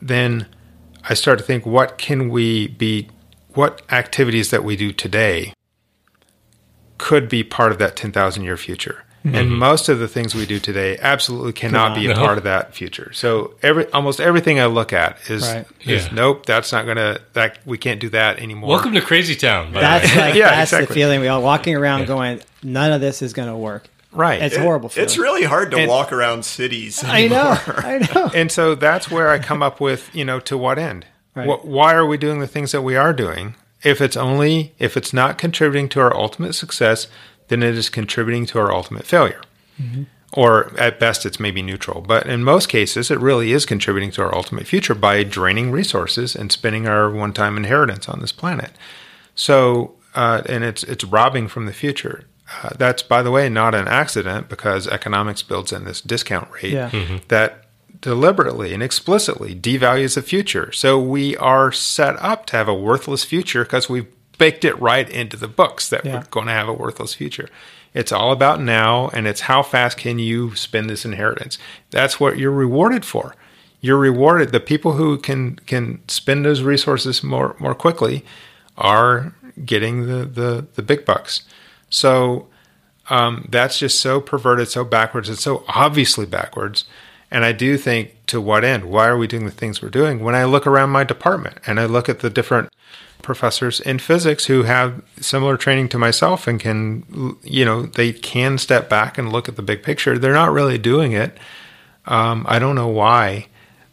then 0.00 0.46
I 1.08 1.14
start 1.14 1.38
to 1.38 1.44
think 1.44 1.66
what 1.66 1.98
can 1.98 2.30
we 2.30 2.68
be 2.68 3.08
what 3.54 3.82
activities 3.92 4.50
that 4.50 4.64
we 4.64 4.76
do 4.76 4.92
today 4.92 5.52
could 6.98 7.28
be 7.28 7.42
part 7.42 7.72
of 7.72 7.78
that 7.78 7.96
10,000 7.96 8.42
year 8.42 8.56
future. 8.56 9.04
Mm-hmm. 9.24 9.34
And 9.34 9.50
most 9.50 9.90
of 9.90 9.98
the 9.98 10.08
things 10.08 10.34
we 10.34 10.46
do 10.46 10.58
today 10.58 10.96
absolutely 10.98 11.52
cannot 11.52 11.94
be 11.94 12.10
a 12.10 12.14
part 12.14 12.38
of 12.38 12.44
that 12.44 12.74
future. 12.74 13.12
So 13.12 13.54
every 13.62 13.86
almost 13.92 14.18
everything 14.18 14.58
I 14.58 14.64
look 14.66 14.94
at 14.94 15.18
is, 15.28 15.42
right. 15.42 15.66
is 15.82 16.06
yeah. 16.06 16.14
nope, 16.14 16.46
that's 16.46 16.72
not 16.72 16.86
gonna 16.86 17.20
that 17.34 17.58
we 17.66 17.76
can't 17.76 18.00
do 18.00 18.08
that 18.10 18.38
anymore. 18.38 18.70
Welcome 18.70 18.94
to 18.94 19.02
Crazy 19.02 19.36
Town. 19.36 19.74
That's 19.74 20.16
like, 20.16 20.34
yeah, 20.36 20.48
that's 20.48 20.72
exactly. 20.72 20.86
the 20.86 20.94
feeling 20.94 21.20
we 21.20 21.28
all 21.28 21.42
walking 21.42 21.76
around 21.76 22.00
yeah. 22.00 22.06
going, 22.06 22.40
none 22.62 22.92
of 22.92 23.02
this 23.02 23.20
is 23.20 23.34
gonna 23.34 23.58
work. 23.58 23.88
Right. 24.12 24.42
It's 24.42 24.56
it, 24.56 24.60
horrible. 24.60 24.88
Feeling. 24.88 25.04
It's 25.04 25.18
really 25.18 25.44
hard 25.44 25.70
to 25.72 25.78
and, 25.78 25.88
walk 25.88 26.12
around 26.12 26.44
cities. 26.44 27.04
Anymore. 27.04 27.38
I 27.38 27.98
know. 27.98 28.08
I 28.14 28.14
know. 28.14 28.30
and 28.34 28.50
so 28.50 28.74
that's 28.74 29.10
where 29.10 29.28
I 29.28 29.38
come 29.38 29.62
up 29.62 29.80
with, 29.80 30.14
you 30.14 30.24
know, 30.24 30.40
to 30.40 30.56
what 30.58 30.78
end? 30.78 31.06
Right. 31.34 31.46
What, 31.46 31.64
why 31.64 31.94
are 31.94 32.06
we 32.06 32.16
doing 32.16 32.40
the 32.40 32.48
things 32.48 32.72
that 32.72 32.82
we 32.82 32.96
are 32.96 33.12
doing? 33.12 33.54
If 33.82 34.00
it's 34.00 34.16
only, 34.16 34.74
if 34.78 34.96
it's 34.96 35.12
not 35.12 35.38
contributing 35.38 35.88
to 35.90 36.00
our 36.00 36.14
ultimate 36.14 36.54
success, 36.54 37.06
then 37.50 37.62
it 37.62 37.76
is 37.76 37.90
contributing 37.90 38.46
to 38.46 38.58
our 38.58 38.72
ultimate 38.72 39.04
failure. 39.04 39.42
Mm-hmm. 39.80 40.04
Or 40.32 40.72
at 40.78 41.00
best, 41.00 41.26
it's 41.26 41.40
maybe 41.40 41.60
neutral. 41.60 42.00
But 42.00 42.26
in 42.26 42.44
most 42.44 42.68
cases, 42.68 43.10
it 43.10 43.18
really 43.18 43.52
is 43.52 43.66
contributing 43.66 44.12
to 44.12 44.22
our 44.22 44.34
ultimate 44.34 44.66
future 44.66 44.94
by 44.94 45.24
draining 45.24 45.72
resources 45.72 46.36
and 46.36 46.52
spending 46.52 46.86
our 46.86 47.10
one 47.10 47.32
time 47.32 47.56
inheritance 47.56 48.08
on 48.08 48.20
this 48.20 48.30
planet. 48.30 48.70
So, 49.34 49.96
uh, 50.14 50.42
and 50.46 50.62
it's, 50.62 50.84
it's 50.84 51.04
robbing 51.04 51.48
from 51.48 51.66
the 51.66 51.72
future. 51.72 52.26
Uh, 52.62 52.70
that's, 52.78 53.02
by 53.02 53.22
the 53.22 53.30
way, 53.32 53.48
not 53.48 53.74
an 53.74 53.88
accident 53.88 54.48
because 54.48 54.86
economics 54.86 55.42
builds 55.42 55.72
in 55.72 55.84
this 55.84 56.00
discount 56.00 56.48
rate 56.52 56.72
yeah. 56.72 56.90
mm-hmm. 56.90 57.16
that 57.26 57.64
deliberately 58.00 58.72
and 58.72 58.82
explicitly 58.82 59.54
devalues 59.54 60.14
the 60.14 60.22
future. 60.22 60.70
So 60.72 60.98
we 61.00 61.36
are 61.36 61.72
set 61.72 62.16
up 62.20 62.46
to 62.46 62.56
have 62.56 62.68
a 62.68 62.74
worthless 62.74 63.24
future 63.24 63.64
because 63.64 63.88
we've 63.88 64.06
baked 64.40 64.64
it 64.64 64.80
right 64.80 65.08
into 65.08 65.36
the 65.36 65.46
books 65.46 65.88
that 65.90 66.04
yeah. 66.04 66.14
we're 66.14 66.24
going 66.30 66.46
to 66.46 66.52
have 66.52 66.66
a 66.66 66.72
worthless 66.72 67.14
future. 67.14 67.48
It's 67.92 68.10
all 68.10 68.32
about 68.32 68.60
now, 68.60 69.08
and 69.10 69.26
it's 69.26 69.42
how 69.42 69.62
fast 69.62 69.98
can 69.98 70.18
you 70.18 70.56
spend 70.56 70.88
this 70.88 71.04
inheritance. 71.04 71.58
That's 71.90 72.18
what 72.18 72.38
you're 72.38 72.50
rewarded 72.50 73.04
for. 73.04 73.36
You're 73.80 73.98
rewarded. 73.98 74.50
The 74.50 74.60
people 74.60 74.94
who 74.94 75.18
can 75.18 75.56
can 75.66 76.00
spend 76.08 76.44
those 76.44 76.62
resources 76.62 77.22
more 77.22 77.54
more 77.58 77.74
quickly 77.74 78.24
are 78.76 79.34
getting 79.64 80.06
the 80.06 80.24
the, 80.24 80.66
the 80.74 80.82
big 80.82 81.04
bucks. 81.04 81.42
So 81.90 82.48
um, 83.10 83.46
that's 83.50 83.78
just 83.78 84.00
so 84.00 84.20
perverted, 84.20 84.68
so 84.68 84.84
backwards. 84.84 85.28
It's 85.28 85.42
so 85.42 85.64
obviously 85.68 86.26
backwards. 86.26 86.84
And 87.32 87.44
I 87.44 87.52
do 87.52 87.78
think, 87.78 88.26
to 88.26 88.40
what 88.40 88.64
end? 88.64 88.84
Why 88.84 89.06
are 89.06 89.16
we 89.16 89.28
doing 89.28 89.44
the 89.44 89.52
things 89.52 89.80
we're 89.80 89.88
doing? 89.88 90.24
When 90.24 90.34
I 90.34 90.44
look 90.44 90.66
around 90.66 90.90
my 90.90 91.04
department 91.04 91.58
and 91.66 91.78
I 91.78 91.86
look 91.86 92.08
at 92.08 92.20
the 92.20 92.30
different 92.30 92.72
professors 93.30 93.78
in 93.78 94.00
physics 94.00 94.46
who 94.46 94.64
have 94.64 95.00
similar 95.20 95.56
training 95.56 95.88
to 95.88 95.98
myself 95.98 96.48
and 96.48 96.58
can, 96.58 97.36
you 97.44 97.64
know, 97.64 97.82
they 97.82 98.12
can 98.12 98.58
step 98.58 98.88
back 98.88 99.18
and 99.18 99.30
look 99.30 99.48
at 99.48 99.54
the 99.54 99.62
big 99.62 99.84
picture. 99.84 100.18
They're 100.18 100.32
not 100.32 100.50
really 100.50 100.78
doing 100.78 101.12
it. 101.12 101.38
Um, 102.06 102.44
I 102.48 102.58
don't 102.58 102.74
know 102.74 102.88
why, 102.88 103.46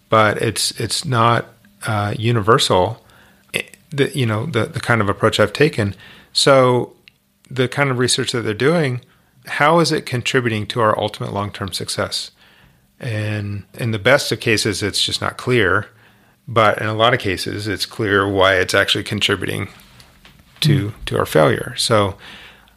but 0.10 0.42
it's 0.42 0.72
it's 0.80 1.06
not 1.06 1.46
uh, 1.86 2.16
universal. 2.18 3.06
Eh, 3.54 3.62
the, 3.92 4.18
you 4.18 4.26
know, 4.26 4.48
the 4.48 4.66
the 4.66 4.80
kind 4.80 5.02
of 5.02 5.08
approach 5.08 5.40
I've 5.40 5.54
taken. 5.54 5.94
So 6.34 6.96
the 7.48 7.68
kind 7.68 7.92
of 7.92 8.00
research 8.00 8.32
that 8.32 8.42
they're 8.42 8.56
doing, 8.56 9.02
how 9.46 9.78
is 9.80 9.92
it 9.92 10.08
contributing 10.08 10.66
to 10.68 10.82
our 10.82 10.98
ultimate 10.98 11.32
long 11.32 11.52
term 11.52 11.72
success? 11.74 12.32
And 13.00 13.66
in 13.76 13.92
the 13.92 14.00
best 14.00 14.32
of 14.32 14.40
cases, 14.40 14.82
it's 14.82 15.04
just 15.04 15.22
not 15.22 15.38
clear. 15.38 15.90
But 16.48 16.80
in 16.80 16.88
a 16.88 16.94
lot 16.94 17.14
of 17.14 17.20
cases, 17.20 17.68
it's 17.68 17.86
clear 17.86 18.28
why 18.28 18.56
it's 18.56 18.74
actually 18.74 19.04
contributing 19.04 19.68
to 20.62 20.90
mm. 20.90 21.06
to 21.06 21.18
our 21.18 21.26
failure. 21.26 21.76
So, 21.76 22.18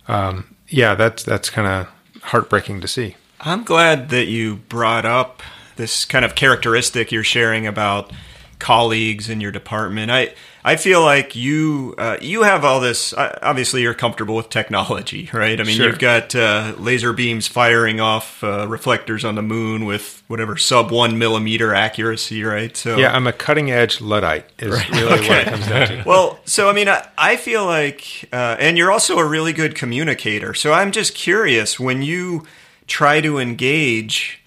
um, 0.09 0.57
yeah, 0.69 0.95
that's 0.95 1.23
that's 1.23 1.51
kind 1.51 1.69
of 1.69 2.23
heartbreaking 2.25 2.81
to 2.81 2.89
see. 2.89 3.17
I'm 3.41 3.65
glad 3.65 4.11
that 4.11 4.27
you 4.27 4.57
brought 4.57 5.07
up 5.07 5.43
this 5.77 6.05
kind 6.05 6.25
of 6.25 6.35
characteristic 6.35 7.11
you're 7.11 7.25
sharing 7.25 7.67
about 7.67 8.13
colleagues 8.61 9.29
in 9.29 9.41
your 9.41 9.51
department. 9.51 10.11
I 10.11 10.35
I 10.63 10.77
feel 10.77 11.01
like 11.03 11.35
you 11.35 11.95
uh, 11.97 12.19
you 12.21 12.43
have 12.43 12.65
all 12.65 12.81
this. 12.81 13.15
Uh, 13.15 13.39
obviously, 13.43 13.83
you're 13.83 13.95
comfortable 13.95 14.37
with 14.37 14.51
technology, 14.51 15.31
right? 15.33 15.59
I 15.59 15.65
mean, 15.65 15.77
sure. 15.77 15.87
you've 15.87 15.99
got 15.99 16.35
uh, 16.35 16.75
laser 16.79 17.13
beams 17.13 17.49
firing 17.49 17.99
off 17.99 18.45
uh, 18.45 18.69
reflectors 18.69 19.25
on 19.25 19.37
the 19.37 19.43
moon 19.43 19.87
with 19.87 20.23
whatever 20.29 20.57
sub 20.57 20.91
one 20.91 21.19
millimeter 21.19 21.75
accuracy, 21.75 22.45
right? 22.45 22.77
So 22.77 22.99
yeah, 22.99 23.15
I'm 23.15 23.27
a 23.27 23.33
cutting 23.33 23.71
edge 23.71 24.01
luddite. 24.01 24.45
Is 24.59 24.75
right. 24.75 24.91
really 24.91 25.13
okay. 25.15 25.29
what 25.29 25.39
it 25.39 25.45
comes 25.47 25.67
down 25.67 25.89
to. 25.89 26.03
well, 26.07 26.39
so 26.45 26.69
I 26.69 26.75
mean, 26.75 26.89
I, 26.89 27.09
I 27.17 27.37
feel 27.37 27.65
like, 27.65 28.29
uh, 28.33 28.57
and 28.59 28.77
you're 28.77 28.93
also 28.93 29.19
a 29.19 29.27
really 29.27 29.55
good 29.55 29.75
communicator. 29.75 30.53
So 30.53 30.73
I'm 30.75 30.93
just 30.93 31.15
curious 31.15 31.81
when 31.81 32.03
you 32.03 32.47
try 32.87 33.23
to 33.23 33.39
engage 33.39 34.43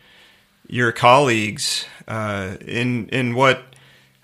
your 0.68 0.92
colleagues 0.92 1.86
uh, 2.08 2.58
in 2.66 3.08
in 3.10 3.34
what 3.34 3.73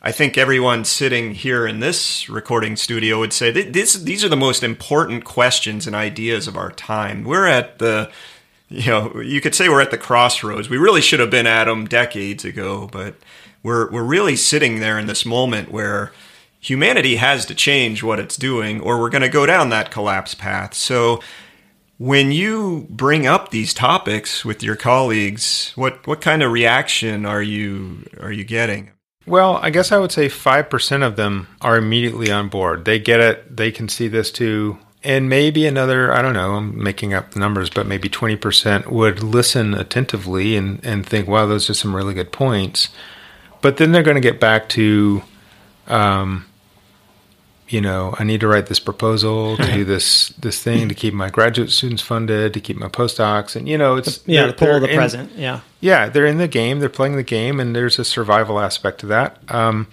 I 0.02 0.14
think 0.14 0.38
everyone 0.38 0.86
sitting 0.86 1.34
here 1.34 1.68
in 1.68 1.82
this 1.82 2.30
recording 2.30 2.78
studio 2.78 3.20
would 3.20 3.34
say 3.34 3.52
this, 3.52 3.96
these 3.96 4.24
are 4.24 4.30
the 4.30 4.38
most 4.38 4.64
important 4.64 5.26
questions 5.26 5.86
and 5.86 5.96
ideas 5.96 6.48
of 6.48 6.56
our 6.56 6.72
time. 6.72 7.26
We're 7.26 7.48
at 7.48 7.80
the, 7.80 8.10
you 8.70 8.90
know, 8.90 9.20
you 9.20 9.42
could 9.42 9.54
say 9.54 9.68
we're 9.68 9.82
at 9.82 9.92
the 9.92 9.98
crossroads. 9.98 10.70
We 10.70 10.78
really 10.78 11.02
should 11.02 11.20
have 11.20 11.30
been 11.30 11.48
at 11.48 11.66
them 11.66 11.86
decades 11.86 12.46
ago, 12.46 12.88
but 12.90 13.16
we're 13.62 13.92
we're 13.92 14.04
really 14.04 14.38
sitting 14.38 14.80
there 14.80 14.98
in 14.98 15.08
this 15.08 15.26
moment 15.26 15.70
where 15.70 16.14
humanity 16.62 17.18
has 17.18 17.46
to 17.48 17.56
change 17.56 18.02
what 18.02 18.20
it's 18.20 18.38
doing, 18.38 18.80
or 18.80 19.00
we're 19.00 19.10
going 19.10 19.22
to 19.22 19.30
go 19.30 19.46
down 19.46 19.70
that 19.70 19.92
collapse 19.92 20.34
path. 20.34 20.74
So. 20.74 21.22
When 22.02 22.32
you 22.32 22.88
bring 22.90 23.28
up 23.28 23.52
these 23.52 23.74
topics 23.74 24.46
with 24.46 24.64
your 24.64 24.78
colleagues, 24.78 25.74
what, 25.76 26.08
what 26.08 26.22
kind 26.22 26.42
of 26.42 26.50
reaction 26.50 27.26
are 27.26 27.42
you 27.44 28.06
are 28.22 28.32
you 28.32 28.46
getting? 28.46 28.92
Well, 29.30 29.58
I 29.58 29.70
guess 29.70 29.92
I 29.92 30.00
would 30.00 30.12
say 30.12 30.28
5% 30.28 31.06
of 31.06 31.16
them 31.16 31.50
are 31.62 31.78
immediately 31.78 32.32
on 32.32 32.50
board. 32.50 32.86
They 32.86 32.98
get 32.98 33.20
it, 33.20 33.56
they 33.56 33.72
can 33.72 33.88
see 33.88 34.08
this 34.08 34.32
too. 34.32 34.80
And 35.04 35.30
maybe 35.30 35.68
another, 35.68 36.12
I 36.12 36.24
don't 36.24 36.34
know, 36.34 36.56
I'm 36.56 36.82
making 36.82 37.14
up 37.14 37.30
the 37.30 37.40
numbers, 37.40 37.70
but 37.70 37.86
maybe 37.86 38.10
20% 38.10 38.88
would 38.88 39.22
listen 39.22 39.76
attentively 39.76 40.56
and, 40.56 40.84
and 40.84 41.06
think, 41.06 41.28
wow, 41.28 41.46
those 41.46 41.70
are 41.70 41.76
some 41.76 41.96
really 41.96 42.16
good 42.16 42.32
points. 42.32 42.90
But 43.62 43.78
then 43.78 43.92
they're 43.92 44.02
going 44.02 44.16
to 44.16 44.22
get 44.22 44.40
back 44.40 44.68
to, 44.70 45.22
um, 45.86 46.48
you 47.70 47.80
know, 47.82 48.16
I 48.18 48.24
need 48.24 48.40
to 48.42 48.48
write 48.48 48.66
this 48.66 48.80
proposal 48.80 49.56
to 49.58 49.74
do 49.74 49.86
this 49.86 50.30
this 50.30 50.62
thing 50.62 50.90
to 50.90 50.96
keep 50.96 51.14
my 51.14 51.30
graduate 51.30 51.70
students 51.72 52.02
funded, 52.02 52.54
to 52.56 52.60
keep 52.60 52.78
my 52.78 52.88
postdocs, 52.90 53.56
and 53.56 53.68
you 53.70 53.78
know, 53.78 53.96
it's 53.96 54.22
Yeah, 54.26 54.48
the 54.48 54.54
pull 54.54 54.76
of 54.76 54.82
the 54.82 54.90
in- 54.90 54.96
present. 54.98 55.32
Yeah. 55.36 55.60
yeah, 55.80 56.10
they're 56.10 56.26
in 56.26 56.38
the 56.38 56.48
game, 56.48 56.80
they're 56.80 56.90
playing 56.90 57.16
the 57.16 57.24
game, 57.24 57.60
and 57.60 57.76
there's 57.76 58.00
a 58.00 58.04
survival 58.06 58.60
aspect 58.60 59.00
to 59.02 59.06
that. 59.08 59.38
Um, 59.50 59.88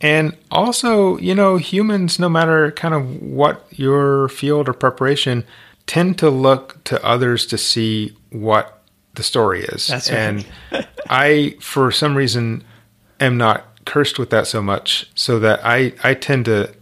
and 0.00 0.36
also, 0.50 1.16
you 1.18 1.34
know, 1.34 1.56
humans, 1.56 2.18
no 2.18 2.28
matter 2.28 2.70
kind 2.72 2.94
of 2.94 3.22
what 3.22 3.64
your 3.70 4.28
field 4.28 4.68
or 4.68 4.72
preparation, 4.74 5.44
tend 5.86 6.18
to 6.18 6.28
look 6.30 6.82
to 6.84 7.02
others 7.04 7.46
to 7.46 7.56
see 7.56 8.14
what 8.30 8.82
the 9.14 9.22
story 9.22 9.62
is. 9.62 9.86
That's 9.86 10.10
right. 10.10 10.18
And 10.18 10.46
I, 11.08 11.56
for 11.60 11.90
some 11.92 12.16
reason, 12.16 12.64
am 13.20 13.36
not 13.38 13.64
cursed 13.86 14.18
with 14.18 14.30
that 14.30 14.46
so 14.46 14.60
much, 14.60 15.08
so 15.14 15.38
that 15.38 15.60
I, 15.64 15.92
I 16.02 16.14
tend 16.14 16.46
to 16.46 16.74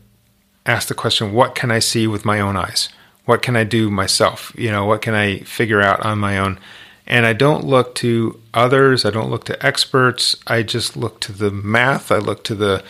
ask 0.67 0.89
the 0.89 0.95
question, 0.95 1.33
what 1.33 1.55
can 1.55 1.71
I 1.71 1.79
see 1.79 2.07
with 2.07 2.25
my 2.25 2.41
own 2.41 2.57
eyes? 2.57 2.89
What 3.25 3.43
can 3.43 3.57
I 3.57 3.65
do 3.65 3.91
myself? 3.91 4.53
You 4.57 4.71
know, 4.71 4.85
what 4.85 5.03
can 5.03 5.15
I 5.15 5.41
figure 5.41 5.81
out 5.81 6.05
on 6.05 6.19
my 6.19 6.39
own? 6.39 6.59
And 7.07 7.27
I 7.27 7.33
don't 7.33 7.65
look 7.65 7.95
to 7.97 8.41
others. 8.55 9.05
I 9.05 9.11
don't 9.11 9.31
look 9.31 9.45
to 9.45 9.65
experts. 9.67 10.37
I 10.47 10.63
just 10.63 10.97
look 10.97 11.21
to 11.21 11.33
the 11.33 11.51
math. 11.51 12.11
I 12.11 12.19
look 12.19 12.45
to 12.45 12.55
the 12.55 12.85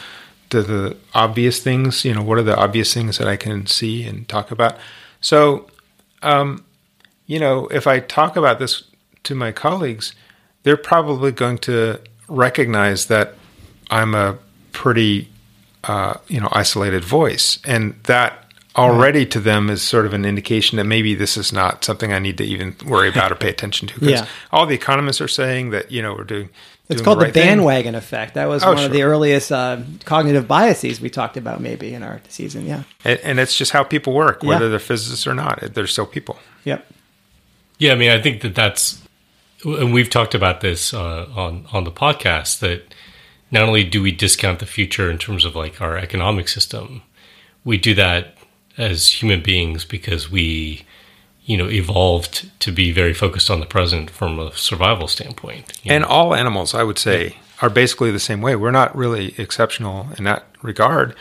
to 0.51 0.63
the 0.63 0.97
obvious 1.15 1.61
things. 1.61 2.05
You 2.05 2.15
know, 2.15 2.23
what 2.23 2.39
are 2.39 2.43
the 2.43 2.57
obvious 2.57 2.93
things 2.93 3.19
that 3.19 3.27
I 3.27 3.37
can 3.37 3.67
see 3.67 4.05
and 4.05 4.29
talk 4.29 4.51
about? 4.51 4.77
So, 5.21 5.67
um, 6.23 6.65
you 7.27 7.39
know, 7.39 7.69
if 7.69 7.87
I 7.87 8.01
talk 8.01 8.37
about 8.37 8.59
this 8.59 8.85
to 9.25 9.35
my 9.35 9.51
colleagues, 9.51 10.15
they're 10.63 10.77
probably 10.77 11.33
going 11.33 11.59
to 11.59 12.01
recognize 12.29 13.07
that 13.07 13.35
I'm 13.91 14.15
a 14.15 14.39
pretty 14.73 15.32
uh, 15.85 16.15
you 16.29 16.41
know 16.41 16.49
isolated 16.53 17.05
voice, 17.05 17.59
and 17.65 17.95
that 18.05 18.39
already 18.77 19.27
to 19.27 19.39
them 19.39 19.69
is 19.69 19.83
sort 19.83 20.07
of 20.07 20.15
an 20.15 20.25
indication 20.25 20.79
that 20.79 20.85
maybe 20.85 21.15
this 21.15 21.37
is 21.37 21.53
not 21.53 21.85
something 21.85 22.11
I 22.13 22.19
need 22.19 22.39
to 22.39 22.45
even 22.45 22.75
worry 22.87 23.09
about 23.11 23.31
or 23.31 23.35
pay 23.35 23.49
attention 23.57 23.89
to. 23.89 23.95
Because 24.01 24.21
Yeah. 24.23 24.27
all 24.51 24.65
the 24.67 24.75
economists 24.75 25.21
are 25.21 25.29
saying 25.29 25.71
that 25.71 25.91
you 25.93 26.01
know 26.03 26.15
we're 26.15 26.25
doing. 26.25 26.49
It's 26.89 26.99
doing 27.01 27.05
called 27.05 27.21
the, 27.21 27.25
right 27.27 27.35
thing. 27.35 27.47
bandwagon 27.47 27.95
effect. 27.95 28.35
That 28.35 28.49
was 28.49 28.63
Oh, 28.65 28.75
one 28.75 28.85
of 28.85 28.93
the 28.93 29.03
earliest 29.05 29.53
uh, 29.53 29.79
cognitive 30.05 30.49
biases 30.49 31.01
we 31.01 31.11
talked 31.11 31.37
about, 31.37 31.61
maybe 31.61 31.95
in 31.95 32.03
our 32.03 32.21
season. 32.29 32.67
Yeah. 32.67 32.83
and, 33.05 33.19
and 33.21 33.41
it's 33.41 33.57
just 33.57 33.73
how 33.73 33.83
people 33.85 34.13
work, 34.15 34.43
whether 34.43 34.65
Yeah. 34.65 34.71
they're 34.71 34.79
physicists 34.79 35.27
or 35.27 35.35
not. 35.35 35.61
They're 35.75 35.87
still 35.87 36.07
people. 36.07 36.39
Yep. 36.65 36.85
Yeah, 37.79 37.93
I 37.93 37.95
mean, 37.95 38.11
I 38.11 38.21
think 38.21 38.43
that 38.43 38.55
that's, 38.55 39.01
and 39.65 39.93
we've 39.95 40.11
talked 40.11 40.35
about 40.35 40.61
this 40.61 40.93
uh, 40.93 41.27
on 41.35 41.67
on 41.73 41.85
the 41.85 41.93
podcast 41.93 42.59
that 42.61 42.95
not 43.53 43.63
only 43.63 43.85
do 43.85 44.03
we 44.03 44.11
discount 44.11 44.59
the 44.59 44.67
future 44.67 45.11
in 45.11 45.19
terms 45.19 45.45
of 45.45 45.55
like 45.55 45.81
our 45.81 45.97
economic 45.97 46.49
system, 46.49 47.03
we 47.65 47.77
do 47.77 47.95
that 47.95 48.37
as 48.79 49.09
human 49.09 49.43
beings 49.43 49.85
because 49.85 50.31
we, 50.31 50.85
you 51.45 51.57
know, 51.57 51.69
evolved 51.69 52.51
to 52.61 52.73
be 52.73 52.91
very 52.91 53.13
focused 53.13 53.51
on 53.51 53.61
the 53.61 53.67
present 53.67 54.11
from 54.11 54.39
a 54.39 54.57
survival 54.57 55.07
standpoint. 55.07 55.79
And 55.85 56.03
know? 56.03 56.09
all 56.09 56.35
animals, 56.35 56.75
I 56.75 56.83
would 56.83 56.99
say, 56.99 57.37
are 57.61 57.71
basically 57.71 58.11
the 58.11 58.19
same 58.19 58.41
way. 58.41 58.57
We're 58.57 58.71
not 58.71 58.97
really 58.97 59.35
exceptional 59.39 60.09
in 60.17 60.25
that 60.25 60.47
regard. 60.63 61.15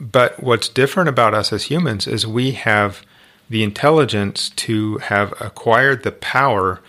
But 0.00 0.42
what's 0.42 0.68
different 0.68 1.08
about 1.08 1.34
us 1.34 1.52
as 1.52 1.64
humans 1.64 2.06
is 2.06 2.26
we 2.26 2.52
have 2.52 3.04
the 3.50 3.62
intelligence 3.62 4.48
to 4.50 4.98
have 4.98 5.34
acquired 5.40 6.02
the 6.02 6.12
power 6.12 6.80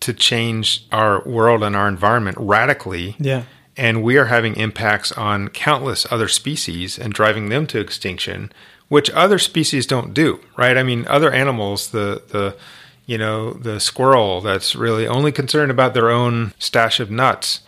to 0.00 0.12
change 0.12 0.86
our 0.90 1.22
world 1.24 1.62
and 1.62 1.76
our 1.76 1.86
environment 1.86 2.36
radically. 2.40 3.16
Yeah. 3.18 3.44
And 3.80 4.02
we 4.02 4.18
are 4.18 4.26
having 4.26 4.56
impacts 4.56 5.10
on 5.12 5.48
countless 5.48 6.06
other 6.12 6.28
species 6.28 6.98
and 6.98 7.14
driving 7.14 7.48
them 7.48 7.66
to 7.68 7.80
extinction, 7.80 8.52
which 8.88 9.08
other 9.12 9.38
species 9.38 9.86
don't 9.86 10.12
do, 10.12 10.38
right? 10.58 10.76
I 10.76 10.82
mean, 10.82 11.06
other 11.08 11.32
animals, 11.32 11.88
the, 11.88 12.22
the, 12.28 12.58
you 13.06 13.16
know, 13.16 13.54
the 13.54 13.80
squirrel 13.80 14.42
that's 14.42 14.76
really 14.76 15.08
only 15.08 15.32
concerned 15.32 15.70
about 15.70 15.94
their 15.94 16.10
own 16.10 16.52
stash 16.58 17.00
of 17.00 17.10
nuts 17.10 17.60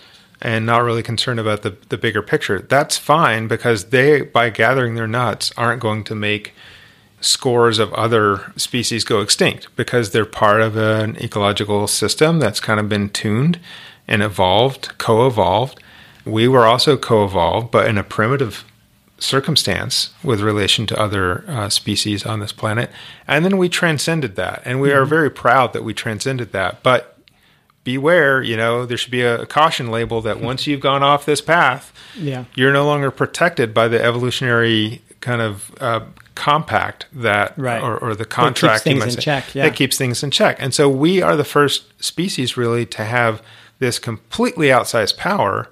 and 0.43 0.67
not 0.67 0.83
really 0.83 1.03
concerned 1.03 1.41
about 1.41 1.63
the, 1.63 1.79
the 1.89 1.97
bigger 1.97 2.21
picture. 2.21 2.59
That's 2.59 2.99
fine 2.99 3.49
because 3.49 3.87
they, 3.87 4.21
by 4.21 4.51
gathering 4.51 4.97
their 4.97 5.09
nuts, 5.09 5.51
aren't 5.57 5.81
going 5.81 6.05
to 6.05 6.15
make 6.15 6.53
scores 7.23 7.79
of 7.79 7.91
other 7.95 8.53
species 8.57 9.03
go 9.03 9.23
extinct 9.23 9.75
because 9.77 10.11
they're 10.11 10.27
part 10.27 10.61
of 10.61 10.77
an 10.77 11.17
ecological 11.17 11.87
system 11.87 12.39
that's 12.39 12.61
kind 12.61 12.79
of 12.79 12.91
been 12.91 13.09
tuned 13.09 13.59
and 14.07 14.23
evolved, 14.23 14.99
co 14.99 15.27
evolved. 15.27 15.83
We 16.25 16.49
were 16.49 16.67
also 16.67 16.97
co 16.97 17.25
evolved, 17.25 17.71
but 17.71 17.89
in 17.89 17.99
a 17.99 18.05
primitive 18.05 18.65
circumstance 19.19 20.11
with 20.23 20.41
relation 20.41 20.87
to 20.87 21.01
other 21.01 21.45
uh, 21.49 21.69
species 21.69 22.27
on 22.27 22.41
this 22.41 22.53
planet. 22.53 22.91
And 23.29 23.45
then 23.45 23.57
we 23.57 23.69
transcended 23.69 24.37
that. 24.37 24.63
And 24.65 24.81
we 24.81 24.93
are 24.93 25.05
very 25.05 25.31
proud 25.31 25.73
that 25.73 25.85
we 25.85 25.95
transcended 25.95 26.53
that. 26.53 26.83
But 26.83 27.19
beware, 27.85 28.43
you 28.43 28.57
know, 28.57 28.85
there 28.85 28.97
should 28.97 29.11
be 29.13 29.23
a 29.23 29.47
caution 29.47 29.91
label 29.91 30.21
that 30.23 30.41
once 30.41 30.67
you've 30.67 30.81
gone 30.81 31.03
off 31.03 31.25
this 31.25 31.41
path, 31.41 31.93
Yeah. 32.17 32.45
you're 32.55 32.73
no 32.73 32.85
longer 32.87 33.11
protected 33.11 33.73
by 33.73 33.89
the 33.89 34.03
evolutionary 34.03 35.03
kind 35.21 35.41
of 35.41 35.71
uh, 35.81 36.01
compact 36.35 37.07
that, 37.13 37.55
Right. 37.57 37.83
or, 37.83 37.97
or 37.99 38.15
the 38.15 38.25
keeps 38.25 38.35
contract 38.35 38.87
you 38.87 38.93
things 38.93 39.05
in 39.05 39.11
say, 39.13 39.21
check, 39.21 39.55
yeah. 39.55 39.65
that 39.65 39.77
keeps 39.77 39.97
things 39.97 40.23
in 40.23 40.31
check. 40.31 40.57
And 40.61 40.75
so 40.75 40.89
we 40.89 41.23
are 41.23 41.37
the 41.37 41.45
first 41.45 41.85
species 42.03 42.57
really 42.57 42.87
to 42.87 43.05
have 43.05 43.43
this 43.79 43.99
completely 43.99 44.69
outsized 44.69 45.17
power, 45.17 45.69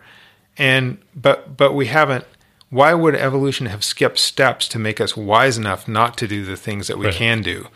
and 0.61 0.99
but 1.15 1.57
but 1.57 1.73
we 1.75 1.87
haven't. 1.87 2.25
Why 2.69 2.95
would 2.95 3.17
evolution 3.17 3.67
have 3.67 3.83
skipped 3.83 4.19
steps 4.21 4.69
to 4.69 4.79
make 4.79 5.01
us 5.01 5.17
wise 5.17 5.59
enough 5.59 5.89
not 5.89 6.17
to 6.19 6.29
do 6.29 6.45
the 6.45 6.57
things 6.57 6.87
that 6.87 6.99
we 6.99 7.07
Right. 7.07 7.15
can 7.17 7.43
do? 7.43 7.67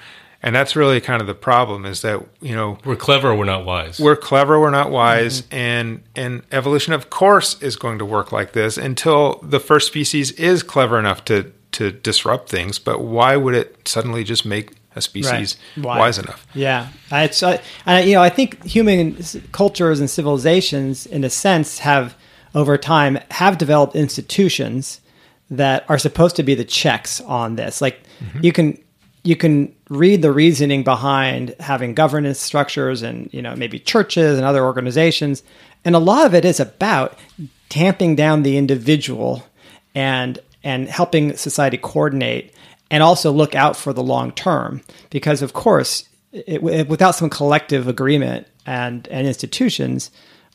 And 0.41 0.55
that's 0.55 0.76
really 0.76 1.01
kind 1.01 1.20
of 1.20 1.26
the 1.26 1.35
problem 1.35 1.85
is 1.87 2.03
that 2.03 2.20
you 2.41 2.55
know 2.55 2.78
we're 2.85 2.95
clever, 2.97 3.35
we're 3.35 3.45
not 3.47 3.64
wise. 3.64 3.99
we're 3.99 4.14
clever 4.30 4.61
we're 4.61 4.70
not 4.70 4.91
wise 4.91 5.43
Mm-hmm. 5.43 5.57
and 5.57 6.03
and 6.14 6.43
evolution 6.53 6.93
of 6.93 7.09
course 7.11 7.57
is 7.62 7.74
going 7.76 7.99
to 7.99 8.05
work 8.05 8.30
like 8.30 8.53
this 8.53 8.76
until 8.76 9.41
the 9.43 9.59
first 9.59 9.87
species 9.89 10.30
is 10.32 10.62
clever 10.62 10.99
enough 10.99 11.24
to 11.24 11.51
to 11.72 11.91
disrupt 11.91 12.49
things 12.51 12.78
but 12.78 13.01
why 13.01 13.37
would 13.37 13.55
it 13.55 13.89
suddenly 13.89 14.22
just 14.22 14.45
make 14.45 14.66
a 14.95 15.01
species 15.01 15.57
Why? 15.76 15.99
wise 15.99 16.18
enough 16.18 16.47
Yeah, 16.55 16.89
I- 17.11 17.24
it's 17.24 17.43
uh, 17.43 17.57
I, 17.87 18.03
you 18.03 18.14
know 18.14 18.22
I 18.22 18.28
think 18.28 18.62
human 18.64 19.16
cultures 19.51 19.99
and 19.99 20.09
civilizations, 20.11 21.07
in 21.07 21.24
a 21.24 21.30
sense, 21.30 21.78
have 21.80 22.14
over 22.55 22.79
time 22.79 23.19
have 23.31 23.59
developed 23.59 23.97
institutions 23.97 25.01
that 25.51 25.85
are 25.89 25.99
supposed 25.99 26.37
to 26.37 26.43
be 26.43 26.55
the 26.55 26.65
checks 26.65 27.21
on 27.23 27.57
this. 27.57 27.81
Like 27.81 28.03
mm-hmm. 28.21 28.45
you 28.45 28.53
can 28.53 28.79
you 29.23 29.37
can 29.37 29.75
read 29.89 30.23
the 30.23 30.33
reasoning 30.33 30.85
behind 30.85 31.55
having 31.59 31.95
governance 31.95 32.39
structures 32.39 33.03
and 33.03 33.33
you 33.33 33.43
know 33.43 33.57
maybe 33.57 33.79
churches 33.79 34.37
and 34.37 34.47
other 34.47 34.65
organizations, 34.65 35.43
and 35.85 35.95
a 35.95 36.01
lot 36.01 36.27
of 36.27 36.35
it 36.35 36.45
is 36.45 36.61
about 36.61 37.19
tamping 37.69 38.15
down 38.15 38.43
the 38.43 38.57
individual 38.57 39.45
and 39.95 40.39
and 40.63 40.89
helping 40.89 41.37
society 41.37 41.77
coordinate 41.77 42.55
and 42.91 43.03
also 43.03 43.31
look 43.31 43.55
out 43.55 43.77
for 43.77 43.93
the 43.93 44.03
long 44.03 44.33
term. 44.33 44.81
Because 45.11 45.43
of 45.43 45.53
course 45.53 46.09
it, 46.33 46.63
it- 46.63 46.89
without 46.89 47.15
some 47.15 47.31
collective 47.31 47.89
agreement 47.89 48.47
and 48.67 49.09
and 49.09 49.27
institutions 49.27 50.11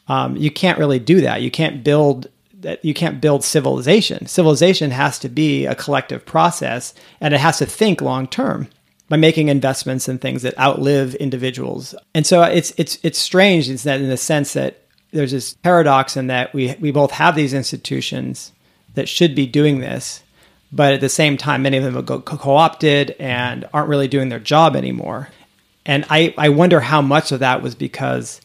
um, 0.09 0.35
you 0.35 0.51
can't 0.51 0.79
really 0.79 0.99
do 0.99 1.21
that. 1.21 1.41
You 1.41 1.51
can't 1.51 1.83
build 1.83 2.27
that 2.61 2.83
you 2.83 2.93
can't 2.93 3.21
build 3.21 3.43
civilization. 3.43 4.25
Civilization 4.25 4.91
has 4.91 5.17
to 5.19 5.29
be 5.29 5.65
a 5.65 5.75
collective 5.75 6.25
process 6.25 6.93
and 7.21 7.33
it 7.33 7.39
has 7.39 7.59
to 7.59 7.65
think 7.65 8.01
long 8.01 8.27
term 8.27 8.67
by 9.07 9.15
making 9.15 9.47
investments 9.47 10.09
in 10.09 10.17
things 10.17 10.41
that 10.41 10.59
outlive 10.59 11.15
individuals. 11.15 11.95
And 12.13 12.27
so 12.27 12.43
it's 12.43 12.73
it's 12.77 12.97
it's 13.01 13.17
strange 13.17 13.69
is 13.69 13.83
that 13.83 14.01
in 14.01 14.09
the 14.09 14.17
sense 14.17 14.53
that 14.53 14.81
there's 15.11 15.31
this 15.31 15.53
paradox 15.53 16.17
in 16.17 16.27
that 16.27 16.53
we 16.53 16.75
we 16.81 16.91
both 16.91 17.11
have 17.11 17.35
these 17.35 17.53
institutions 17.53 18.51
that 18.95 19.07
should 19.07 19.35
be 19.35 19.45
doing 19.45 19.79
this, 19.79 20.23
but 20.71 20.93
at 20.93 21.01
the 21.01 21.09
same 21.09 21.37
time, 21.37 21.61
many 21.61 21.77
of 21.77 21.83
them 21.83 21.95
have 21.95 22.25
co-opted 22.25 23.15
and 23.19 23.69
aren't 23.73 23.89
really 23.89 24.07
doing 24.07 24.29
their 24.29 24.39
job 24.39 24.75
anymore. 24.75 25.29
And 25.85 26.05
I, 26.09 26.33
I 26.37 26.49
wonder 26.49 26.79
how 26.79 27.01
much 27.01 27.31
of 27.31 27.39
that 27.39 27.61
was 27.61 27.73
because 27.73 28.41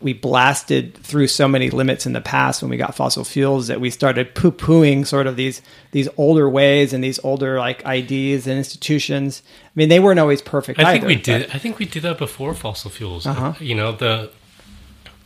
we 0.00 0.12
blasted 0.12 0.94
through 0.98 1.26
so 1.28 1.48
many 1.48 1.70
limits 1.70 2.06
in 2.06 2.12
the 2.12 2.20
past 2.20 2.62
when 2.62 2.70
we 2.70 2.76
got 2.76 2.94
fossil 2.94 3.24
fuels 3.24 3.68
that 3.68 3.80
we 3.80 3.90
started 3.90 4.34
poo-pooing 4.34 5.06
sort 5.06 5.26
of 5.26 5.36
these 5.36 5.62
these 5.92 6.08
older 6.16 6.48
ways 6.48 6.92
and 6.92 7.02
these 7.02 7.18
older 7.24 7.58
like 7.58 7.84
ideas 7.84 8.46
and 8.46 8.58
institutions. 8.58 9.42
I 9.66 9.70
mean, 9.74 9.88
they 9.88 10.00
weren't 10.00 10.20
always 10.20 10.42
perfect. 10.42 10.78
I 10.78 10.92
think 10.92 11.04
either, 11.04 11.06
we 11.06 11.16
did. 11.16 11.50
I 11.52 11.58
think 11.58 11.78
we 11.78 11.86
did 11.86 12.02
that 12.02 12.18
before 12.18 12.54
fossil 12.54 12.90
fuels. 12.90 13.26
Uh-huh. 13.26 13.54
You 13.60 13.74
know 13.74 13.92
the. 13.92 14.30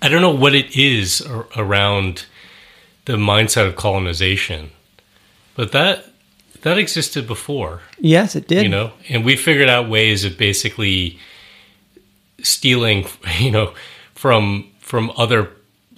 I 0.00 0.08
don't 0.08 0.22
know 0.22 0.34
what 0.34 0.54
it 0.54 0.76
is 0.76 1.22
ar- 1.22 1.46
around 1.56 2.26
the 3.06 3.14
mindset 3.14 3.66
of 3.66 3.74
colonization, 3.74 4.70
but 5.54 5.72
that 5.72 6.04
that 6.62 6.78
existed 6.78 7.26
before. 7.26 7.82
Yes, 7.98 8.36
it 8.36 8.46
did. 8.46 8.62
You 8.62 8.68
know, 8.68 8.92
and 9.08 9.24
we 9.24 9.36
figured 9.36 9.68
out 9.68 9.88
ways 9.88 10.24
of 10.24 10.38
basically 10.38 11.18
stealing. 12.42 13.06
You 13.38 13.50
know, 13.50 13.74
from 14.18 14.68
from 14.80 15.12
other 15.16 15.48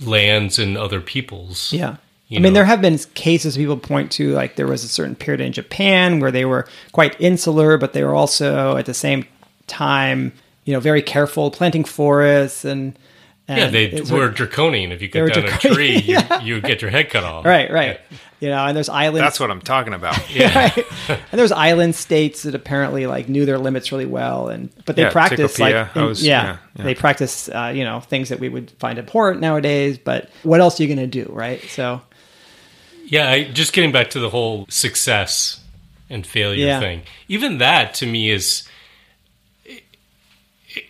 lands 0.05 0.59
and 0.59 0.77
other 0.77 1.01
peoples. 1.01 1.73
Yeah. 1.73 1.97
I 2.31 2.35
mean, 2.35 2.43
know? 2.43 2.51
there 2.51 2.65
have 2.67 2.83
been 2.83 2.99
cases 3.15 3.57
people 3.57 3.77
point 3.77 4.13
to, 4.13 4.33
like 4.33 4.55
there 4.55 4.67
was 4.67 4.85
a 4.85 4.89
certain 4.89 5.17
period 5.17 5.41
in 5.41 5.53
Japan 5.53 6.21
where 6.21 6.31
they 6.31 6.45
were 6.45 6.69
quite 6.93 7.19
insular, 7.19 7.79
but 7.79 7.93
they 7.93 8.05
were 8.05 8.15
also 8.15 8.77
at 8.77 8.87
the 8.87 8.95
same 8.95 9.25
time, 9.67 10.33
you 10.65 10.73
know, 10.73 10.81
very 10.81 11.03
careful 11.03 11.51
planting 11.51 11.85
forests 11.85 12.65
and. 12.65 12.99
And 13.51 13.59
yeah, 13.59 13.69
they 13.69 13.85
it's- 13.87 14.11
were 14.11 14.29
draconian. 14.31 14.93
If 14.93 15.03
you 15.03 15.09
cut 15.09 15.33
down 15.35 15.45
a 15.47 15.59
tree, 15.59 15.97
you, 15.99 16.15
yeah. 16.15 16.41
you 16.41 16.55
would 16.55 16.65
get 16.65 16.81
your 16.83 16.91
head 16.91 17.11
cut 17.11 17.25
off. 17.25 17.45
Right, 17.45 17.71
right. 17.71 18.01
You 18.41 18.49
know, 18.49 18.65
and 18.65 18.75
there's 18.75 18.89
islands. 18.89 19.21
That's 19.21 19.39
what 19.39 19.51
I'm 19.51 19.61
talking 19.61 19.93
about. 19.93 20.19
Yeah. 20.31 20.73
and 21.09 21.19
there's 21.33 21.53
island 21.53 21.95
states 21.95 22.45
that 22.45 22.55
apparently 22.55 23.07
like 23.07 23.29
knew 23.29 23.45
their 23.45 23.59
limits 23.59 23.93
really 23.93 24.07
well, 24.07 24.49
and 24.49 24.71
but 24.87 24.97
they 24.97 25.03
Yeah, 25.03 25.11
practice 25.11 25.59
like 25.59 25.95
in- 25.95 26.05
was- 26.07 26.25
yeah, 26.25 26.43
yeah, 26.45 26.57
yeah. 26.77 26.85
they 26.85 26.95
practice 26.95 27.49
uh, 27.51 27.73
you 27.75 27.85
know 27.85 28.01
things 28.01 28.31
that 28.31 28.41
we 28.41 28.49
would 28.49 28.71
find 28.79 28.99
abhorrent 28.99 29.41
nowadays. 29.41 29.99
But 29.99 30.31
what 30.43 30.61
else 30.61 30.81
are 30.81 30.85
you 30.85 30.95
going 30.95 31.11
to 31.11 31.25
do, 31.25 31.31
right? 31.33 31.63
So 31.65 32.01
Yeah, 33.07 33.29
I, 33.31 33.45
just 33.45 33.73
getting 33.75 33.93
back 33.93 34.11
to 34.11 34.21
the 34.21 34.31
whole 34.31 34.65
success 34.71 35.61
and 36.09 36.27
failure 36.27 36.67
Yeah. 36.67 36.81
thing. 36.81 37.03
Even 37.29 37.59
that 37.59 37.95
to 37.95 38.07
me 38.07 38.31
is 38.31 38.63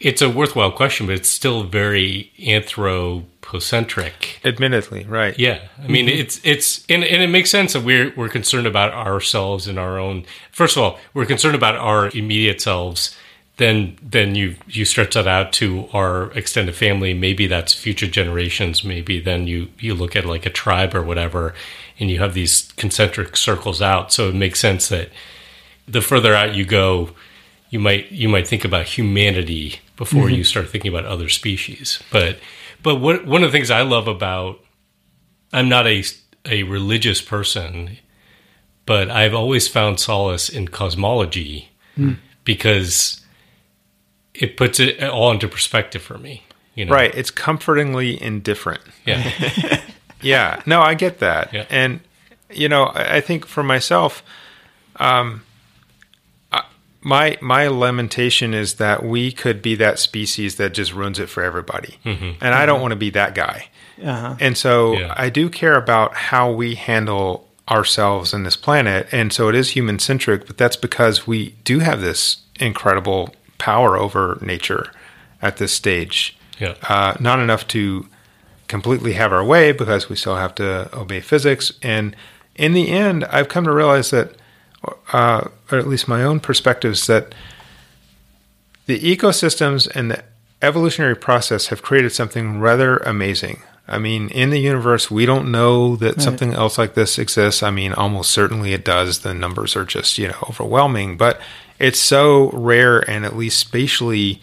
it's 0.01 0.22
a 0.22 0.28
worthwhile 0.28 0.72
question, 0.72 1.07
but 1.07 1.14
it's 1.14 1.28
still 1.28 1.64
very 1.64 2.33
anthropocentric. 2.47 4.41
Admittedly, 4.45 5.05
right. 5.05 5.39
Yeah, 5.39 5.61
I 5.83 5.87
mean 5.87 6.07
mm-hmm. 6.07 6.20
it's 6.20 6.41
it's 6.45 6.85
and, 6.89 7.05
and 7.05 7.22
it 7.22 7.28
makes 7.28 7.51
sense 7.51 7.72
that 7.72 7.83
we're 7.83 8.12
we're 8.16 8.28
concerned 8.28 8.66
about 8.66 8.93
ourselves 8.93 9.66
and 9.66 9.78
our 9.78 9.99
own. 9.99 10.24
First 10.53 10.76
of 10.76 10.83
all, 10.83 10.99
we're 11.14 11.26
concerned 11.26 11.55
about 11.55 11.76
our 11.76 12.09
immediate 12.11 12.61
selves. 12.61 13.16
Then 13.57 13.97
then 14.03 14.35
you 14.35 14.57
you 14.66 14.85
stretch 14.85 15.14
that 15.14 15.26
out 15.26 15.53
to 15.55 15.89
our 15.93 16.31
extended 16.33 16.74
family. 16.74 17.14
Maybe 17.14 17.47
that's 17.47 17.72
future 17.74 18.07
generations. 18.07 18.85
Maybe 18.85 19.20
then 19.20 19.47
you 19.47 19.68
you 19.78 19.95
look 19.95 20.16
at 20.16 20.24
like 20.24 20.47
a 20.47 20.51
tribe 20.51 20.95
or 20.95 21.03
whatever, 21.03 21.55
and 21.99 22.11
you 22.11 22.18
have 22.18 22.35
these 22.35 22.72
concentric 22.76 23.37
circles 23.37 23.81
out. 23.81 24.12
So 24.12 24.28
it 24.28 24.35
makes 24.35 24.61
sense 24.61 24.89
that 24.89 25.11
the 25.87 26.01
further 26.01 26.35
out 26.35 26.55
you 26.55 26.64
go, 26.64 27.11
you 27.70 27.78
might 27.80 28.10
you 28.12 28.28
might 28.28 28.46
think 28.46 28.64
about 28.64 28.86
humanity 28.86 29.80
before 29.96 30.28
you 30.30 30.44
start 30.44 30.68
thinking 30.68 30.92
about 30.92 31.04
other 31.06 31.28
species. 31.28 32.02
But 32.10 32.38
but 32.82 32.96
what, 32.96 33.26
one 33.26 33.42
of 33.42 33.50
the 33.50 33.56
things 33.56 33.70
I 33.70 33.82
love 33.82 34.08
about 34.08 34.60
I'm 35.52 35.68
not 35.68 35.86
a 35.86 36.02
a 36.46 36.62
religious 36.64 37.20
person, 37.22 37.98
but 38.86 39.10
I've 39.10 39.34
always 39.34 39.68
found 39.68 40.00
solace 40.00 40.48
in 40.48 40.68
cosmology 40.68 41.70
because 42.44 43.20
it 44.34 44.56
puts 44.56 44.80
it 44.80 45.02
all 45.02 45.30
into 45.32 45.48
perspective 45.48 46.02
for 46.02 46.18
me. 46.18 46.44
You 46.74 46.86
know, 46.86 46.92
Right. 46.94 47.14
It's 47.14 47.30
comfortingly 47.30 48.20
indifferent. 48.20 48.80
Yeah, 49.04 49.80
Yeah. 50.22 50.62
No, 50.66 50.80
I 50.80 50.94
get 50.94 51.18
that. 51.18 51.52
Yeah. 51.52 51.66
And, 51.68 52.00
you 52.50 52.68
know, 52.68 52.84
I 52.84 53.16
I 53.16 53.20
think 53.20 53.44
for 53.46 53.62
myself, 53.62 54.22
um, 54.96 55.42
I- 55.42 55.49
my 57.03 57.36
my 57.40 57.66
lamentation 57.68 58.53
is 58.55 58.74
that 58.74 59.03
we 59.05 59.32
could 59.32 59.62
be 59.62 59.74
that 59.76 59.98
species 59.98 60.57
that 60.57 60.74
just 60.74 60.92
ruins 60.94 61.18
it 61.18 61.28
for 61.28 61.42
everybody, 61.42 61.98
and 62.05 62.55
I 62.55 62.66
don't 62.66 62.80
want 62.80 62.92
to 62.92 62.96
be 62.96 63.11
that 63.11 63.34
guy. 63.34 63.68
uh-huh. 64.03 64.36
And 64.40 64.57
so 64.57 64.96
Yeah. 64.98 65.14
I 65.16 65.28
do 65.30 65.48
care 65.51 65.76
about 65.76 66.14
how 66.14 66.51
we 66.51 66.74
handle 66.74 67.46
ourselves 67.70 68.32
in 68.34 68.42
this 68.42 68.57
planet. 68.57 69.07
And 69.12 69.32
so 69.32 69.48
it 69.48 69.55
is 69.55 69.70
human 69.70 69.98
centric, 69.98 70.46
but 70.46 70.57
that's 70.59 70.76
because 70.76 71.26
we 71.26 71.55
do 71.64 71.78
have 71.78 72.01
this 72.01 72.38
incredible 72.59 73.34
power 73.59 73.96
over 73.96 74.38
nature 74.40 74.90
at 75.40 75.59
this 75.59 75.72
stage. 75.72 76.36
yeah, 76.59 76.74
Uh, 76.88 77.14
not 77.20 77.38
enough 77.38 77.66
to 77.68 78.07
completely 78.68 79.12
have 79.14 79.32
our 79.32 79.44
way 79.44 79.70
because 79.72 80.09
we 80.09 80.16
still 80.16 80.36
have 80.36 80.55
to 80.57 80.88
obey 80.96 81.20
physics. 81.20 81.72
And 81.82 82.16
in 82.57 82.72
the 82.72 82.88
end, 82.90 83.24
I've 83.26 83.48
come 83.48 83.64
to 83.64 83.72
realize 83.72 84.11
that, 84.11 84.32
uh, 85.12 85.49
or 85.70 85.78
at 85.78 85.89
least 85.89 86.09
my 86.09 86.22
own 86.22 86.41
perspectives, 86.41 87.07
that 87.07 87.35
the 88.87 88.99
ecosystems 88.99 89.89
and 89.95 90.11
the 90.11 90.24
evolutionary 90.62 91.16
process 91.16 91.68
have 91.68 91.83
created 91.83 92.12
something 92.12 92.61
rather 92.61 92.99
amazing. 92.99 93.62
I 93.89 93.99
mean, 93.99 94.28
in 94.28 94.51
the 94.51 94.61
universe, 94.61 95.11
we 95.11 95.26
don't 95.26 95.51
know 95.51 95.97
that 95.97 96.22
something 96.22 96.55
else 96.55 96.78
like 96.78 96.95
this 96.95 97.18
exists. 97.18 97.61
I 97.61 97.72
mean, 97.72 97.93
almost 97.93 98.31
certainly 98.31 98.72
it 98.72 98.85
does. 98.85 99.20
The 99.20 99.35
numbers 99.35 99.74
are 99.74 99.85
just, 99.85 100.16
you 100.16 100.28
know, 100.28 100.39
overwhelming, 100.49 101.16
but 101.16 101.41
it's 101.81 101.99
so 101.99 102.51
rare 102.51 102.99
and 103.11 103.24
at 103.24 103.37
least 103.37 103.59
spatially, 103.59 104.41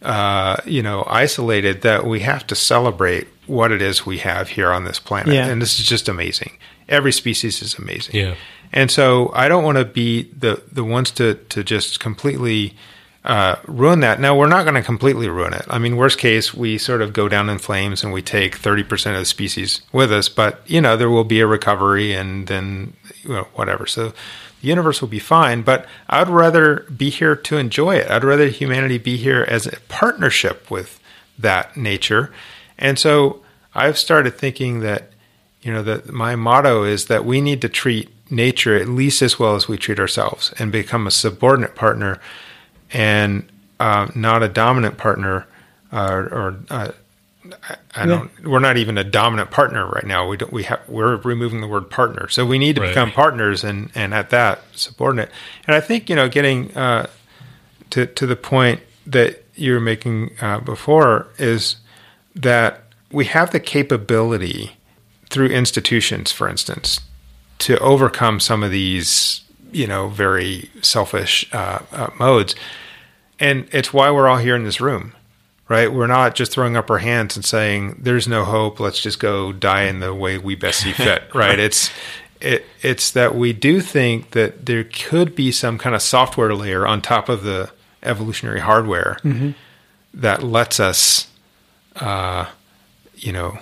uh, 0.00 0.56
you 0.64 0.82
know, 0.82 1.04
isolated 1.08 1.82
that 1.82 2.06
we 2.06 2.20
have 2.20 2.46
to 2.46 2.54
celebrate 2.54 3.28
what 3.46 3.70
it 3.70 3.82
is 3.82 4.06
we 4.06 4.18
have 4.18 4.48
here 4.50 4.70
on 4.70 4.84
this 4.84 4.98
planet. 4.98 5.34
Yeah. 5.34 5.46
And 5.46 5.60
this 5.60 5.78
is 5.78 5.84
just 5.84 6.08
amazing. 6.08 6.56
Every 6.88 7.12
species 7.12 7.60
is 7.60 7.74
amazing. 7.74 8.14
Yeah. 8.14 8.34
And 8.72 8.90
so 8.90 9.30
I 9.34 9.48
don't 9.48 9.64
want 9.64 9.78
to 9.78 9.84
be 9.84 10.24
the 10.38 10.62
the 10.70 10.84
ones 10.84 11.10
to 11.12 11.34
to 11.34 11.64
just 11.64 12.00
completely 12.00 12.74
uh, 13.26 13.56
ruin 13.66 14.00
that. 14.00 14.20
Now 14.20 14.36
we're 14.36 14.46
not 14.46 14.62
going 14.62 14.76
to 14.76 14.82
completely 14.82 15.28
ruin 15.28 15.52
it. 15.52 15.64
I 15.68 15.78
mean, 15.78 15.96
worst 15.96 16.18
case, 16.18 16.54
we 16.54 16.78
sort 16.78 17.02
of 17.02 17.12
go 17.12 17.28
down 17.28 17.48
in 17.48 17.58
flames 17.58 18.04
and 18.04 18.12
we 18.12 18.22
take 18.22 18.56
thirty 18.56 18.84
percent 18.84 19.16
of 19.16 19.20
the 19.20 19.26
species 19.26 19.82
with 19.92 20.12
us. 20.12 20.28
But 20.28 20.62
you 20.66 20.80
know, 20.80 20.96
there 20.96 21.10
will 21.10 21.24
be 21.24 21.40
a 21.40 21.46
recovery, 21.46 22.12
and 22.12 22.46
then 22.46 22.94
you 23.22 23.30
know, 23.30 23.48
whatever. 23.54 23.86
So 23.86 24.12
the 24.60 24.68
universe 24.68 25.00
will 25.00 25.08
be 25.08 25.18
fine. 25.18 25.62
But 25.62 25.86
I'd 26.08 26.28
rather 26.28 26.86
be 26.96 27.10
here 27.10 27.34
to 27.34 27.56
enjoy 27.56 27.96
it. 27.96 28.10
I'd 28.10 28.24
rather 28.24 28.46
humanity 28.48 28.98
be 28.98 29.16
here 29.16 29.44
as 29.48 29.66
a 29.66 29.80
partnership 29.88 30.70
with 30.70 31.00
that 31.38 31.76
nature. 31.76 32.32
And 32.78 32.98
so 32.98 33.42
I've 33.74 33.98
started 33.98 34.38
thinking 34.38 34.80
that 34.80 35.10
you 35.62 35.72
know 35.72 35.82
that 35.82 36.12
my 36.12 36.36
motto 36.36 36.84
is 36.84 37.06
that 37.06 37.24
we 37.24 37.40
need 37.40 37.60
to 37.62 37.68
treat 37.68 38.08
nature 38.30 38.76
at 38.76 38.88
least 38.88 39.22
as 39.22 39.38
well 39.38 39.54
as 39.54 39.68
we 39.68 39.76
treat 39.76 39.98
ourselves 40.00 40.52
and 40.58 40.72
become 40.72 41.06
a 41.06 41.10
subordinate 41.10 41.74
partner 41.74 42.20
and 42.92 43.48
uh, 43.78 44.08
not 44.14 44.42
a 44.42 44.48
dominant 44.48 44.96
partner 44.98 45.46
uh, 45.92 46.26
or 46.30 46.56
uh, 46.70 46.90
I, 47.94 48.06
don't 48.06 48.44
we're 48.44 48.58
not 48.58 48.76
even 48.76 48.98
a 48.98 49.04
dominant 49.04 49.50
partner 49.50 49.86
right 49.86 50.04
now. 50.04 50.28
We 50.28 50.36
don't 50.36 50.52
we 50.52 50.64
have 50.64 50.80
we're 50.88 51.16
removing 51.16 51.60
the 51.60 51.68
word 51.68 51.90
partner. 51.90 52.28
So 52.28 52.44
we 52.44 52.58
need 52.58 52.76
to 52.76 52.82
Right. 52.82 52.88
become 52.88 53.12
partners 53.12 53.62
and 53.64 53.90
and 53.94 54.12
at 54.12 54.30
that 54.30 54.62
subordinate. 54.72 55.30
And 55.66 55.74
I 55.76 55.80
think 55.80 56.10
you 56.10 56.16
know 56.16 56.28
getting 56.28 56.76
uh, 56.76 57.06
to 57.90 58.06
to 58.06 58.26
the 58.26 58.36
point 58.36 58.80
that 59.06 59.44
you 59.54 59.72
were 59.72 59.80
making 59.80 60.32
uh, 60.40 60.60
before 60.60 61.28
is 61.38 61.76
that 62.34 62.82
we 63.10 63.26
have 63.26 63.52
the 63.52 63.60
capability 63.60 64.76
through 65.30 65.46
institutions, 65.46 66.32
for 66.32 66.48
instance, 66.48 67.00
to 67.58 67.78
overcome 67.78 68.40
some 68.40 68.62
of 68.62 68.70
these, 68.70 69.42
you 69.72 69.86
know, 69.86 70.08
very 70.08 70.70
selfish 70.82 71.48
uh, 71.52 71.80
uh, 71.92 72.10
modes. 72.18 72.54
And 73.38 73.68
it's 73.72 73.92
why 73.92 74.10
we're 74.10 74.28
all 74.28 74.38
here 74.38 74.56
in 74.56 74.64
this 74.64 74.80
room, 74.80 75.14
right? 75.68 75.92
We're 75.92 76.06
not 76.06 76.34
just 76.34 76.52
throwing 76.52 76.76
up 76.76 76.90
our 76.90 76.98
hands 76.98 77.36
and 77.36 77.44
saying, 77.44 77.98
"There's 78.00 78.26
no 78.26 78.44
hope. 78.44 78.80
Let's 78.80 79.00
just 79.00 79.20
go 79.20 79.52
die 79.52 79.82
in 79.82 80.00
the 80.00 80.14
way 80.14 80.38
we 80.38 80.54
best 80.54 80.80
see 80.80 80.92
fit." 80.92 81.24
right? 81.34 81.58
It's 81.58 81.90
it, 82.40 82.64
it's 82.82 83.10
that 83.10 83.34
we 83.34 83.52
do 83.52 83.80
think 83.80 84.30
that 84.30 84.66
there 84.66 84.84
could 84.84 85.34
be 85.34 85.52
some 85.52 85.78
kind 85.78 85.94
of 85.94 86.02
software 86.02 86.54
layer 86.54 86.86
on 86.86 87.02
top 87.02 87.28
of 87.28 87.42
the 87.42 87.70
evolutionary 88.02 88.60
hardware 88.60 89.18
that 90.14 90.42
lets 90.42 90.80
us, 90.80 91.28
uh, 91.96 92.46
you 93.16 93.32
know, 93.32 93.58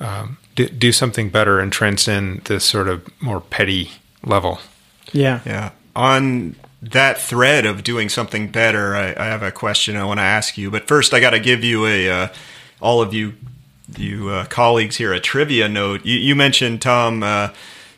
um, 0.00 0.38
do, 0.54 0.68
do 0.68 0.92
something 0.92 1.30
better 1.30 1.60
and 1.60 1.72
transcend 1.72 2.42
this 2.44 2.64
sort 2.64 2.88
of 2.88 3.08
more 3.20 3.40
petty 3.40 3.92
level. 4.24 4.60
Yeah. 5.12 5.40
Yeah. 5.44 5.70
On 5.94 6.56
that 6.82 7.18
thread 7.18 7.66
of 7.66 7.82
doing 7.82 8.08
something 8.08 8.48
better, 8.48 8.94
I, 8.94 9.14
I 9.16 9.26
have 9.26 9.42
a 9.42 9.52
question 9.52 9.96
I 9.96 10.04
want 10.04 10.18
to 10.18 10.24
ask 10.24 10.58
you. 10.58 10.70
But 10.70 10.86
first, 10.86 11.14
I 11.14 11.20
got 11.20 11.30
to 11.30 11.40
give 11.40 11.64
you 11.64 11.86
a, 11.86 12.08
uh, 12.08 12.28
all 12.80 13.00
of 13.00 13.14
you, 13.14 13.34
you 13.96 14.28
uh, 14.30 14.46
colleagues 14.46 14.96
here, 14.96 15.12
a 15.12 15.20
trivia 15.20 15.68
note. 15.68 16.04
You, 16.04 16.18
you 16.18 16.34
mentioned 16.34 16.82
Tom. 16.82 17.22
Uh, 17.22 17.50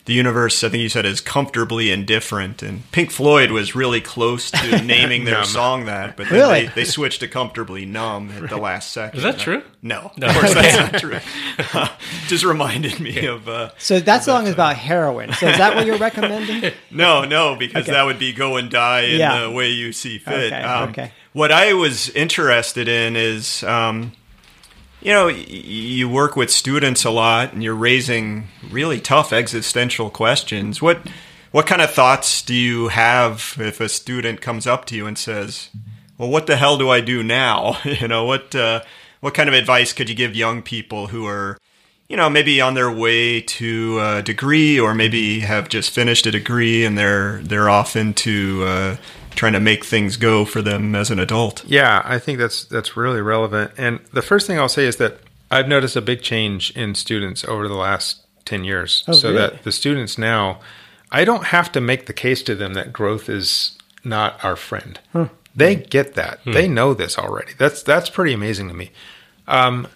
the 0.06 0.14
universe, 0.14 0.64
I 0.64 0.68
think 0.68 0.82
you 0.82 0.88
said, 0.88 1.04
is 1.04 1.20
comfortably 1.20 1.90
indifferent, 1.90 2.62
and 2.62 2.90
Pink 2.92 3.10
Floyd 3.10 3.50
was 3.50 3.74
really 3.74 4.00
close 4.00 4.50
to 4.52 4.82
naming 4.84 5.24
their 5.24 5.44
song 5.44 5.84
that, 5.86 6.16
but 6.16 6.28
then 6.28 6.34
Really? 6.38 6.66
they, 6.66 6.72
they 6.74 6.84
switched 6.84 7.20
to 7.20 7.28
comfortably 7.28 7.84
numb 7.84 8.30
at 8.30 8.48
the 8.48 8.56
last 8.56 8.92
second. 8.92 9.18
Is 9.18 9.24
that 9.24 9.38
true? 9.38 9.62
No, 9.82 10.12
No. 10.16 10.28
of 10.28 10.34
course 10.34 10.54
that's 10.54 10.92
not 10.92 11.00
true. 11.00 11.18
Just 12.28 12.44
reminded 12.44 12.98
me 13.00 13.26
of 13.26 13.48
uh, 13.48 13.70
So 13.78 14.00
that 14.00 14.24
song 14.24 14.46
is 14.46 14.54
about 14.54 14.76
heroin. 14.76 15.32
So 15.34 15.48
is 15.48 15.58
that 15.58 15.74
what 15.74 15.86
you're 15.86 15.98
recommending? 15.98 16.72
no, 16.90 17.24
no, 17.24 17.56
because 17.56 17.82
Okay. 17.84 17.92
that 17.92 18.04
would 18.04 18.18
be 18.18 18.32
go 18.32 18.56
and 18.56 18.70
die 18.70 19.02
in 19.02 19.20
Yeah. 19.20 19.42
the 19.42 19.50
way 19.50 19.70
you 19.70 19.92
see 19.92 20.18
fit. 20.18 20.52
Okay, 20.52 20.62
Um, 20.62 20.88
okay. 20.90 21.12
What 21.32 21.52
I 21.52 21.74
was 21.74 22.08
interested 22.10 22.88
in 22.88 23.14
is, 23.16 23.62
um, 23.64 24.12
you 25.00 25.12
know, 25.12 25.28
you 25.28 26.08
work 26.08 26.36
with 26.36 26.50
students 26.50 27.04
a 27.04 27.10
lot, 27.10 27.52
and 27.52 27.62
you're 27.62 27.74
raising 27.74 28.48
really 28.70 29.00
tough 29.00 29.32
existential 29.32 30.10
questions. 30.10 30.80
What 30.80 31.00
what 31.52 31.66
kind 31.66 31.80
of 31.80 31.90
thoughts 31.90 32.42
do 32.42 32.54
you 32.54 32.88
have 32.88 33.56
if 33.58 33.80
a 33.80 33.88
student 33.88 34.40
comes 34.40 34.66
up 34.66 34.84
to 34.86 34.96
you 34.96 35.06
and 35.06 35.16
says, 35.16 35.70
"Well, 36.18 36.28
what 36.28 36.46
the 36.46 36.56
hell 36.56 36.76
do 36.78 36.90
I 36.90 37.00
do 37.00 37.22
now?" 37.22 37.78
you 37.84 38.08
know, 38.08 38.24
what 38.24 38.54
uh, 38.54 38.82
what 39.20 39.34
kind 39.34 39.48
of 39.48 39.54
advice 39.54 39.92
could 39.92 40.08
you 40.08 40.14
give 40.14 40.34
young 40.34 40.62
people 40.62 41.08
who 41.08 41.26
are 41.26 41.58
you 42.08 42.16
know, 42.16 42.30
maybe 42.30 42.60
on 42.60 42.74
their 42.74 42.90
way 42.90 43.40
to 43.40 43.98
a 44.00 44.22
degree, 44.22 44.78
or 44.78 44.94
maybe 44.94 45.40
have 45.40 45.68
just 45.68 45.90
finished 45.90 46.26
a 46.26 46.30
degree 46.30 46.84
and 46.84 46.96
they're 46.96 47.38
they're 47.42 47.68
off 47.68 47.96
into 47.96 48.64
uh, 48.64 48.96
trying 49.36 49.52
to 49.52 49.60
make 49.60 49.84
things 49.84 50.16
go 50.16 50.44
for 50.44 50.62
them 50.62 50.94
as 50.94 51.10
an 51.10 51.20
adult. 51.20 51.64
Yeah, 51.64 52.02
I 52.04 52.18
think 52.18 52.38
that's 52.38 52.64
that's 52.64 52.96
really 52.96 53.20
relevant. 53.20 53.70
And 53.78 54.00
the 54.12 54.22
first 54.22 54.46
thing 54.46 54.58
I'll 54.58 54.68
say 54.68 54.86
is 54.86 54.96
that 54.96 55.20
I've 55.50 55.68
noticed 55.68 55.94
a 55.94 56.00
big 56.00 56.22
change 56.22 56.72
in 56.72 56.94
students 56.96 57.44
over 57.44 57.68
the 57.68 57.76
last 57.76 58.22
10 58.46 58.64
years. 58.64 59.04
Oh, 59.06 59.12
so 59.12 59.28
really? 59.28 59.40
that 59.40 59.62
the 59.62 59.72
students 59.72 60.18
now 60.18 60.60
I 61.12 61.24
don't 61.24 61.44
have 61.44 61.70
to 61.72 61.80
make 61.80 62.06
the 62.06 62.12
case 62.12 62.42
to 62.42 62.54
them 62.54 62.74
that 62.74 62.92
growth 62.92 63.28
is 63.28 63.78
not 64.02 64.42
our 64.44 64.56
friend. 64.56 64.98
They 65.54 65.76
get 65.76 66.14
that. 66.14 66.40
They 66.44 66.68
know 66.68 66.92
this 66.92 67.16
already. 67.16 67.52
That's 67.56 67.82
that's 67.82 68.10
pretty 68.10 68.32
amazing 68.32 68.68
to 68.68 68.74
me. 68.74 68.90
Um, 69.46 69.88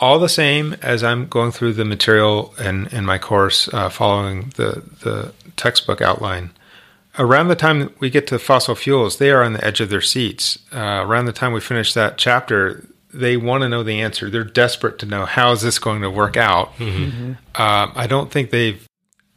all 0.00 0.18
the 0.18 0.28
same 0.28 0.74
as 0.82 1.04
I'm 1.04 1.26
going 1.26 1.52
through 1.52 1.74
the 1.74 1.84
material 1.84 2.54
in, 2.58 2.86
in 2.88 3.04
my 3.04 3.18
course, 3.18 3.72
uh, 3.72 3.90
following 3.90 4.52
the, 4.56 4.82
the 5.02 5.32
textbook 5.56 6.00
outline, 6.00 6.50
around 7.18 7.48
the 7.48 7.56
time 7.56 7.92
we 7.98 8.10
get 8.10 8.26
to 8.28 8.38
fossil 8.38 8.74
fuels, 8.74 9.18
they 9.18 9.30
are 9.30 9.42
on 9.42 9.52
the 9.54 9.64
edge 9.64 9.80
of 9.80 9.90
their 9.90 10.00
seats. 10.00 10.58
Uh, 10.72 11.02
around 11.06 11.26
the 11.26 11.32
time 11.32 11.52
we 11.52 11.60
finish 11.60 11.92
that 11.94 12.16
chapter, 12.18 12.86
they 13.12 13.36
want 13.36 13.62
to 13.62 13.68
know 13.68 13.82
the 13.82 14.00
answer. 14.00 14.30
They're 14.30 14.44
desperate 14.44 14.98
to 15.00 15.06
know 15.06 15.24
how 15.26 15.52
is 15.52 15.62
this 15.62 15.78
going 15.78 16.02
to 16.02 16.10
work 16.10 16.36
out. 16.36 16.72
Um, 16.80 17.36
I 17.54 18.06
don't 18.08 18.30
think 18.30 18.50
they've 18.50 18.86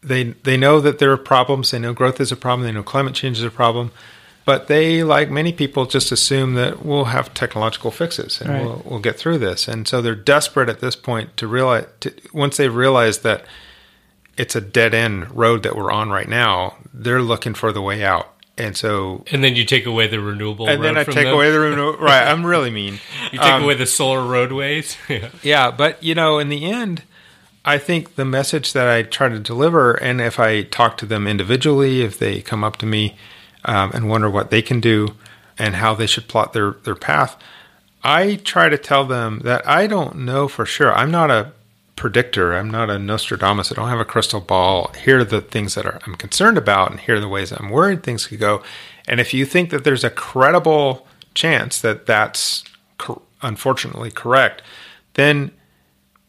they 0.02 0.24
they 0.44 0.58
know 0.58 0.80
that 0.82 1.00
there 1.00 1.12
are 1.12 1.18
problems. 1.18 1.72
They 1.72 1.80
know 1.80 1.94
growth 1.94 2.20
is 2.20 2.32
a 2.32 2.36
problem. 2.36 2.66
They 2.68 2.74
know 2.74 2.84
climate 2.84 3.14
change 3.16 3.38
is 3.40 3.44
a 3.44 3.50
problem. 3.50 3.92
But 4.46 4.68
they, 4.68 5.04
like 5.06 5.30
many 5.32 5.54
people, 5.54 5.86
just 5.86 6.12
assume 6.12 6.56
that 6.56 6.84
we'll 6.86 7.06
have 7.06 7.34
technological 7.34 7.92
fixes 7.92 8.42
and 8.42 8.50
Right. 8.50 8.62
we'll, 8.62 8.82
we'll 8.84 9.00
get 9.00 9.18
through 9.18 9.38
this. 9.38 9.70
And 9.70 9.88
so 9.88 10.02
they're 10.02 10.16
desperate 10.16 10.68
at 10.68 10.82
this 10.82 10.98
point 10.98 11.38
to 11.38 11.48
realize, 11.48 11.86
to, 12.02 12.14
once 12.34 12.58
they 12.58 12.68
realize 12.68 13.20
that 13.20 13.46
it's 14.38 14.56
a 14.56 14.62
dead 14.62 14.94
end 14.94 15.36
road 15.36 15.64
that 15.64 15.76
we're 15.76 15.92
on 15.92 16.10
right 16.10 16.28
now, 16.28 16.76
they're 16.94 17.22
looking 17.22 17.54
for 17.54 17.72
the 17.72 17.82
way 17.82 18.04
out. 18.04 18.30
And 18.58 18.78
so, 18.78 19.24
And 19.32 19.44
then 19.44 19.56
you 19.56 19.66
take 19.66 19.88
away 19.88 20.06
the 20.08 20.20
renewable 20.20 20.70
and 20.70 20.84
then 20.84 20.96
I 20.98 21.04
take 21.04 21.16
them. 21.26 21.34
away 21.34 21.50
the 21.50 21.60
renew- 21.60 21.98
right. 22.00 22.28
I'm 22.28 22.46
really 22.46 22.70
mean. 22.70 23.00
You 23.32 23.40
take 23.40 23.48
Um, 23.48 23.64
away 23.64 23.74
the 23.74 23.88
solar 23.88 24.24
roadways. 24.24 24.96
yeah. 25.10 25.30
Yeah, 25.42 25.72
but 25.72 26.02
you 26.04 26.14
know, 26.14 26.38
in 26.38 26.50
the 26.50 26.66
end, 26.66 27.02
I 27.66 27.78
think 27.80 28.16
the 28.16 28.26
message 28.26 28.74
that 28.74 28.88
I 28.88 29.02
try 29.04 29.30
to 29.30 29.40
deliver, 29.40 29.94
and 29.94 30.22
if 30.22 30.40
I 30.40 30.64
talk 30.64 30.98
to 30.98 31.06
them 31.08 31.26
individually, 31.28 32.02
if 32.02 32.20
they 32.20 32.42
come 32.42 32.64
up 32.64 32.78
to 32.78 32.86
me 32.86 33.16
um, 33.66 33.90
and 33.94 34.08
wonder 34.10 34.30
what 34.30 34.52
they 34.52 34.62
can 34.62 34.80
do 34.80 35.16
and 35.58 35.76
how 35.78 35.96
they 35.96 36.06
should 36.08 36.28
plot 36.28 36.54
their 36.54 36.72
their 36.84 36.96
path, 36.96 37.36
I 38.04 38.36
try 38.36 38.70
to 38.70 38.78
tell 38.78 39.06
them 39.06 39.40
that 39.46 39.68
I 39.68 39.88
don't 39.88 40.18
know 40.18 40.48
for 40.48 40.66
sure. 40.66 40.94
I'm 40.94 41.10
not 41.10 41.32
a 41.32 41.54
predictor. 42.04 42.52
I'm 42.52 42.70
not 42.70 42.90
a 42.90 43.00
Nostradamus. 43.00 43.72
I 43.72 43.76
don't 43.76 43.88
have 43.88 44.02
a 44.02 44.04
crystal 44.04 44.42
ball. 44.42 44.92
Here 45.06 45.20
are 45.20 45.24
the 45.24 45.40
things 45.40 45.76
that 45.76 45.86
are, 45.86 46.02
I'm 46.06 46.16
concerned 46.16 46.58
about, 46.58 46.92
and 46.92 47.00
here 47.00 47.16
are 47.16 47.20
the 47.22 47.30
ways 47.30 47.54
I'm 47.54 47.70
worried 47.70 48.04
things 48.04 48.28
could 48.28 48.42
go. 48.42 48.62
And 49.08 49.22
if 49.22 49.34
you 49.34 49.46
think 49.46 49.70
that 49.70 49.86
there's 49.86 50.04
a 50.04 50.10
credible 50.10 51.08
chance 51.34 51.80
that 51.80 52.06
that's 52.06 52.66
unfortunately 53.42 54.12
correct, 54.12 54.62
then 55.14 55.52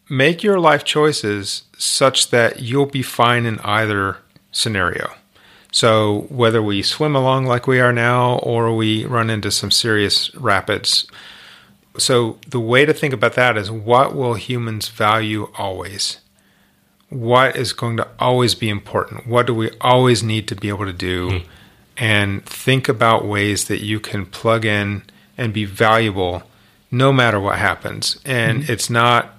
make 0.08 0.44
your 0.44 0.60
life 0.60 0.84
choices 0.84 1.64
such 1.76 2.30
that 2.30 2.60
you'll 2.60 2.86
be 2.86 3.02
fine 3.02 3.44
in 3.44 3.58
either 3.64 4.18
scenario. 4.52 5.12
So 5.72 6.28
whether 6.28 6.62
we 6.62 6.82
swim 6.82 7.16
along 7.16 7.46
like 7.46 7.66
we 7.66 7.80
are 7.80 7.92
now 7.92 8.38
or 8.44 8.76
we 8.76 9.06
run 9.06 9.28
into 9.28 9.50
some 9.50 9.72
serious 9.72 10.32
rapids. 10.36 11.08
So 11.96 12.38
the 12.48 12.60
way 12.60 12.84
to 12.84 12.92
think 12.92 13.14
about 13.14 13.34
that 13.34 13.56
is 13.56 13.70
what 13.70 14.14
will 14.14 14.34
humans 14.34 14.88
value 14.88 15.50
always? 15.56 16.18
What 17.08 17.56
is 17.56 17.72
going 17.72 17.96
to 17.98 18.08
always 18.18 18.54
be 18.54 18.68
important? 18.68 19.26
What 19.26 19.46
do 19.46 19.54
we 19.54 19.70
always 19.80 20.22
need 20.22 20.48
to 20.48 20.56
be 20.56 20.68
able 20.68 20.86
to 20.86 20.92
do? 20.92 21.42
And 21.96 22.44
think 22.44 22.88
about 22.88 23.24
ways 23.24 23.66
that 23.68 23.80
you 23.80 24.00
can 24.00 24.26
plug 24.26 24.64
in 24.64 25.02
and 25.38 25.52
be 25.52 25.64
valuable 25.64 26.42
no 26.90 27.12
matter 27.12 27.38
what 27.38 27.58
happens. 27.58 28.18
And 28.24 28.68
it's 28.68 28.90
not 28.90 29.34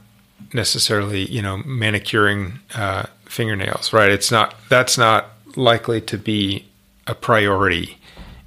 necessarily 0.54 1.26
you 1.26 1.42
know 1.42 1.58
manicuring 1.66 2.60
uh, 2.76 3.06
fingernails 3.26 3.92
right 3.92 4.10
it's 4.12 4.32
not 4.32 4.56
that's 4.70 4.98
not 4.98 5.32
likely 5.56 6.00
to 6.00 6.18
be 6.18 6.66
a 7.08 7.16
priority 7.16 7.98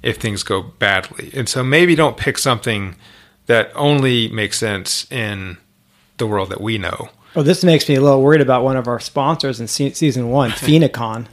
if 0.01 0.17
things 0.17 0.43
go 0.43 0.61
badly 0.61 1.29
and 1.33 1.49
so 1.49 1.63
maybe 1.63 1.95
don't 1.95 2.17
pick 2.17 2.37
something 2.37 2.95
that 3.49 3.71
only 3.75 4.27
makes 4.29 4.57
sense 4.59 5.05
in 5.11 5.57
the 6.17 6.25
world 6.27 6.49
that 6.49 6.61
we 6.61 6.77
know 6.77 7.09
Well, 7.35 7.43
this 7.43 7.63
makes 7.63 7.89
me 7.89 7.95
a 7.95 8.01
little 8.01 8.21
worried 8.21 8.41
about 8.41 8.63
one 8.63 8.77
of 8.77 8.87
our 8.87 8.99
sponsors 8.99 9.59
in 9.59 9.67
se- 9.67 9.93
season 9.93 10.29
one, 10.29 10.51
Phenicon. 10.65 11.25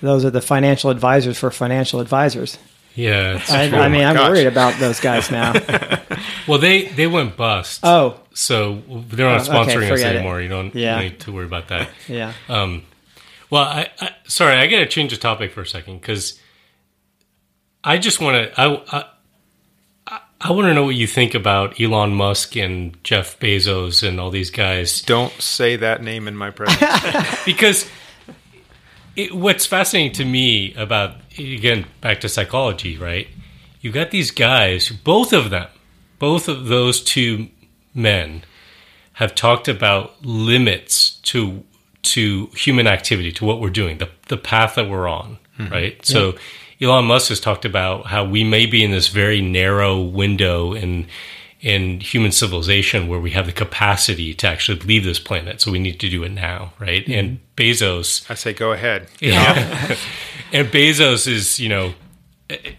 Those 0.00 0.24
are 0.24 0.30
the 0.30 0.40
financial 0.40 0.90
advisors 0.90 1.36
for 1.38 1.50
financial 1.50 1.98
advisors. 2.00 2.56
Yeah. 2.94 3.42
I, 3.48 3.68
true. 3.68 3.78
I 3.78 3.88
mean, 3.88 4.04
I'm 4.04 4.14
gosh. 4.16 4.30
worried 4.30 4.46
about 4.46 4.78
those 4.78 5.00
guys 5.00 5.30
now. 5.38 5.52
well, 6.46 6.58
they 6.58 6.86
they 6.86 7.06
went 7.06 7.36
bust. 7.36 7.80
Oh, 7.82 8.20
So 8.32 8.82
they're 9.08 9.28
not 9.28 9.48
Oh, 9.48 9.62
okay, 9.62 9.74
sponsoring 9.74 9.82
us 9.84 9.88
forget 10.00 10.14
it. 10.14 10.18
anymore. 10.18 10.40
You 10.40 10.48
don't 10.48 10.74
Yeah. 10.74 11.00
need 11.00 11.18
to 11.20 11.32
worry 11.32 11.46
about 11.46 11.68
that. 11.68 11.88
yeah. 12.08 12.32
Um, 12.48 12.82
well, 13.50 13.62
I, 13.64 13.88
I 14.00 14.10
sorry, 14.28 14.56
I 14.56 14.66
got 14.68 14.78
to 14.80 14.86
change 14.86 15.10
the 15.12 15.16
topic 15.18 15.50
for 15.52 15.62
a 15.62 15.66
second 15.66 16.00
because 16.00 16.38
I 17.84 17.98
just 17.98 18.20
want 18.20 18.36
to. 18.54 18.60
I 18.60 18.82
I, 18.98 19.04
I 20.40 20.52
want 20.52 20.66
to 20.66 20.74
know 20.74 20.84
what 20.84 20.94
you 20.94 21.06
think 21.06 21.34
about 21.34 21.80
Elon 21.80 22.14
Musk 22.14 22.56
and 22.56 23.02
Jeff 23.02 23.38
Bezos 23.40 24.06
and 24.06 24.20
all 24.20 24.30
these 24.30 24.50
guys 24.50 25.02
don't 25.02 25.32
say 25.40 25.74
that 25.76 26.02
name 26.02 26.28
in 26.28 26.36
my 26.36 26.50
presence 26.50 26.80
because 27.44 27.90
it, 29.16 29.34
what's 29.34 29.66
fascinating 29.66 30.12
to 30.12 30.24
me 30.24 30.74
about 30.74 31.16
again 31.36 31.86
back 32.00 32.20
to 32.20 32.28
psychology, 32.28 32.96
right? 32.96 33.26
You 33.80 33.90
got 33.90 34.10
these 34.10 34.30
guys, 34.30 34.90
both 34.90 35.32
of 35.32 35.50
them, 35.50 35.68
both 36.18 36.48
of 36.48 36.66
those 36.66 37.02
two 37.02 37.48
men 37.94 38.44
have 39.14 39.34
talked 39.34 39.66
about 39.66 40.24
limits 40.24 41.16
to 41.22 41.64
to 42.02 42.46
human 42.54 42.86
activity, 42.86 43.32
to 43.32 43.44
what 43.44 43.60
we're 43.60 43.70
doing, 43.70 43.98
the 43.98 44.08
the 44.28 44.36
path 44.36 44.76
that 44.76 44.88
we're 44.88 45.08
on, 45.08 45.38
mm-hmm. 45.58 45.72
right? 45.72 46.06
So 46.06 46.36
Elon 46.80 47.06
Musk 47.06 47.28
has 47.28 47.40
talked 47.40 47.64
about 47.64 48.06
how 48.06 48.24
we 48.24 48.44
may 48.44 48.66
be 48.66 48.84
in 48.84 48.90
this 48.90 49.08
very 49.08 49.40
narrow 49.40 50.00
window 50.00 50.72
in 50.72 51.06
in 51.60 51.98
human 51.98 52.30
civilization 52.30 53.08
where 53.08 53.18
we 53.18 53.32
have 53.32 53.46
the 53.46 53.52
capacity 53.52 54.32
to 54.32 54.46
actually 54.46 54.78
leave 54.80 55.02
this 55.02 55.18
planet. 55.18 55.60
So 55.60 55.72
we 55.72 55.80
need 55.80 55.98
to 55.98 56.08
do 56.08 56.22
it 56.22 56.30
now, 56.30 56.72
right? 56.78 57.06
And 57.08 57.40
Bezos 57.56 58.30
i 58.30 58.34
say 58.34 58.52
go 58.52 58.72
ahead 58.72 59.08
yeah. 59.18 59.96
and 60.52 60.68
Bezos 60.68 61.26
is, 61.26 61.58
you 61.58 61.68
know, 61.68 61.94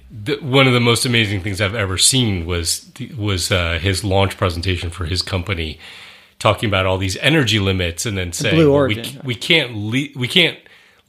the, 0.09 0.37
one 0.41 0.67
of 0.67 0.73
the 0.73 0.79
most 0.79 1.05
amazing 1.05 1.41
things 1.41 1.61
I've 1.61 1.75
ever 1.75 1.97
seen 1.97 2.45
was 2.45 2.89
was 3.17 3.51
uh, 3.51 3.79
his 3.79 4.03
launch 4.03 4.37
presentation 4.37 4.89
for 4.89 5.05
his 5.05 5.21
company, 5.21 5.79
talking 6.39 6.69
about 6.69 6.85
all 6.85 6.97
these 6.97 7.17
energy 7.17 7.59
limits, 7.59 8.05
and 8.05 8.17
then 8.17 8.33
saying 8.33 8.55
Blue 8.55 8.73
well, 8.73 8.87
we, 8.87 9.19
we 9.23 9.35
can't 9.35 9.75
le- 9.75 10.07
we 10.15 10.27
can't 10.27 10.57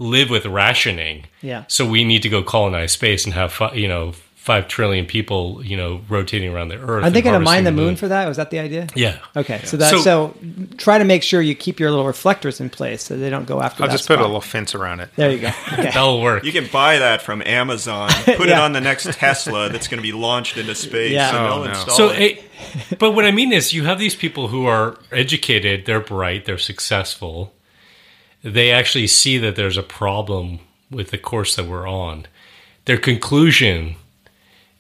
live 0.00 0.30
with 0.30 0.46
rationing. 0.46 1.26
Yeah. 1.42 1.64
So 1.68 1.86
we 1.88 2.02
need 2.02 2.22
to 2.22 2.28
go 2.28 2.42
colonize 2.42 2.90
space 2.90 3.24
and 3.24 3.34
have 3.34 3.60
you 3.74 3.86
know 3.86 4.14
five 4.34 4.66
trillion 4.66 5.04
people 5.04 5.60
you 5.62 5.76
know 5.76 6.00
rotating 6.08 6.50
around 6.52 6.68
the 6.68 6.76
Earth. 6.76 7.04
Are 7.04 7.10
they 7.10 7.18
and 7.18 7.24
going 7.24 7.34
to 7.34 7.38
mine 7.40 7.64
harvesting 7.64 7.64
the 7.64 7.72
moon 7.72 7.96
for 7.96 8.08
that? 8.08 8.26
Was 8.26 8.38
that 8.38 8.48
the 8.50 8.58
idea? 8.58 8.88
Yeah. 8.96 9.18
Okay, 9.36 9.60
so 9.64 9.76
that 9.76 9.90
So- 9.90 10.00
so, 10.00 10.34
try 10.78 10.96
to 10.96 11.04
make 11.04 11.22
sure 11.22 11.42
you 11.42 11.54
keep 11.54 11.78
your 11.78 11.90
little 11.90 12.06
reflectors 12.06 12.58
in 12.58 12.70
place 12.70 13.02
so 13.02 13.18
they 13.18 13.28
don't 13.28 13.44
go 13.46 13.60
after. 13.60 13.82
i'll 13.82 13.88
that 13.90 13.94
just 13.96 14.08
put 14.08 14.18
a 14.18 14.22
little 14.22 14.40
fence 14.40 14.74
around 14.74 15.00
it 15.00 15.10
There 15.14 15.30
you 15.30 15.38
go. 15.38 15.48
Okay. 15.74 15.82
That'll 15.82 16.22
work. 16.22 16.42
You 16.44 16.52
can 16.52 16.66
buy 16.72 16.98
that 16.98 17.20
from 17.20 17.42
Amazon, 17.42 18.08
put 18.24 18.48
it 18.48 18.52
on 18.58 18.72
the 18.72 18.80
next 18.80 19.12
Tesla 19.12 19.68
that's 19.68 19.88
going 19.88 19.98
to 19.98 20.02
be 20.02 20.12
launched 20.12 20.56
into 20.56 20.74
space, 20.74 21.12
Yeah. 21.12 21.28
and 21.28 21.36
Oh, 21.36 21.42
they'll 21.42 21.64
no. 21.64 21.70
install 21.70 21.96
So, 21.96 22.08
it. 22.10 22.42
it, 22.90 22.98
but 22.98 23.10
what 23.12 23.26
I 23.26 23.30
mean 23.32 23.52
is, 23.52 23.74
you 23.74 23.84
have 23.84 23.98
these 23.98 24.14
people 24.16 24.48
who 24.48 24.64
are 24.66 24.96
educated, 25.12 25.84
they're 25.84 26.00
bright, 26.00 26.46
they're 26.46 26.56
successful. 26.58 27.52
They 28.42 28.70
actually 28.70 29.06
see 29.06 29.38
that 29.38 29.56
there's 29.56 29.76
a 29.76 29.82
problem 29.82 30.60
with 30.90 31.10
the 31.10 31.18
course 31.18 31.56
that 31.56 31.66
we're 31.66 31.88
on. 31.88 32.26
Their 32.86 32.96
conclusion 32.96 33.96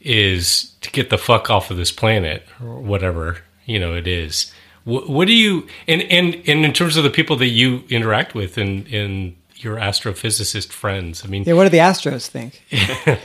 is 0.00 0.72
to 0.80 0.90
get 0.90 1.10
the 1.10 1.18
fuck 1.18 1.50
off 1.50 1.70
of 1.70 1.76
this 1.76 1.92
planet 1.92 2.46
or 2.62 2.80
whatever 2.80 3.38
you 3.66 3.78
know 3.78 3.94
it 3.94 4.06
is. 4.06 4.52
What, 4.84 5.10
what 5.10 5.26
do 5.26 5.34
you 5.34 5.66
and, 5.86 6.02
and 6.02 6.36
and 6.46 6.64
in 6.64 6.72
terms 6.72 6.96
of 6.96 7.04
the 7.04 7.10
people 7.10 7.36
that 7.36 7.48
you 7.48 7.84
interact 7.90 8.34
with 8.34 8.56
and 8.56 8.86
in 8.88 9.36
your 9.56 9.76
astrophysicist 9.76 10.72
friends? 10.72 11.22
I 11.24 11.28
mean, 11.28 11.44
Yeah, 11.44 11.52
what 11.52 11.64
do 11.64 11.68
the 11.70 11.78
Astros 11.78 12.28
think? 12.28 12.64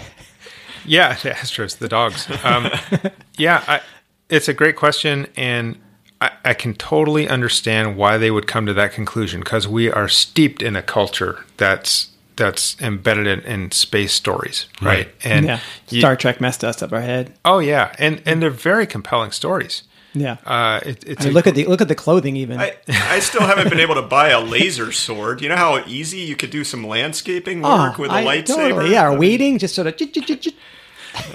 Yeah, 0.87 1.15
the 1.15 1.31
Astros, 1.31 1.77
the 1.77 1.87
dogs. 1.87 2.27
Um, 2.43 2.69
yeah, 3.37 3.63
I, 3.67 3.81
it's 4.29 4.47
a 4.47 4.53
great 4.53 4.75
question, 4.75 5.27
and 5.35 5.79
I, 6.21 6.31
I 6.45 6.53
can 6.53 6.73
totally 6.75 7.27
understand 7.27 7.97
why 7.97 8.17
they 8.17 8.31
would 8.31 8.47
come 8.47 8.65
to 8.65 8.73
that 8.73 8.93
conclusion 8.93 9.41
because 9.41 9.67
we 9.67 9.91
are 9.91 10.07
steeped 10.07 10.61
in 10.61 10.75
a 10.75 10.81
culture 10.81 11.43
that's 11.57 12.09
that's 12.37 12.75
embedded 12.81 13.27
in, 13.27 13.39
in 13.41 13.71
space 13.71 14.11
stories, 14.13 14.65
right? 14.81 14.87
Right. 15.07 15.11
And 15.23 15.45
yeah, 15.45 15.59
you- 15.89 16.01
Star 16.01 16.15
Trek 16.15 16.41
messed 16.41 16.63
us 16.63 16.81
up 16.83 16.91
our 16.93 17.01
head. 17.01 17.33
oh 17.45 17.59
yeah, 17.59 17.93
and 17.99 18.21
and 18.25 18.41
they're 18.41 18.49
very 18.49 18.85
compelling 18.87 19.31
stories. 19.31 19.83
Yeah. 20.17 20.37
Uh, 20.45 20.79
it, 20.85 21.03
it's 21.05 21.21
I 21.21 21.25
mean, 21.25 21.31
a- 21.31 21.35
look 21.35 21.47
at 21.47 21.55
the 21.55 21.65
look 21.65 21.81
at 21.81 21.89
the 21.89 21.95
clothing 21.95 22.37
even. 22.37 22.57
I, 22.59 22.77
I 22.87 23.19
still 23.19 23.41
haven't 23.41 23.69
been 23.69 23.81
able 23.81 23.95
to 23.95 24.01
buy 24.01 24.29
a 24.29 24.39
laser 24.39 24.93
sword. 24.93 25.41
You 25.41 25.49
know 25.49 25.57
how 25.57 25.83
easy 25.85 26.19
you 26.19 26.37
could 26.37 26.51
do 26.51 26.63
some 26.63 26.87
landscaping 26.87 27.61
work 27.61 27.97
with 27.97 28.11
a 28.11 28.19
Oh, 28.19 28.23
lightsaber? 28.25 28.45
totally, 28.47 28.91
yeah, 28.91 29.07
or 29.11 29.17
weeding, 29.17 29.57
just 29.59 29.75
sort 29.75 29.87
of. 29.87 29.95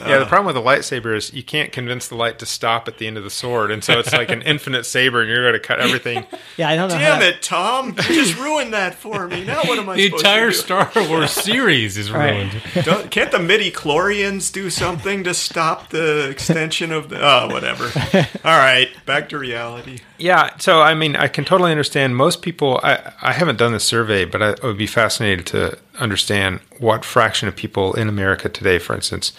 Yeah, 0.07 0.19
the 0.19 0.27
problem 0.27 0.47
with 0.55 0.63
the 0.63 0.69
lightsaber 0.69 1.15
is 1.17 1.33
you 1.33 1.43
can't 1.43 1.73
convince 1.73 2.09
the 2.09 2.15
light 2.15 2.39
to 2.41 2.47
stop 2.47 2.89
at 2.89 2.99
the 2.99 3.07
end 3.07 3.17
of 3.19 3.25
the 3.25 3.31
sword, 3.31 3.71
and 3.71 3.83
so 3.85 3.99
it's 3.99 4.13
like 4.13 4.31
an 4.31 4.43
infinite 4.47 4.85
saber, 4.85 5.21
and 5.21 5.29
you're 5.31 5.43
going 5.43 5.61
to 5.61 5.67
cut 5.67 5.81
everything. 5.81 6.27
Yeah, 6.57 6.69
I 6.69 6.77
don't 6.77 6.89
know. 6.89 6.99
Damn 6.99 7.21
how, 7.21 7.27
it, 7.27 7.43
Tom! 7.43 7.89
You 7.91 8.15
just 8.15 8.39
ruined 8.39 8.73
that 8.75 8.95
for 8.95 9.29
me. 9.29 9.45
Now 9.45 9.63
what 9.65 9.79
am 9.79 9.89
I 9.89 9.97
The 9.97 10.07
entire 10.07 10.51
to 10.51 10.57
do? 10.57 10.63
Star 10.63 10.91
Wars 11.09 11.31
series 11.45 11.97
is 11.97 12.11
Right. 12.11 12.33
ruined. 12.33 12.63
Don't, 12.85 13.11
can't 13.11 13.31
the 13.31 13.39
midi 13.39 13.71
chlorians 13.71 14.53
do 14.53 14.71
something 14.71 15.25
to 15.25 15.35
stop 15.35 15.91
the 15.91 16.29
extension 16.31 16.93
of 16.93 17.09
the? 17.09 17.19
Oh, 17.21 17.49
whatever. 17.49 17.85
All 18.45 18.59
right, 18.59 18.89
back 19.07 19.29
to 19.31 19.39
reality. 19.39 20.01
Yeah, 20.19 20.57
so 20.59 20.83
I 20.83 20.95
mean, 20.95 21.17
I 21.17 21.29
can 21.29 21.45
totally 21.45 21.71
understand. 21.71 22.17
Most 22.17 22.43
people, 22.43 22.81
I, 22.83 23.13
I 23.23 23.33
haven't 23.33 23.57
done 23.57 23.73
the 23.73 23.81
survey, 23.81 24.25
but 24.25 24.43
I 24.43 24.55
would 24.67 24.77
be 24.79 24.87
fascinated 24.87 25.47
to 25.47 25.79
understand 25.99 26.61
what 26.79 27.05
fraction 27.05 27.49
of 27.49 27.57
people 27.57 27.95
in 27.95 28.09
America 28.09 28.49
today, 28.49 28.79
for 28.79 28.95
instance, 28.95 29.33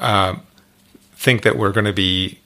uh, 0.00 0.36
think 1.16 1.42
that 1.42 1.56
we're 1.56 1.72
going 1.72 1.86
to 1.86 1.92
be 1.92 2.38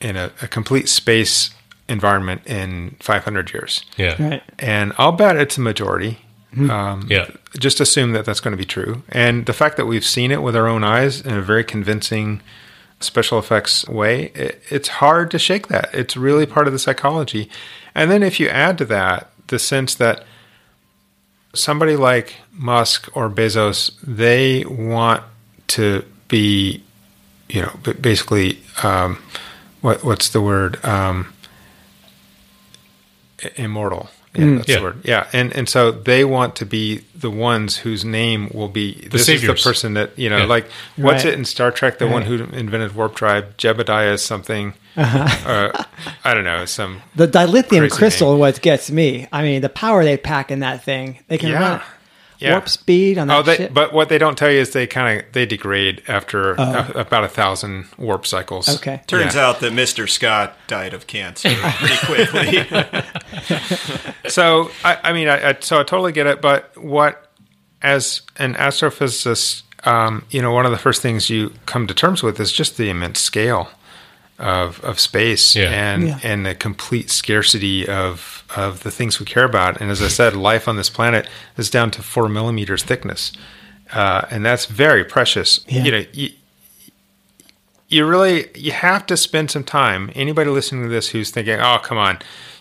in 0.00 0.16
a, 0.16 0.30
a 0.42 0.48
complete 0.48 0.88
space 0.88 1.50
environment 1.88 2.42
in 2.46 2.96
500 3.00 3.52
years. 3.52 3.84
Yeah. 3.96 4.22
Right. 4.22 4.42
And 4.58 4.92
I'll 4.98 5.12
bet 5.12 5.36
it's 5.36 5.58
a 5.58 5.60
majority. 5.60 6.18
Um, 6.56 7.06
Yeah. 7.08 7.28
just 7.60 7.80
assume 7.80 8.12
that 8.12 8.24
that's 8.24 8.40
going 8.40 8.52
to 8.52 8.58
be 8.58 8.64
true. 8.64 9.02
And 9.10 9.46
the 9.46 9.52
fact 9.52 9.76
that 9.76 9.86
we've 9.86 10.04
seen 10.04 10.30
it 10.32 10.42
with 10.42 10.56
our 10.56 10.66
own 10.66 10.82
eyes 10.82 11.20
in 11.20 11.34
a 11.34 11.42
very 11.42 11.62
convincing 11.64 12.40
special 12.98 13.38
effects 13.38 13.86
way, 13.88 14.32
it, 14.34 14.60
it's 14.68 14.88
hard 14.88 15.30
to 15.30 15.38
shake 15.38 15.68
that. 15.68 15.90
It's 15.94 16.16
really 16.16 16.46
part 16.46 16.66
of 16.66 16.72
the 16.72 16.78
psychology. 16.78 17.48
And 17.94 18.10
then 18.10 18.22
if 18.22 18.40
you 18.40 18.48
add 18.48 18.78
to 18.78 18.84
that 18.86 19.30
the 19.46 19.58
sense 19.60 19.94
that 19.96 20.24
somebody 21.54 21.96
like 21.96 22.36
Musk 22.52 23.08
or 23.16 23.28
Bezos, 23.30 23.92
they 24.02 24.64
want 24.64 25.22
to 25.68 26.04
be, 26.28 26.82
you 27.52 27.62
know, 27.62 27.72
basically, 28.00 28.58
um, 28.82 29.18
what 29.80 30.04
what's 30.04 30.28
the 30.30 30.40
word? 30.40 30.82
Um, 30.84 31.32
immortal. 33.56 34.10
Yeah, 34.34 34.56
that's 34.58 34.68
Yeah. 34.68 34.76
the 34.76 34.82
word. 34.82 35.00
Yeah, 35.04 35.26
and 35.32 35.52
and 35.56 35.68
so 35.68 35.90
they 35.90 36.24
want 36.24 36.54
to 36.56 36.66
be 36.66 37.02
the 37.16 37.30
ones 37.30 37.78
whose 37.78 38.04
name 38.04 38.48
will 38.54 38.68
be 38.68 39.08
this 39.10 39.28
is 39.28 39.42
the 39.42 39.54
person 39.54 39.94
that 39.94 40.16
you 40.16 40.30
know, 40.30 40.38
Yeah. 40.38 40.44
like 40.44 40.70
what's 40.96 41.24
Right. 41.24 41.32
it 41.32 41.38
in 41.38 41.44
Star 41.44 41.72
Trek? 41.72 41.98
The 41.98 42.06
one 42.06 42.22
who 42.22 42.34
invented 42.52 42.94
warp 42.94 43.16
drive, 43.16 43.56
Jebediah 43.58 44.12
is 44.14 44.22
something. 44.22 44.74
Uh-huh. 44.96 45.48
Uh, 45.50 45.84
I 46.24 46.34
don't 46.34 46.44
know 46.44 46.64
some. 46.64 47.02
The 47.16 47.26
dilithium 47.26 47.90
crystal, 47.90 48.32
name. 48.32 48.38
what 48.40 48.60
gets 48.62 48.88
me. 48.90 49.26
I 49.32 49.42
mean, 49.42 49.62
the 49.62 49.68
power 49.68 50.04
they 50.04 50.16
pack 50.16 50.50
in 50.52 50.60
that 50.60 50.84
thing. 50.84 51.18
They 51.28 51.38
can 51.38 51.48
Yeah. 51.50 51.60
run 51.60 51.80
Yeah. 52.40 52.52
warp 52.52 52.68
speed 52.68 53.18
on 53.18 53.28
that 53.28 53.38
Oh, 53.38 53.42
they, 53.42 53.56
shit. 53.56 53.74
but 53.74 53.92
what 53.92 54.08
they 54.08 54.18
don't 54.18 54.36
tell 54.36 54.50
you 54.50 54.58
is 54.60 54.72
they 54.72 54.86
kind 54.86 55.20
of 55.20 55.32
they 55.32 55.44
degrade 55.46 56.02
after 56.08 56.54
a, 56.54 56.92
about 56.96 57.22
a 57.24 57.28
thousand 57.28 57.86
warp 57.98 58.26
cycles. 58.26 58.68
Okay. 58.76 59.02
Turns 59.06 59.34
Yeah. 59.34 59.46
out 59.48 59.60
that 59.60 59.72
Mr. 59.72 60.08
Scott 60.08 60.56
died 60.66 60.94
of 60.94 61.06
cancer 61.06 61.50
pretty 61.54 62.06
quickly. 62.06 62.82
So 64.28 64.70
I, 64.84 64.98
I 65.02 65.12
mean, 65.12 65.28
I, 65.28 65.50
I 65.50 65.56
so 65.60 65.80
I 65.80 65.82
totally 65.82 66.12
get 66.12 66.26
it. 66.26 66.40
But 66.40 66.76
what, 66.76 67.28
as 67.82 68.22
an 68.36 68.54
astrophysicist, 68.54 69.62
um, 69.86 70.24
you 70.30 70.40
know, 70.40 70.52
one 70.52 70.66
of 70.66 70.72
the 70.72 70.78
first 70.78 71.02
things 71.02 71.28
you 71.30 71.52
come 71.66 71.86
to 71.86 71.94
terms 71.94 72.22
with 72.22 72.38
is 72.38 72.52
just 72.52 72.76
the 72.76 72.90
immense 72.90 73.20
scale 73.20 73.68
of 74.40 74.80
of 74.84 74.98
space 74.98 75.54
Yeah. 75.54 75.68
and 75.70 76.08
Yeah. 76.08 76.18
and 76.22 76.44
the 76.46 76.54
complete 76.54 77.10
scarcity 77.10 77.86
of 77.86 78.42
of 78.56 78.82
the 78.82 78.90
things 78.90 79.20
we 79.20 79.26
care 79.26 79.44
about. 79.44 79.80
And 79.80 79.90
as 79.90 80.02
I 80.02 80.08
said, 80.08 80.34
life 80.34 80.66
on 80.66 80.76
this 80.76 80.90
planet 80.90 81.28
is 81.56 81.70
down 81.70 81.90
to 81.92 82.02
four 82.02 82.28
millimeters 82.28 82.82
thickness, 82.82 83.32
uh, 83.92 84.22
and 84.30 84.44
that's 84.44 84.66
very 84.66 85.04
precious. 85.04 85.60
Yeah. 85.68 85.84
You 85.84 85.90
know. 85.92 86.04
You, 86.12 86.30
you 87.88 88.06
really 88.06 88.48
you 88.54 88.72
have 88.72 89.04
to 89.06 89.16
spend 89.16 89.50
some 89.50 89.64
time 89.64 90.10
anybody 90.14 90.48
listening 90.50 90.84
to 90.84 90.88
this 90.88 91.08
who's 91.08 91.30
thinking 91.30 91.58
oh 91.60 91.78
come 91.82 91.98
on 91.98 92.18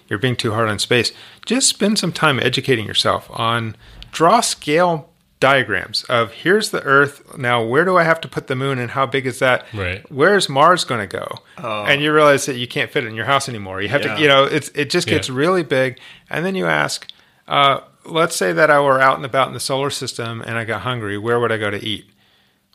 you're 0.07 0.17
being 0.17 0.35
too 0.35 0.51
hard 0.53 0.67
on 0.69 0.79
space 0.79 1.11
just 1.45 1.69
spend 1.69 1.99
some 1.99 2.11
time 2.11 2.39
educating 2.39 2.85
yourself 2.87 3.29
on 3.31 3.75
draw 4.11 4.41
scale 4.41 5.07
diagrams 5.39 6.03
of 6.05 6.31
here's 6.33 6.71
the 6.71 6.83
earth 6.83 7.37
now 7.37 7.63
where 7.63 7.85
do 7.85 7.97
i 7.97 8.03
have 8.03 8.19
to 8.19 8.27
put 8.27 8.47
the 8.47 8.55
moon 8.57 8.77
and 8.77 8.91
how 8.91 9.05
big 9.05 9.25
is 9.25 9.39
that 9.39 9.65
Right. 9.73 10.03
where's 10.11 10.49
mars 10.49 10.83
going 10.83 10.99
to 10.99 11.07
go 11.07 11.27
and 11.57 12.01
you 12.01 12.11
realize 12.13 12.45
that 12.47 12.57
you 12.57 12.67
can't 12.67 12.91
fit 12.91 13.05
it 13.05 13.07
in 13.07 13.15
your 13.15 13.23
house 13.25 13.47
anymore 13.47 13.81
you 13.81 13.87
have 13.87 14.03
Yeah. 14.03 14.15
to 14.15 14.21
you 14.21 14.27
know 14.27 14.43
it's 14.43 14.67
it 14.75 14.89
just 14.89 15.07
gets 15.07 15.29
Yeah. 15.29 15.35
really 15.35 15.63
big 15.63 15.97
and 16.29 16.45
then 16.45 16.55
you 16.55 16.65
ask 16.65 17.07
uh, 17.47 17.79
let's 18.05 18.35
say 18.35 18.51
that 18.51 18.69
i 18.69 18.81
were 18.81 18.99
out 18.99 19.15
and 19.15 19.25
about 19.25 19.47
in 19.47 19.53
the 19.53 19.59
solar 19.61 19.89
system 19.89 20.41
and 20.41 20.57
i 20.57 20.65
got 20.65 20.81
hungry 20.81 21.17
where 21.17 21.39
would 21.39 21.51
i 21.53 21.57
go 21.57 21.69
to 21.69 21.81
eat 21.83 22.05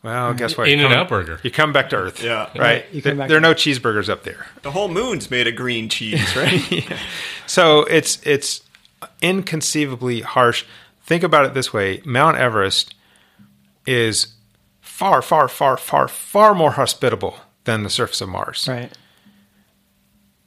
well, 0.02 0.34
guess 0.34 0.54
what? 0.58 0.66
You 0.68 0.74
In-N-Out 0.74 1.08
come- 1.08 1.18
Burger. 1.18 1.40
You 1.42 1.50
come 1.50 1.72
back 1.72 1.88
to 1.88 1.96
Earth. 1.96 2.22
Yeah. 2.22 2.50
Right. 2.54 2.84
You 2.92 3.00
There, 3.00 3.12
come 3.12 3.18
back 3.20 3.28
there 3.30 3.38
are 3.38 3.40
no 3.40 3.54
cheeseburgers 3.54 4.10
up 4.10 4.22
there. 4.22 4.44
the 4.60 4.70
whole 4.72 4.88
moon's 4.88 5.30
made 5.30 5.48
of 5.48 5.56
green 5.56 5.88
cheese, 5.88 6.36
right? 6.36 6.60
So 7.46 7.84
it's 7.84 8.20
it's 8.22 8.60
inconceivably 9.22 10.20
harsh. 10.20 10.64
Think 11.04 11.22
about 11.22 11.44
it 11.46 11.54
this 11.54 11.72
way: 11.72 12.00
Mount 12.04 12.36
Everest 12.36 12.94
is 13.86 14.34
far, 14.80 15.20
far, 15.22 15.48
far, 15.48 15.76
far, 15.76 16.08
far 16.08 16.54
more 16.54 16.72
hospitable 16.72 17.36
than 17.64 17.82
the 17.82 17.90
surface 17.90 18.20
of 18.20 18.28
Mars. 18.28 18.66
right. 18.68 18.92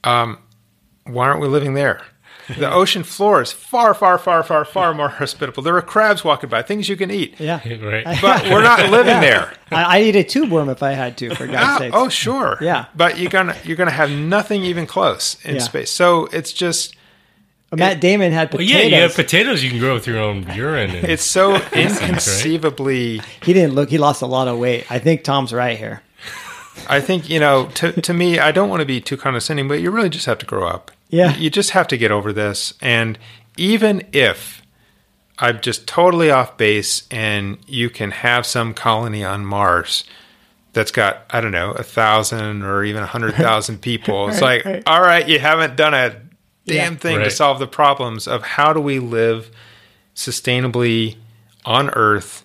Why 0.03 1.27
aren't 1.27 1.41
we 1.41 1.47
living 1.47 1.73
there? 1.73 2.01
The 2.57 2.71
ocean 2.71 3.03
floor 3.03 3.41
is 3.41 3.51
far, 3.51 3.93
far, 3.93 4.17
far, 4.17 4.41
far, 4.41 4.63
far 4.63 4.93
more 4.93 5.09
hospitable. 5.09 5.61
There 5.63 5.75
are 5.75 5.81
crabs 5.81 6.23
walking 6.23 6.49
by, 6.49 6.61
things 6.61 6.87
you 6.87 6.95
can 6.95 7.11
eat, 7.11 7.35
Yeah. 7.41 7.59
Right. 7.83 8.05
but 8.21 8.45
we're 8.45 8.61
not 8.63 8.89
living 8.89 9.19
there. 9.19 9.51
I, 9.69 9.97
I'd 9.97 10.03
eat 10.05 10.15
a 10.15 10.23
tube 10.23 10.49
worm 10.49 10.69
if 10.69 10.81
I 10.81 10.91
had 10.93 11.17
to, 11.17 11.35
for 11.35 11.45
God's 11.45 11.57
Ah, 11.57 11.77
sake. 11.79 11.91
oh, 11.93 12.07
sure. 12.07 12.57
Yeah. 12.61 12.85
But 12.95 13.19
you're 13.19 13.29
gonna 13.29 13.53
you're 13.65 13.75
gonna 13.75 13.91
have 13.91 14.09
nothing 14.09 14.63
even 14.63 14.85
close 14.87 15.35
in 15.43 15.55
Yeah. 15.55 15.61
space. 15.61 15.91
So 15.91 16.27
it's 16.27 16.53
just 16.53 16.95
Uh, 17.71 17.75
Matt 17.75 17.99
Damon 17.99 18.31
had 18.31 18.51
Well, 18.53 18.59
potatoes. 18.59 18.73
yeah, 18.91 18.95
you 18.97 19.01
have 19.03 19.13
potatoes 19.15 19.63
you 19.63 19.69
can 19.69 19.79
grow 19.79 19.93
with 19.93 20.07
your 20.07 20.19
own 20.19 20.47
urine. 20.55 20.91
And, 20.91 21.09
it's 21.09 21.23
so 21.23 21.55
inconceivably. 21.73 23.21
he 23.43 23.53
didn't 23.53 23.73
look. 23.75 23.89
He 23.89 23.97
lost 23.97 24.21
a 24.21 24.25
lot 24.27 24.47
of 24.47 24.57
weight. 24.57 24.89
I 24.91 24.99
think 24.99 25.23
Tom's 25.23 25.53
right 25.53 25.77
here. 25.77 26.01
I 26.89 27.01
think 27.01 27.29
you 27.29 27.39
know. 27.39 27.67
To 27.75 27.91
to 28.01 28.13
me, 28.13 28.39
I 28.39 28.51
don't 28.51 28.69
want 28.69 28.81
to 28.81 28.85
be 28.85 29.01
too 29.01 29.17
condescending, 29.17 29.67
but 29.67 29.81
you 29.81 29.91
really 29.91 30.09
just 30.09 30.25
have 30.27 30.37
to 30.39 30.45
grow 30.45 30.67
up. 30.67 30.91
Yeah. 31.09 31.35
You 31.35 31.49
just 31.49 31.71
have 31.71 31.87
to 31.89 31.97
get 31.97 32.11
over 32.11 32.31
this. 32.31 32.73
And 32.81 33.17
even 33.57 34.03
if 34.13 34.61
I'm 35.39 35.59
just 35.59 35.87
totally 35.87 36.29
off 36.31 36.55
base, 36.57 37.07
and 37.11 37.57
you 37.67 37.89
can 37.89 38.11
have 38.11 38.45
some 38.45 38.73
colony 38.73 39.23
on 39.23 39.45
Mars. 39.45 40.03
That's 40.73 40.91
got 40.91 41.25
I 41.31 41.41
don't 41.41 41.51
know 41.51 41.71
a 41.71 41.81
thousand 41.81 42.61
or 42.61 42.83
even 42.83 43.01
a 43.01 43.07
hundred 43.07 43.33
thousand 43.33 43.81
people. 43.81 44.29
It's 44.29 44.41
like, 44.49 44.63
right. 44.63 44.83
all 44.85 45.01
right, 45.01 45.27
you 45.27 45.39
haven't 45.39 45.75
done 45.75 45.95
a 45.95 46.15
damn 46.67 46.93
Yeah. 46.93 46.99
thing 46.99 47.19
to 47.19 47.29
solve 47.31 47.59
the 47.59 47.67
problems 47.67 48.27
of 48.27 48.43
how 48.43 48.73
do 48.73 48.79
we 48.79 48.99
live 48.99 49.49
sustainably 50.15 51.15
on 51.65 51.89
Earth 51.91 52.43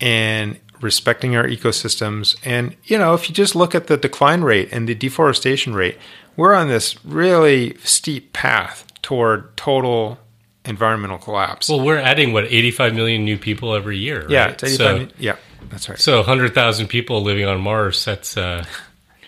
and 0.00 0.58
respecting 0.80 1.34
our 1.36 1.44
ecosystems. 1.44 2.36
And, 2.44 2.76
you 2.84 2.98
know, 2.98 3.14
if 3.14 3.28
you 3.28 3.34
just 3.34 3.56
look 3.56 3.74
at 3.74 3.88
the 3.88 3.96
decline 3.96 4.42
rate 4.42 4.68
and 4.72 4.88
the 4.88 4.94
deforestation 4.94 5.74
rate, 5.74 5.96
we're 6.36 6.54
on 6.54 6.68
this 6.68 7.04
really 7.04 7.76
steep 7.82 8.32
path 8.32 8.84
toward 9.02 9.56
total 9.56 10.18
environmental 10.64 11.18
collapse. 11.18 11.68
well, 11.68 11.80
we're 11.80 11.98
adding 11.98 12.32
what 12.32 12.44
85 12.44 12.94
million 12.94 13.24
new 13.24 13.38
people 13.38 13.74
every 13.74 13.98
year. 13.98 14.26
yeah, 14.28 14.44
right? 14.44 14.50
it's 14.62 14.64
85. 14.64 14.76
So, 15.10 15.14
yeah, 15.18 15.36
that's 15.70 15.88
right. 15.88 15.98
so 15.98 16.18
100,000 16.18 16.86
people 16.88 17.22
living 17.22 17.44
on 17.46 17.60
Mars. 17.60 18.04
That's 18.04 18.36
uh, 18.36 18.64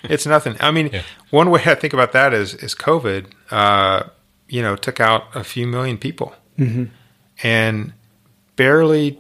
It's 0.05 0.27
nothing. 0.27 0.57
I 0.61 0.71
mean, 0.71 0.91
Yeah. 0.93 1.03
one 1.31 1.51
way 1.51 1.63
I 1.67 1.75
think 1.75 1.93
about 1.93 2.13
that 2.13 2.33
is 2.35 2.55
is 2.55 2.75
COVID. 2.75 3.27
Uh, 3.51 4.05
you 4.49 4.63
know, 4.63 4.75
took 4.77 5.01
out 5.01 5.25
a 5.35 5.45
few 5.45 5.67
million 5.67 5.97
people, 5.99 6.35
Mm-hmm. 6.59 6.85
and 7.43 7.93
barely 8.57 9.19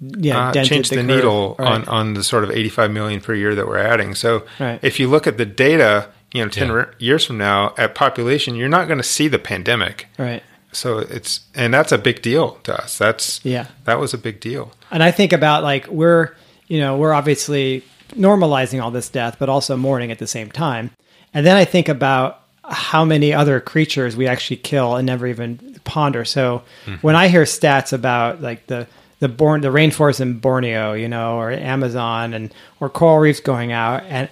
Yeah, 0.00 0.48
uh, 0.48 0.52
dented 0.52 0.70
changed 0.70 0.90
the, 0.92 0.96
curve. 0.96 1.06
needle 1.06 1.56
Right. 1.58 1.68
on 1.68 1.84
on 1.88 2.14
the 2.14 2.24
sort 2.24 2.44
of 2.44 2.50
85 2.50 2.90
million 2.90 3.20
per 3.20 3.34
year 3.34 3.54
that 3.54 3.66
we're 3.66 3.78
adding. 3.78 4.14
So 4.14 4.44
Right. 4.58 4.78
if 4.82 4.98
you 4.98 5.08
look 5.08 5.26
at 5.26 5.36
the 5.36 5.44
data, 5.44 6.08
you 6.32 6.42
know, 6.42 6.48
10 6.48 6.68
Yeah. 6.68 6.74
re- 6.74 6.84
years 6.98 7.26
from 7.26 7.36
now 7.38 7.74
at 7.76 7.94
population, 7.94 8.54
you're 8.54 8.68
not 8.70 8.86
going 8.88 8.96
to 8.98 9.04
see 9.04 9.28
the 9.28 9.38
pandemic. 9.38 10.06
Right. 10.18 10.42
So 10.72 10.98
it's 11.00 11.40
and 11.54 11.74
that's 11.74 11.92
a 11.92 11.98
big 11.98 12.22
deal 12.22 12.52
to 12.62 12.82
us. 12.82 12.96
That's 12.96 13.40
Yeah. 13.44 13.66
that 13.84 14.00
was 14.00 14.14
a 14.14 14.18
big 14.18 14.40
deal. 14.40 14.72
And 14.90 15.02
I 15.02 15.10
think 15.10 15.32
about 15.34 15.62
like 15.64 15.86
we're, 15.88 16.30
you 16.66 16.80
know, 16.80 16.96
we're 16.96 17.12
obviously 17.12 17.82
normalizing 18.10 18.82
all 18.82 18.90
this 18.90 19.08
death, 19.08 19.36
but 19.38 19.48
also 19.48 19.76
mourning 19.76 20.10
at 20.10 20.18
the 20.18 20.26
same 20.26 20.50
time. 20.50 20.90
And 21.32 21.46
then 21.46 21.56
I 21.56 21.64
think 21.64 21.88
about 21.88 22.42
how 22.64 23.04
many 23.04 23.32
other 23.32 23.60
creatures 23.60 24.16
we 24.16 24.26
actually 24.26 24.56
kill 24.56 24.96
and 24.96 25.06
never 25.06 25.26
even 25.26 25.80
ponder. 25.84 26.24
So 26.24 26.62
mm-hmm. 26.84 26.94
when 26.96 27.16
I 27.16 27.28
hear 27.28 27.42
stats 27.42 27.92
about 27.92 28.40
like 28.40 28.66
the 28.66 28.86
the 29.18 29.28
born 29.28 29.60
the 29.60 29.68
rainforest 29.68 30.20
in 30.20 30.38
Borneo, 30.38 30.94
you 30.94 31.08
know, 31.08 31.38
or 31.38 31.50
Amazon 31.50 32.32
and 32.32 32.52
or 32.80 32.88
coral 32.88 33.18
reefs 33.18 33.40
going 33.40 33.72
out, 33.72 34.02
and 34.04 34.28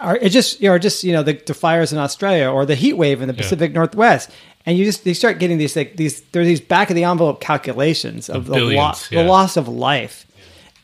or 0.00 0.16
it 0.16 0.30
just 0.30 0.60
you 0.60 0.68
know 0.68 0.78
just 0.78 1.04
you 1.04 1.12
know 1.12 1.22
the, 1.22 1.34
the 1.34 1.54
fires 1.54 1.92
in 1.92 1.98
Australia 1.98 2.50
or 2.50 2.66
the 2.66 2.74
heat 2.74 2.94
wave 2.94 3.22
in 3.22 3.28
the 3.28 3.34
Pacific 3.34 3.72
Northwest, 3.72 4.30
and 4.66 4.76
you 4.76 4.84
just 4.84 5.06
you 5.06 5.14
start 5.14 5.38
getting 5.38 5.58
these 5.58 5.76
like 5.76 5.96
these 5.96 6.22
there 6.32 6.42
are 6.42 6.46
these 6.46 6.60
back 6.60 6.90
of 6.90 6.96
the 6.96 7.04
envelope 7.04 7.40
calculations 7.40 8.28
of, 8.28 8.36
Of 8.36 8.46
the 8.46 8.52
billions, 8.54 8.76
loss 8.76 9.12
yeah. 9.12 9.22
the 9.22 9.28
loss 9.28 9.56
of 9.56 9.68
life. 9.68 10.26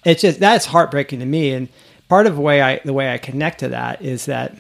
It's 0.05 0.23
just 0.23 0.39
that's 0.39 0.67
heartbreaking 0.67 1.19
to 1.19 1.27
me, 1.27 1.53
and 1.53 1.69
part 2.13 2.27
of 2.27 2.35
the 2.35 2.43
way 2.43 2.61
I 2.61 2.79
the 2.85 2.93
way 2.93 3.11
I 3.11 3.17
connect 3.17 3.61
to 3.61 3.69
that 3.71 4.03
is 4.03 4.27
that 4.27 4.55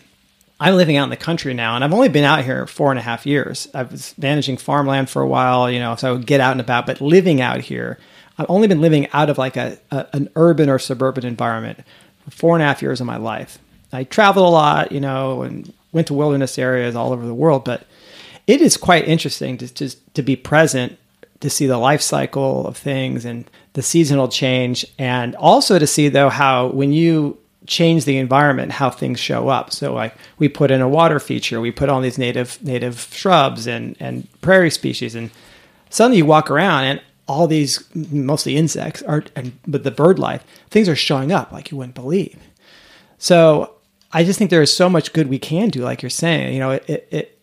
I'm 0.59 0.74
living 0.74 0.96
out 0.96 1.05
in 1.05 1.11
the 1.11 1.18
country 1.18 1.53
now, 1.53 1.74
and 1.74 1.84
I've 1.84 1.92
only 1.92 2.09
been 2.09 2.24
out 2.24 2.42
here 2.46 2.66
four 2.66 2.90
and 2.90 2.98
a 2.98 3.03
half 3.03 3.26
years. 3.26 3.68
I 3.74 3.82
was 3.82 4.14
managing 4.16 4.57
farmland 4.57 5.11
for 5.11 5.20
a 5.20 5.28
while, 5.28 5.70
you 5.70 5.78
know, 5.78 5.94
so 5.96 6.09
I 6.09 6.12
would 6.12 6.26
get 6.26 6.40
out 6.40 6.53
and 6.53 6.62
about. 6.62 6.86
But 6.86 7.03
living 7.03 7.42
out 7.42 7.61
here, 7.61 7.98
I've 8.38 8.48
only 8.48 8.68
been 8.68 8.80
living 8.80 9.07
out 9.12 9.28
of 9.28 9.36
like 9.36 9.59
a, 9.59 9.76
a 9.90 10.07
an 10.14 10.30
urban 10.34 10.70
or 10.70 10.78
suburban 10.78 11.26
environment 11.26 11.80
for 12.24 12.30
four 12.30 12.57
and 12.57 12.62
a 12.62 12.66
half 12.66 12.80
years 12.80 13.03
of 13.03 13.07
my 13.07 13.18
life. 13.18 13.59
I 13.92 14.05
traveled 14.05 14.46
a 14.46 14.48
lot, 14.48 14.90
you 14.90 15.00
know, 15.00 15.42
and 15.42 15.70
went 15.92 16.07
to 16.07 16.14
wilderness 16.14 16.59
areas 16.59 16.96
all 16.96 17.12
over 17.12 17.26
the 17.26 17.34
world. 17.34 17.66
But 17.66 17.84
it 18.46 18.62
is 18.62 18.78
quite 18.78 19.07
interesting 19.07 19.59
to 19.59 19.74
just 19.74 19.98
to 20.14 20.22
be 20.22 20.36
present 20.36 20.98
to 21.40 21.50
see 21.50 21.66
the 21.66 21.76
life 21.76 22.00
cycle 22.00 22.66
of 22.66 22.78
things 22.78 23.26
and 23.26 23.44
the 23.74 23.82
seasonal 23.82 24.28
change, 24.28 24.86
and 24.98 25.36
also 25.36 25.78
to 25.78 25.86
see 25.86 26.09
though 26.09 26.30
how 26.30 26.68
when 26.68 26.94
you 26.94 27.36
change 27.67 28.05
the 28.05 28.19
environment, 28.19 28.73
how 28.73 28.91
things 28.91 29.21
show 29.21 29.49
up. 29.49 29.73
So 29.73 29.95
like 29.95 30.15
we 30.39 30.49
put 30.49 30.71
in 30.71 30.81
a 30.81 30.89
water 30.89 31.21
feature, 31.21 31.61
we 31.61 31.71
put 31.71 31.89
on 31.89 32.03
these 32.03 32.19
native 32.19 32.63
native 32.63 33.01
shrubs 33.13 33.67
and 33.67 33.97
and 34.01 34.27
prairie 34.41 34.71
species, 34.71 35.15
and 35.15 35.31
suddenly 35.91 36.19
you 36.19 36.27
walk 36.27 36.51
around 36.51 36.85
and 36.85 37.01
all 37.29 37.47
these 37.47 37.85
mostly 37.95 38.57
insects 38.57 39.03
are, 39.03 39.25
and 39.37 39.53
but 39.67 39.85
the 39.85 39.91
bird 39.91 40.19
life 40.19 40.45
things 40.71 40.89
are 40.89 40.97
showing 40.97 41.33
up 41.33 41.53
like 41.53 41.71
you 41.71 41.77
wouldn't 41.77 41.95
believe. 41.95 42.39
So 43.19 43.75
I 44.13 44.25
just 44.25 44.39
think 44.39 44.51
there 44.51 44.63
is 44.63 44.77
so 44.77 44.91
much 44.91 45.13
good 45.13 45.29
we 45.29 45.39
can 45.39 45.69
do, 45.69 45.83
like 45.83 46.03
you're 46.03 46.11
saying. 46.11 46.53
You 46.53 46.61
know, 46.61 46.71
it, 46.73 46.85
it, 46.89 47.09
it 47.11 47.39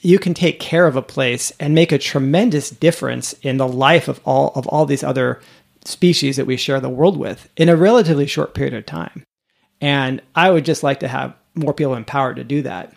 you 0.00 0.18
can 0.18 0.34
take 0.34 0.60
care 0.60 0.86
of 0.86 0.96
a 0.96 1.02
place 1.02 1.52
and 1.60 1.74
make 1.74 1.92
a 1.92 1.98
tremendous 1.98 2.70
difference 2.70 3.34
in 3.42 3.56
the 3.56 3.68
life 3.68 4.08
of 4.08 4.20
all 4.24 4.52
of 4.54 4.66
all 4.68 4.86
these 4.86 5.04
other 5.04 5.40
species 5.84 6.36
that 6.36 6.46
we 6.46 6.56
share 6.56 6.80
the 6.80 6.88
world 6.88 7.16
with 7.16 7.48
in 7.56 7.68
a 7.68 7.76
relatively 7.76 8.26
short 8.26 8.54
period 8.54 8.74
of 8.74 8.86
time. 8.86 9.24
And 9.80 10.22
I 10.34 10.50
would 10.50 10.64
just 10.64 10.82
like 10.82 11.00
to 11.00 11.08
have 11.08 11.34
more 11.54 11.74
people 11.74 11.94
empowered 11.94 12.36
to 12.36 12.44
do 12.44 12.62
that. 12.62 12.92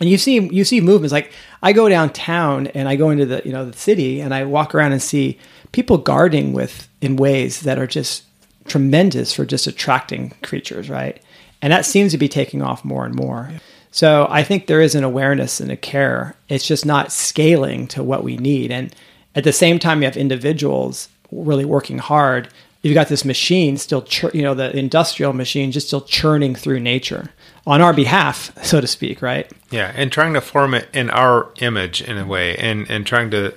And 0.00 0.08
you 0.08 0.16
see 0.16 0.40
you 0.40 0.64
see 0.64 0.80
movements 0.80 1.12
like 1.12 1.32
I 1.62 1.72
go 1.72 1.88
downtown 1.88 2.68
and 2.68 2.88
I 2.88 2.96
go 2.96 3.10
into 3.10 3.26
the 3.26 3.42
you 3.44 3.52
know 3.52 3.66
the 3.66 3.76
city 3.76 4.20
and 4.20 4.32
I 4.32 4.44
walk 4.44 4.74
around 4.74 4.92
and 4.92 5.02
see 5.02 5.38
people 5.72 5.98
gardening 5.98 6.52
with 6.54 6.88
in 7.02 7.16
ways 7.16 7.60
that 7.60 7.78
are 7.78 7.86
just 7.86 8.24
tremendous 8.66 9.32
for 9.34 9.44
just 9.44 9.66
attracting 9.66 10.30
creatures, 10.42 10.88
right? 10.88 11.22
And 11.60 11.72
that 11.72 11.84
seems 11.84 12.12
to 12.12 12.18
be 12.18 12.28
taking 12.28 12.62
off 12.62 12.84
more 12.84 13.04
and 13.04 13.14
more. 13.14 13.50
So 13.90 14.26
I 14.30 14.42
think 14.42 14.66
there 14.66 14.80
is 14.80 14.94
an 14.94 15.04
awareness 15.04 15.60
and 15.60 15.70
a 15.70 15.76
care. 15.76 16.36
It's 16.48 16.66
just 16.66 16.86
not 16.86 17.12
scaling 17.12 17.88
to 17.88 18.02
what 18.02 18.22
we 18.22 18.36
need. 18.36 18.70
And 18.70 18.94
at 19.34 19.44
the 19.44 19.52
same 19.52 19.78
time, 19.78 20.00
you 20.00 20.06
have 20.06 20.16
individuals 20.16 21.08
really 21.30 21.64
working 21.64 21.98
hard. 21.98 22.48
You've 22.82 22.94
got 22.94 23.08
this 23.08 23.24
machine 23.26 23.76
still, 23.76 24.00
chur- 24.02 24.30
you 24.32 24.40
know, 24.42 24.54
the 24.54 24.74
industrial 24.74 25.32
machine 25.34 25.70
just 25.70 25.88
still 25.88 26.00
churning 26.00 26.54
through 26.54 26.80
nature 26.80 27.30
on 27.66 27.82
our 27.82 27.92
behalf, 27.92 28.52
so 28.64 28.80
to 28.80 28.86
speak, 28.86 29.20
right? 29.20 29.50
Yeah, 29.70 29.92
and 29.94 30.10
trying 30.10 30.32
to 30.32 30.40
form 30.40 30.72
it 30.72 30.88
in 30.94 31.10
our 31.10 31.48
image 31.60 32.00
in 32.00 32.16
a 32.16 32.24
way, 32.26 32.56
and 32.56 32.88
and 32.90 33.06
trying 33.06 33.30
to 33.32 33.54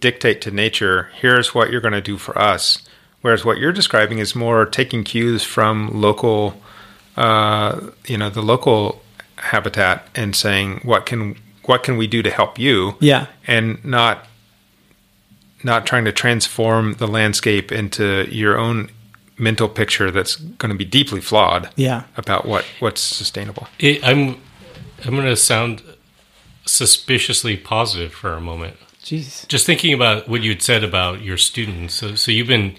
dictate 0.00 0.40
to 0.42 0.50
nature, 0.50 1.10
here's 1.20 1.54
what 1.54 1.70
you're 1.70 1.80
going 1.80 1.92
to 1.94 2.00
do 2.00 2.16
for 2.18 2.36
us. 2.36 2.82
Whereas 3.20 3.44
what 3.44 3.58
you're 3.58 3.72
describing 3.72 4.18
is 4.18 4.34
more 4.34 4.66
taking 4.66 5.02
cues 5.04 5.42
from 5.44 6.00
local, 6.02 6.60
uh, 7.16 7.80
you 8.06 8.18
know, 8.18 8.28
the 8.28 8.42
local 8.42 9.02
habitat, 9.36 10.08
and 10.14 10.34
saying 10.34 10.80
what 10.82 11.06
can 11.06 11.36
what 11.64 11.82
can 11.84 11.96
we 11.96 12.06
do 12.06 12.22
to 12.22 12.30
help 12.30 12.58
you, 12.58 12.96
Yeah. 13.00 13.26
and 13.46 13.82
not 13.84 14.26
not 15.64 15.86
trying 15.86 16.04
to 16.04 16.12
transform 16.12 16.94
the 16.94 17.06
landscape 17.08 17.72
into 17.72 18.26
your 18.30 18.58
own 18.58 18.90
mental 19.38 19.68
picture 19.68 20.10
that's 20.10 20.36
going 20.36 20.70
to 20.70 20.76
be 20.78 20.84
deeply 20.84 21.20
flawed 21.20 21.68
Yeah. 21.76 22.04
about 22.16 22.46
what 22.46 22.64
what's 22.80 23.00
sustainable. 23.00 23.66
It, 23.78 24.04
I'm 24.06 24.40
I'm 25.04 25.10
going 25.14 25.24
to 25.26 25.36
sound 25.36 25.82
suspiciously 26.66 27.56
positive 27.56 28.12
for 28.12 28.34
a 28.34 28.40
moment. 28.40 28.76
Jeez. 29.02 29.46
Just 29.48 29.66
thinking 29.66 29.92
about 29.92 30.28
what 30.28 30.42
you'd 30.42 30.62
said 30.62 30.82
about 30.82 31.20
your 31.20 31.36
students. 31.36 31.94
So, 31.94 32.14
so 32.14 32.30
you've 32.32 32.46
been 32.48 32.76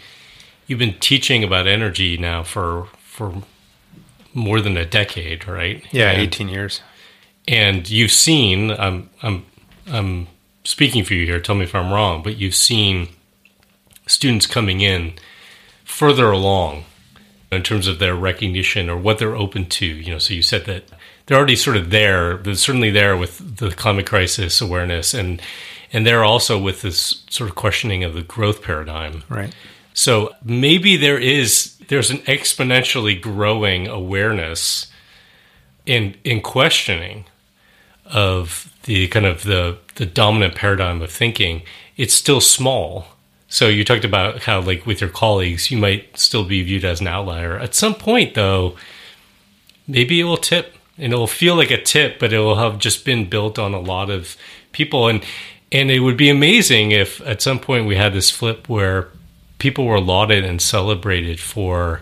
you've 0.68 0.80
been 0.80 0.96
teaching 1.00 1.44
about 1.44 1.68
energy 1.68 2.18
now 2.18 2.44
for 2.44 2.88
for 3.02 3.44
more 4.34 4.60
than 4.60 4.76
a 4.76 4.86
decade, 4.86 5.48
right? 5.48 5.84
Yeah, 5.92 6.12
And- 6.12 6.22
18 6.22 6.50
years. 6.50 6.82
and 7.48 7.88
you've 7.90 8.12
seen 8.12 8.72
I'm 8.72 9.10
I'm 9.22 9.46
I'm 9.88 10.28
speaking 10.66 11.05
for 11.05 11.13
you 11.13 11.26
here. 11.26 11.39
Tell 11.39 11.55
me 11.55 11.63
if 11.63 11.74
I'm 11.74 11.93
wrong, 11.93 12.22
but 12.22 12.38
you've 12.38 12.55
seen 12.55 13.09
students 14.07 14.45
coming 14.45 14.82
in 14.82 15.13
further 15.86 16.30
along 16.32 16.84
in 17.51 17.63
terms 17.63 17.88
of 17.88 17.99
their 17.99 18.16
recognition 18.16 18.89
or 18.89 18.97
what 18.97 19.20
they're 19.20 19.36
open 19.36 19.68
to. 19.68 19.86
You 19.86 20.13
know, 20.13 20.20
so 20.20 20.34
you 20.34 20.41
said 20.41 20.66
that 20.66 20.84
they're 21.26 21.38
already 21.38 21.55
sort 21.55 21.78
of 21.78 21.91
there. 21.91 22.38
They're 22.38 22.55
certainly 22.55 22.91
there 22.91 23.16
with 23.16 23.57
the 23.57 23.72
climate 23.72 24.07
crisis 24.07 24.59
awareness, 24.59 25.13
and 25.13 25.41
and 25.93 26.05
they're 26.05 26.24
also 26.24 26.59
with 26.59 26.82
this 26.82 27.24
sort 27.30 27.49
of 27.49 27.55
questioning 27.55 28.03
of 28.03 28.13
the 28.13 28.24
growth 28.24 28.61
paradigm. 28.61 29.24
Right. 29.30 29.55
So 29.93 30.36
maybe 30.43 30.97
there 30.97 31.18
is 31.18 31.78
there's 31.88 32.11
an 32.11 32.18
exponentially 32.20 33.20
growing 33.20 33.88
awareness 33.88 34.88
in 35.86 36.16
in 36.24 36.41
questioning 36.41 37.26
of 38.16 38.74
the 38.84 39.09
kind 39.09 39.26
of 39.26 39.43
the 39.43 39.78
the 39.95 40.05
dominant 40.05 40.55
paradigm 40.55 41.01
of 41.01 41.11
thinking. 41.11 41.61
It's 41.97 42.13
still 42.13 42.41
small. 42.41 43.07
So 43.49 43.68
you 43.68 43.84
talked 43.84 44.05
about 44.05 44.43
how 44.43 44.61
like 44.61 44.86
with 44.86 45.01
your 45.01 45.09
colleagues 45.09 45.70
you 45.70 45.78
might 45.78 46.18
still 46.18 46.45
be 46.45 46.63
viewed 46.63 46.86
as 46.86 47.01
an 47.01 47.07
outlier. 47.07 47.59
At 47.59 47.76
some 47.76 47.93
point 47.93 48.34
though, 48.34 48.78
maybe 49.86 50.20
it 50.20 50.24
will 50.24 50.38
tip 50.38 50.76
and 50.97 51.11
it 51.11 51.16
will 51.16 51.28
feel 51.28 51.55
like 51.55 51.72
a 51.72 51.82
tip, 51.82 52.18
but 52.18 52.32
it 52.32 52.39
will 52.39 52.55
have 52.55 52.80
just 52.80 53.03
been 53.03 53.30
built 53.30 53.59
on 53.59 53.74
a 53.74 53.80
lot 53.80 54.09
of 54.09 54.38
people 54.72 55.09
and 55.09 55.24
and 55.72 55.91
it 55.91 55.99
would 55.99 56.18
be 56.18 56.30
amazing 56.30 56.91
if 56.91 57.20
at 57.22 57.41
some 57.41 57.59
point 57.59 57.86
we 57.86 57.97
had 57.97 58.13
this 58.13 58.32
flip 58.32 58.70
where 58.70 59.09
people 59.57 59.86
were 59.86 59.99
lauded 59.99 60.45
and 60.45 60.61
celebrated 60.61 61.39
for 61.39 62.01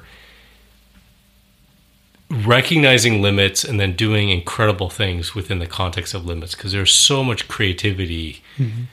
recognizing 2.33 3.21
limits 3.21 3.63
and 3.63 3.79
then 3.79 3.95
doing 3.95 4.29
incredible 4.29 4.89
things 4.89 5.35
within 5.35 5.59
the 5.59 5.67
context 5.67 6.13
of 6.13 6.25
limits 6.25 6.55
because 6.55 6.71
there's 6.71 6.93
so 6.93 7.23
much 7.23 7.47
creativity 7.47 8.41
mm-hmm. 8.57 8.83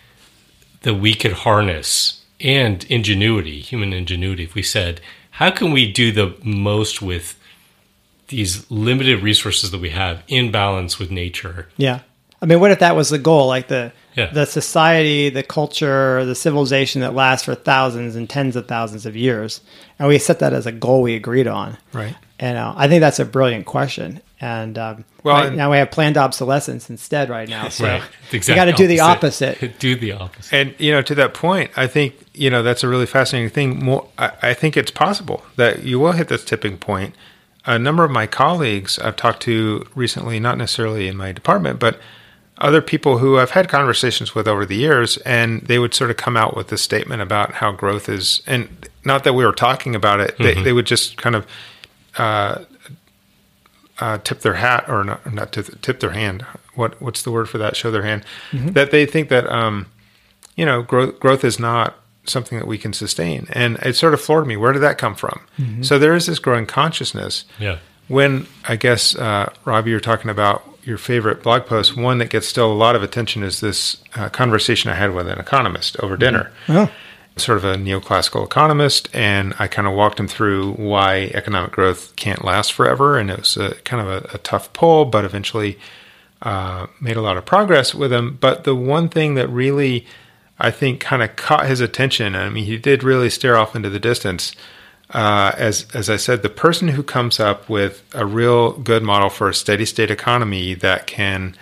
that 0.83 0.95
we 0.95 1.15
could 1.15 1.33
harness 1.33 2.25
and 2.41 2.85
ingenuity 2.85 3.61
human 3.61 3.93
ingenuity 3.93 4.45
if 4.45 4.55
we 4.55 4.63
said 4.63 5.01
how 5.33 5.51
can 5.51 5.73
we 5.73 5.91
do 5.91 6.13
the 6.13 6.35
most 6.43 7.01
with 7.01 7.39
these 8.29 8.71
limited 8.71 9.23
resources 9.23 9.71
that 9.71 9.81
we 9.81 9.91
have 9.91 10.23
in 10.29 10.51
balance 10.51 10.99
with 10.99 11.11
nature 11.11 11.69
Yeah. 11.77 12.01
I 12.43 12.47
mean, 12.47 12.59
what 12.59 12.71
if 12.71 12.79
that 12.79 12.97
was 12.97 13.11
the 13.11 13.19
goal? 13.19 13.49
Like 13.49 13.69
the 13.69 13.93
Yeah. 14.17 14.31
the 14.33 14.47
society, 14.47 15.29
the 15.29 15.43
culture, 15.43 16.25
the 16.25 16.35
civilization 16.35 17.03
that 17.03 17.15
lasts 17.15 17.45
for 17.45 17.55
thousands 17.55 18.17
and 18.17 18.29
tens 18.31 18.57
of 18.57 18.67
thousands 18.67 19.05
of 19.05 19.15
years, 19.15 19.61
and 19.99 20.09
we 20.09 20.19
set 20.19 20.39
that 20.39 20.55
as 20.55 20.65
a 20.67 20.73
goal 20.73 21.03
we 21.03 21.15
agreed 21.15 21.47
on. 21.47 21.77
Right. 21.93 22.17
And 22.41 22.57
uh, 22.57 22.73
I 22.75 22.89
think 22.89 23.03
that's 23.03 23.19
a 23.19 23.27
brilliant 23.27 23.67
question. 23.67 24.23
And 24.41 24.79
um, 24.79 25.05
Well, 25.23 25.37
right 25.37 25.47
and- 25.49 25.57
now 25.59 25.71
we 25.71 25.77
have 25.77 25.91
planned 25.91 26.17
obsolescence 26.17 26.89
instead 26.89 27.29
right 27.29 27.49
now. 27.49 27.69
So 27.69 27.85
right 27.85 28.03
you 28.33 28.41
got 28.41 28.65
to 28.65 28.73
do 28.73 28.87
the 28.87 29.01
opposite. 29.01 29.61
do 29.79 29.95
the 29.95 30.13
opposite 30.13 30.55
And 30.55 30.75
you 30.79 30.91
know, 30.91 31.03
to 31.03 31.15
that 31.17 31.35
point, 31.35 31.71
I 31.77 31.87
think 31.87 32.15
you 32.33 32.49
know 32.49 32.63
that's 32.63 32.83
a 32.83 32.89
really 32.89 33.07
fascinating 33.07 33.51
thing. 33.51 33.85
More, 33.85 34.09
I, 34.19 34.33
I 34.43 34.55
think 34.55 34.79
it's 34.79 34.91
possible 34.91 35.45
that 35.57 35.85
you 35.85 36.01
will 36.01 36.13
hit 36.13 36.29
this 36.29 36.45
tipping 36.45 36.79
point. 36.79 37.15
A 37.67 37.79
number 37.79 38.05
of 38.05 38.11
my 38.11 38.27
colleagues 38.27 38.99
I've 38.99 39.17
talked 39.17 39.43
to 39.43 39.87
recently, 39.95 40.41
not 40.41 40.57
necessarily 40.57 41.09
in 41.09 41.17
my 41.19 41.31
department, 41.33 41.79
but 41.79 42.01
other 42.57 42.81
people 42.81 43.19
who 43.19 43.39
I've 43.39 43.51
had 43.51 43.69
conversations 43.69 44.35
with 44.35 44.49
over 44.49 44.65
the 44.65 44.77
years, 44.77 45.19
and 45.19 45.61
they 45.63 45.79
would 45.79 45.93
sort 45.93 46.11
of 46.11 46.17
come 46.17 46.39
out 46.39 46.57
with 46.57 46.69
this 46.69 46.81
statement 46.81 47.21
about 47.21 47.53
how 47.53 47.71
growth 47.73 48.09
is, 48.09 48.43
and 48.47 48.89
not 49.05 49.25
that 49.25 49.35
we 49.35 49.45
were 49.45 49.53
talking 49.53 49.95
about 49.95 50.21
it, 50.21 50.37
they, 50.39 50.55
they 50.63 50.73
would 50.73 50.87
just 50.87 51.19
kind 51.19 51.37
of 51.37 51.47
uh, 52.19 52.65
uh, 53.99 54.19
tip 54.19 54.41
their 54.41 54.55
hat 54.55 54.85
or 54.89 55.05
not, 55.05 55.33
not 55.33 55.53
tip, 55.53 55.81
tip 55.83 56.01
their 56.01 56.11
hand. 56.13 56.43
What 56.75 57.01
what's 57.03 57.23
the 57.23 57.31
word 57.31 57.49
for 57.49 57.59
that? 57.59 57.77
Show 57.77 57.91
their 57.91 58.03
hand. 58.03 58.25
That 58.53 58.91
they 58.91 59.07
think 59.07 59.29
that 59.29 59.47
um, 59.51 59.87
you 60.57 60.65
know 60.65 60.83
growth 60.83 61.21
growth 61.21 61.45
is 61.45 61.59
not 61.59 61.97
something 62.25 62.59
that 62.59 62.67
we 62.67 62.79
can 62.79 62.93
sustain, 62.93 63.47
and 63.53 63.77
it 63.79 63.97
sort 63.97 64.15
of 64.15 64.21
floored 64.21 64.47
me. 64.47 64.57
Where 64.57 64.73
did 64.73 64.81
that 64.81 64.99
come 64.99 65.15
from? 65.15 65.41
So 65.83 65.99
there 65.99 66.15
is 66.15 66.27
this 66.27 66.39
growing 66.39 66.67
consciousness. 66.67 67.45
yeah 67.59 67.79
When 68.09 68.47
I 68.69 68.77
guess 68.77 69.15
uh, 69.17 69.53
Robbie, 69.65 69.91
you're 69.91 70.01
talking 70.01 70.31
about 70.31 70.65
your 70.83 70.97
favorite 70.99 71.43
blog 71.43 71.67
post. 71.67 71.97
One 71.97 72.19
that 72.19 72.31
gets 72.31 72.47
still 72.49 72.73
a 72.73 72.75
lot 72.75 72.97
of 72.97 73.03
attention 73.03 73.43
is 73.43 73.61
this 73.61 73.99
uh, 74.15 74.31
conversation 74.31 74.91
I 74.91 74.95
had 74.95 75.15
with 75.15 75.29
an 75.29 75.39
economist 75.39 75.99
over 76.01 76.17
dinner. 76.17 76.51
Oh. 76.69 76.91
Sort 77.41 77.59
of 77.59 77.65
a 77.65 77.75
neoclassical 77.75 78.45
economist, 78.45 79.09
and 79.13 79.55
I 79.59 79.67
kind 79.67 79.89
of 79.89 79.95
walked 79.95 80.21
him 80.21 80.29
through 80.29 80.73
why 80.75 81.31
economic 81.35 81.73
growth 81.73 82.15
can't 82.17 82.45
last 82.45 82.73
forever. 82.73 83.19
And 83.19 83.31
it 83.31 83.39
was 83.39 83.57
a, 83.57 83.75
kind 83.85 84.07
of 84.07 84.09
a, 84.09 84.37
a 84.37 84.39
tough 84.39 84.73
pull, 84.73 85.05
but 85.07 85.25
eventually 85.25 85.79
uh, 86.43 86.87
made 87.01 87.17
a 87.17 87.23
lot 87.23 87.37
of 87.37 87.45
progress 87.45 87.95
with 87.95 88.13
him. 88.13 88.39
But 88.41 88.65
the 88.65 88.75
one 88.75 89.09
thing 89.09 89.35
that 89.35 89.49
really, 89.49 90.07
I 90.59 90.71
think, 90.71 91.01
kind 91.01 91.23
of 91.23 91.37
caught 91.37 91.67
his 91.67 91.81
attention, 91.81 92.35
I 92.35 92.49
mean, 92.49 92.65
he 92.65 92.79
did 92.79 93.03
really 93.03 93.31
stare 93.31 93.57
off 93.57 93.77
into 93.77 93.91
the 93.91 94.01
distance. 94.01 94.55
Uh, 95.11 95.53
as 95.59 95.87
as 95.93 96.09
I 96.09 96.17
said, 96.17 96.43
the 96.43 96.49
person 96.49 96.89
who 96.89 97.03
comes 97.03 97.41
up 97.41 97.69
with 97.69 98.05
a 98.15 98.25
real 98.25 98.73
good 98.73 99.03
model 99.03 99.29
for 99.29 99.49
a 99.49 99.55
steady 99.55 99.85
state 99.85 100.11
economy 100.11 100.75
that 100.75 101.09
can 101.09 101.57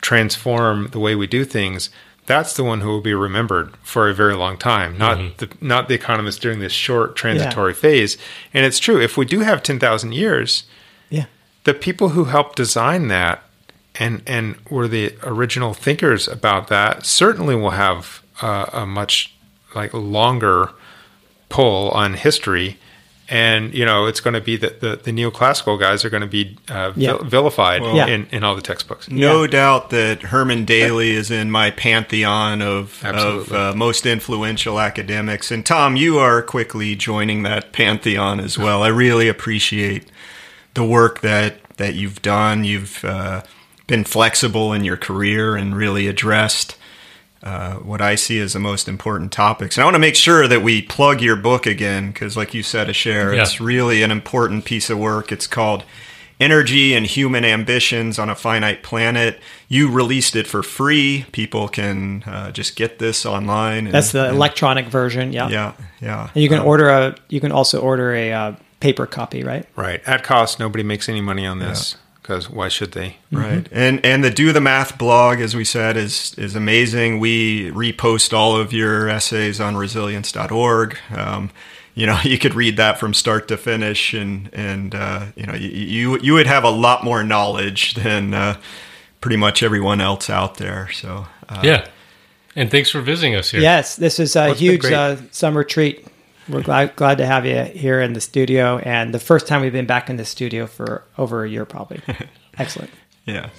transform 0.00 0.88
the 0.92 1.00
way 1.00 1.16
we 1.16 1.26
do 1.26 1.44
things, 1.44 1.90
that's 2.26 2.54
the 2.54 2.64
one 2.64 2.80
who 2.80 2.88
will 2.88 3.00
be 3.00 3.14
remembered 3.14 3.76
for 3.82 4.08
a 4.08 4.14
very 4.14 4.34
long 4.34 4.58
time. 4.58 4.98
Not 4.98 5.18
mm-hmm. 5.18 5.36
the 5.38 5.64
not 5.64 5.88
the 5.88 5.94
economist 5.94 6.42
during 6.42 6.58
this 6.58 6.72
short 6.72 7.16
transitory 7.16 7.72
yeah. 7.72 7.78
phase. 7.78 8.18
And 8.52 8.66
it's 8.66 8.78
true. 8.78 9.00
If 9.00 9.16
we 9.16 9.24
do 9.24 9.40
have 9.40 9.62
ten 9.62 9.78
thousand 9.78 10.12
years, 10.12 10.64
yeah, 11.08 11.26
the 11.64 11.74
people 11.74 12.10
who 12.10 12.24
helped 12.24 12.56
design 12.56 13.08
that 13.08 13.42
and 13.94 14.22
and 14.26 14.56
were 14.68 14.88
the 14.88 15.14
original 15.22 15.72
thinkers 15.72 16.28
about 16.28 16.68
that 16.68 17.06
certainly 17.06 17.54
will 17.54 17.70
have 17.70 18.22
uh, 18.42 18.66
a 18.72 18.86
much 18.86 19.34
like 19.74 19.94
longer 19.94 20.70
pull 21.48 21.90
on 21.90 22.14
history 22.14 22.78
and 23.28 23.74
you 23.74 23.84
know 23.84 24.06
it's 24.06 24.20
going 24.20 24.34
to 24.34 24.40
be 24.40 24.56
that 24.56 24.80
the, 24.80 24.96
the 24.96 25.10
neoclassical 25.10 25.78
guys 25.78 26.04
are 26.04 26.10
going 26.10 26.22
to 26.22 26.28
be 26.28 26.56
uh, 26.68 26.90
vil- 26.92 27.24
vilified 27.24 27.82
well, 27.82 28.08
in, 28.08 28.26
in 28.30 28.44
all 28.44 28.54
the 28.54 28.62
textbooks. 28.62 29.10
No 29.10 29.42
yeah. 29.42 29.50
doubt 29.50 29.90
that 29.90 30.22
Herman 30.22 30.64
Daly 30.64 31.10
is 31.10 31.30
in 31.30 31.50
my 31.50 31.70
pantheon 31.70 32.62
of, 32.62 33.04
of 33.04 33.52
uh, 33.52 33.72
most 33.74 34.06
influential 34.06 34.78
academics. 34.78 35.50
And 35.50 35.66
Tom, 35.66 35.96
you 35.96 36.18
are 36.18 36.42
quickly 36.42 36.94
joining 36.94 37.42
that 37.42 37.72
pantheon 37.72 38.38
as 38.40 38.56
well. 38.56 38.82
I 38.82 38.88
really 38.88 39.28
appreciate 39.28 40.06
the 40.74 40.84
work 40.84 41.20
that 41.20 41.60
that 41.78 41.94
you've 41.94 42.22
done. 42.22 42.64
You've 42.64 43.04
uh, 43.04 43.42
been 43.86 44.04
flexible 44.04 44.72
in 44.72 44.84
your 44.84 44.96
career 44.96 45.56
and 45.56 45.76
really 45.76 46.06
addressed 46.06 46.76
uh, 47.42 47.74
what 47.76 48.00
I 48.00 48.14
see 48.14 48.40
as 48.40 48.54
the 48.54 48.58
most 48.58 48.88
important 48.88 49.32
topics. 49.32 49.76
And 49.76 49.82
I 49.82 49.86
want 49.86 49.94
to 49.94 50.00
make 50.00 50.16
sure 50.16 50.48
that 50.48 50.62
we 50.62 50.82
plug 50.82 51.20
your 51.20 51.36
book 51.36 51.66
again 51.66 52.08
because, 52.10 52.36
like 52.36 52.54
you 52.54 52.62
said, 52.62 52.88
Asher, 52.88 53.34
yeah. 53.34 53.42
it's 53.42 53.60
really 53.60 54.02
an 54.02 54.10
important 54.10 54.64
piece 54.64 54.90
of 54.90 54.98
work. 54.98 55.30
It's 55.30 55.46
called 55.46 55.84
Energy 56.40 56.94
and 56.94 57.06
Human 57.06 57.44
Ambitions 57.44 58.18
on 58.18 58.28
a 58.28 58.34
Finite 58.34 58.82
Planet. 58.82 59.38
You 59.68 59.90
released 59.90 60.34
it 60.36 60.46
for 60.46 60.62
free. 60.62 61.26
People 61.32 61.68
can 61.68 62.22
uh, 62.24 62.52
just 62.52 62.76
get 62.76 62.98
this 62.98 63.24
online. 63.24 63.86
And, 63.86 63.94
That's 63.94 64.12
the 64.12 64.26
and, 64.26 64.36
electronic 64.36 64.86
version. 64.86 65.32
Yeah, 65.32 65.48
yeah, 65.48 65.72
yeah. 66.00 66.30
And 66.34 66.42
you 66.42 66.48
can 66.48 66.60
um, 66.60 66.66
order 66.66 66.88
a. 66.88 67.16
You 67.28 67.40
can 67.40 67.52
also 67.52 67.80
order 67.80 68.14
a 68.14 68.32
uh, 68.32 68.56
paper 68.80 69.06
copy, 69.06 69.44
right? 69.44 69.66
Right 69.76 70.02
at 70.06 70.24
cost. 70.24 70.58
Nobody 70.58 70.82
makes 70.82 71.08
any 71.08 71.20
money 71.20 71.46
on 71.46 71.58
this. 71.58 71.92
Yeah 71.92 72.00
because 72.26 72.50
why 72.50 72.66
should 72.68 72.90
they? 72.90 73.18
Right. 73.30 73.62
Mm-hmm. 73.62 73.78
And 73.78 74.04
and 74.04 74.24
the 74.24 74.30
Do 74.30 74.52
the 74.52 74.60
Math 74.60 74.98
blog, 74.98 75.40
as 75.40 75.54
we 75.54 75.64
said, 75.64 75.96
is 75.96 76.34
is 76.36 76.56
amazing. 76.56 77.20
We 77.20 77.70
repost 77.70 78.32
all 78.32 78.56
of 78.56 78.72
your 78.72 79.08
essays 79.08 79.60
on 79.60 79.76
resilience.org. 79.76 80.98
Um, 81.14 81.50
you 81.94 82.04
know, 82.04 82.18
you 82.24 82.36
could 82.36 82.54
read 82.54 82.76
that 82.78 82.98
from 82.98 83.14
start 83.14 83.46
to 83.48 83.56
finish, 83.56 84.12
and 84.12 84.50
and 84.52 84.94
uh, 84.94 85.26
you 85.36 85.46
know, 85.46 85.54
you, 85.54 85.68
you 85.68 86.18
you 86.20 86.34
would 86.34 86.48
have 86.48 86.64
a 86.64 86.70
lot 86.70 87.04
more 87.04 87.22
knowledge 87.22 87.94
than 87.94 88.34
uh, 88.34 88.60
pretty 89.20 89.36
much 89.36 89.62
everyone 89.62 90.00
else 90.00 90.28
out 90.28 90.56
there. 90.56 90.90
So 90.90 91.28
uh, 91.48 91.60
yeah. 91.62 91.86
And 92.56 92.70
thanks 92.70 92.90
for 92.90 93.02
visiting 93.02 93.34
us 93.36 93.50
here. 93.50 93.60
Yes, 93.60 93.96
this 93.96 94.18
is 94.18 94.34
a 94.34 94.54
huge 94.54 94.84
uh, 94.86 95.16
summer 95.30 95.62
treat 95.62 96.06
we're 96.48 96.62
glad 96.62 96.96
glad 96.96 97.18
to 97.18 97.26
have 97.26 97.44
you 97.46 97.62
here 97.64 98.00
in 98.00 98.12
the 98.12 98.20
studio, 98.20 98.78
and 98.78 99.12
the 99.12 99.18
first 99.18 99.46
time 99.46 99.62
we've 99.62 99.72
been 99.72 99.86
back 99.86 100.08
in 100.08 100.16
the 100.16 100.24
studio 100.24 100.66
for 100.66 101.02
over 101.18 101.44
a 101.44 101.48
year, 101.48 101.64
probably. 101.64 102.00
Excellent. 102.58 102.90
Yeah. 103.24 103.50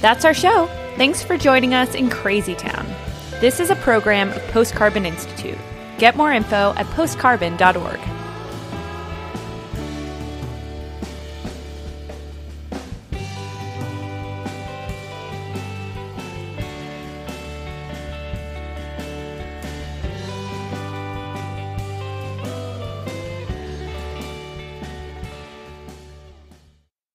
That's 0.00 0.24
our 0.24 0.32
show. 0.32 0.66
Thanks 0.96 1.22
for 1.22 1.36
joining 1.36 1.74
us 1.74 1.94
in 1.94 2.08
Crazy 2.08 2.54
Town. 2.54 2.86
This 3.40 3.60
is 3.60 3.70
a 3.70 3.76
program 3.76 4.30
of 4.30 4.42
Post 4.48 4.74
Carbon 4.74 5.04
Institute. 5.04 5.58
Get 5.98 6.16
more 6.16 6.32
info 6.32 6.72
at 6.76 6.86
postcarbon.org. 6.86 8.19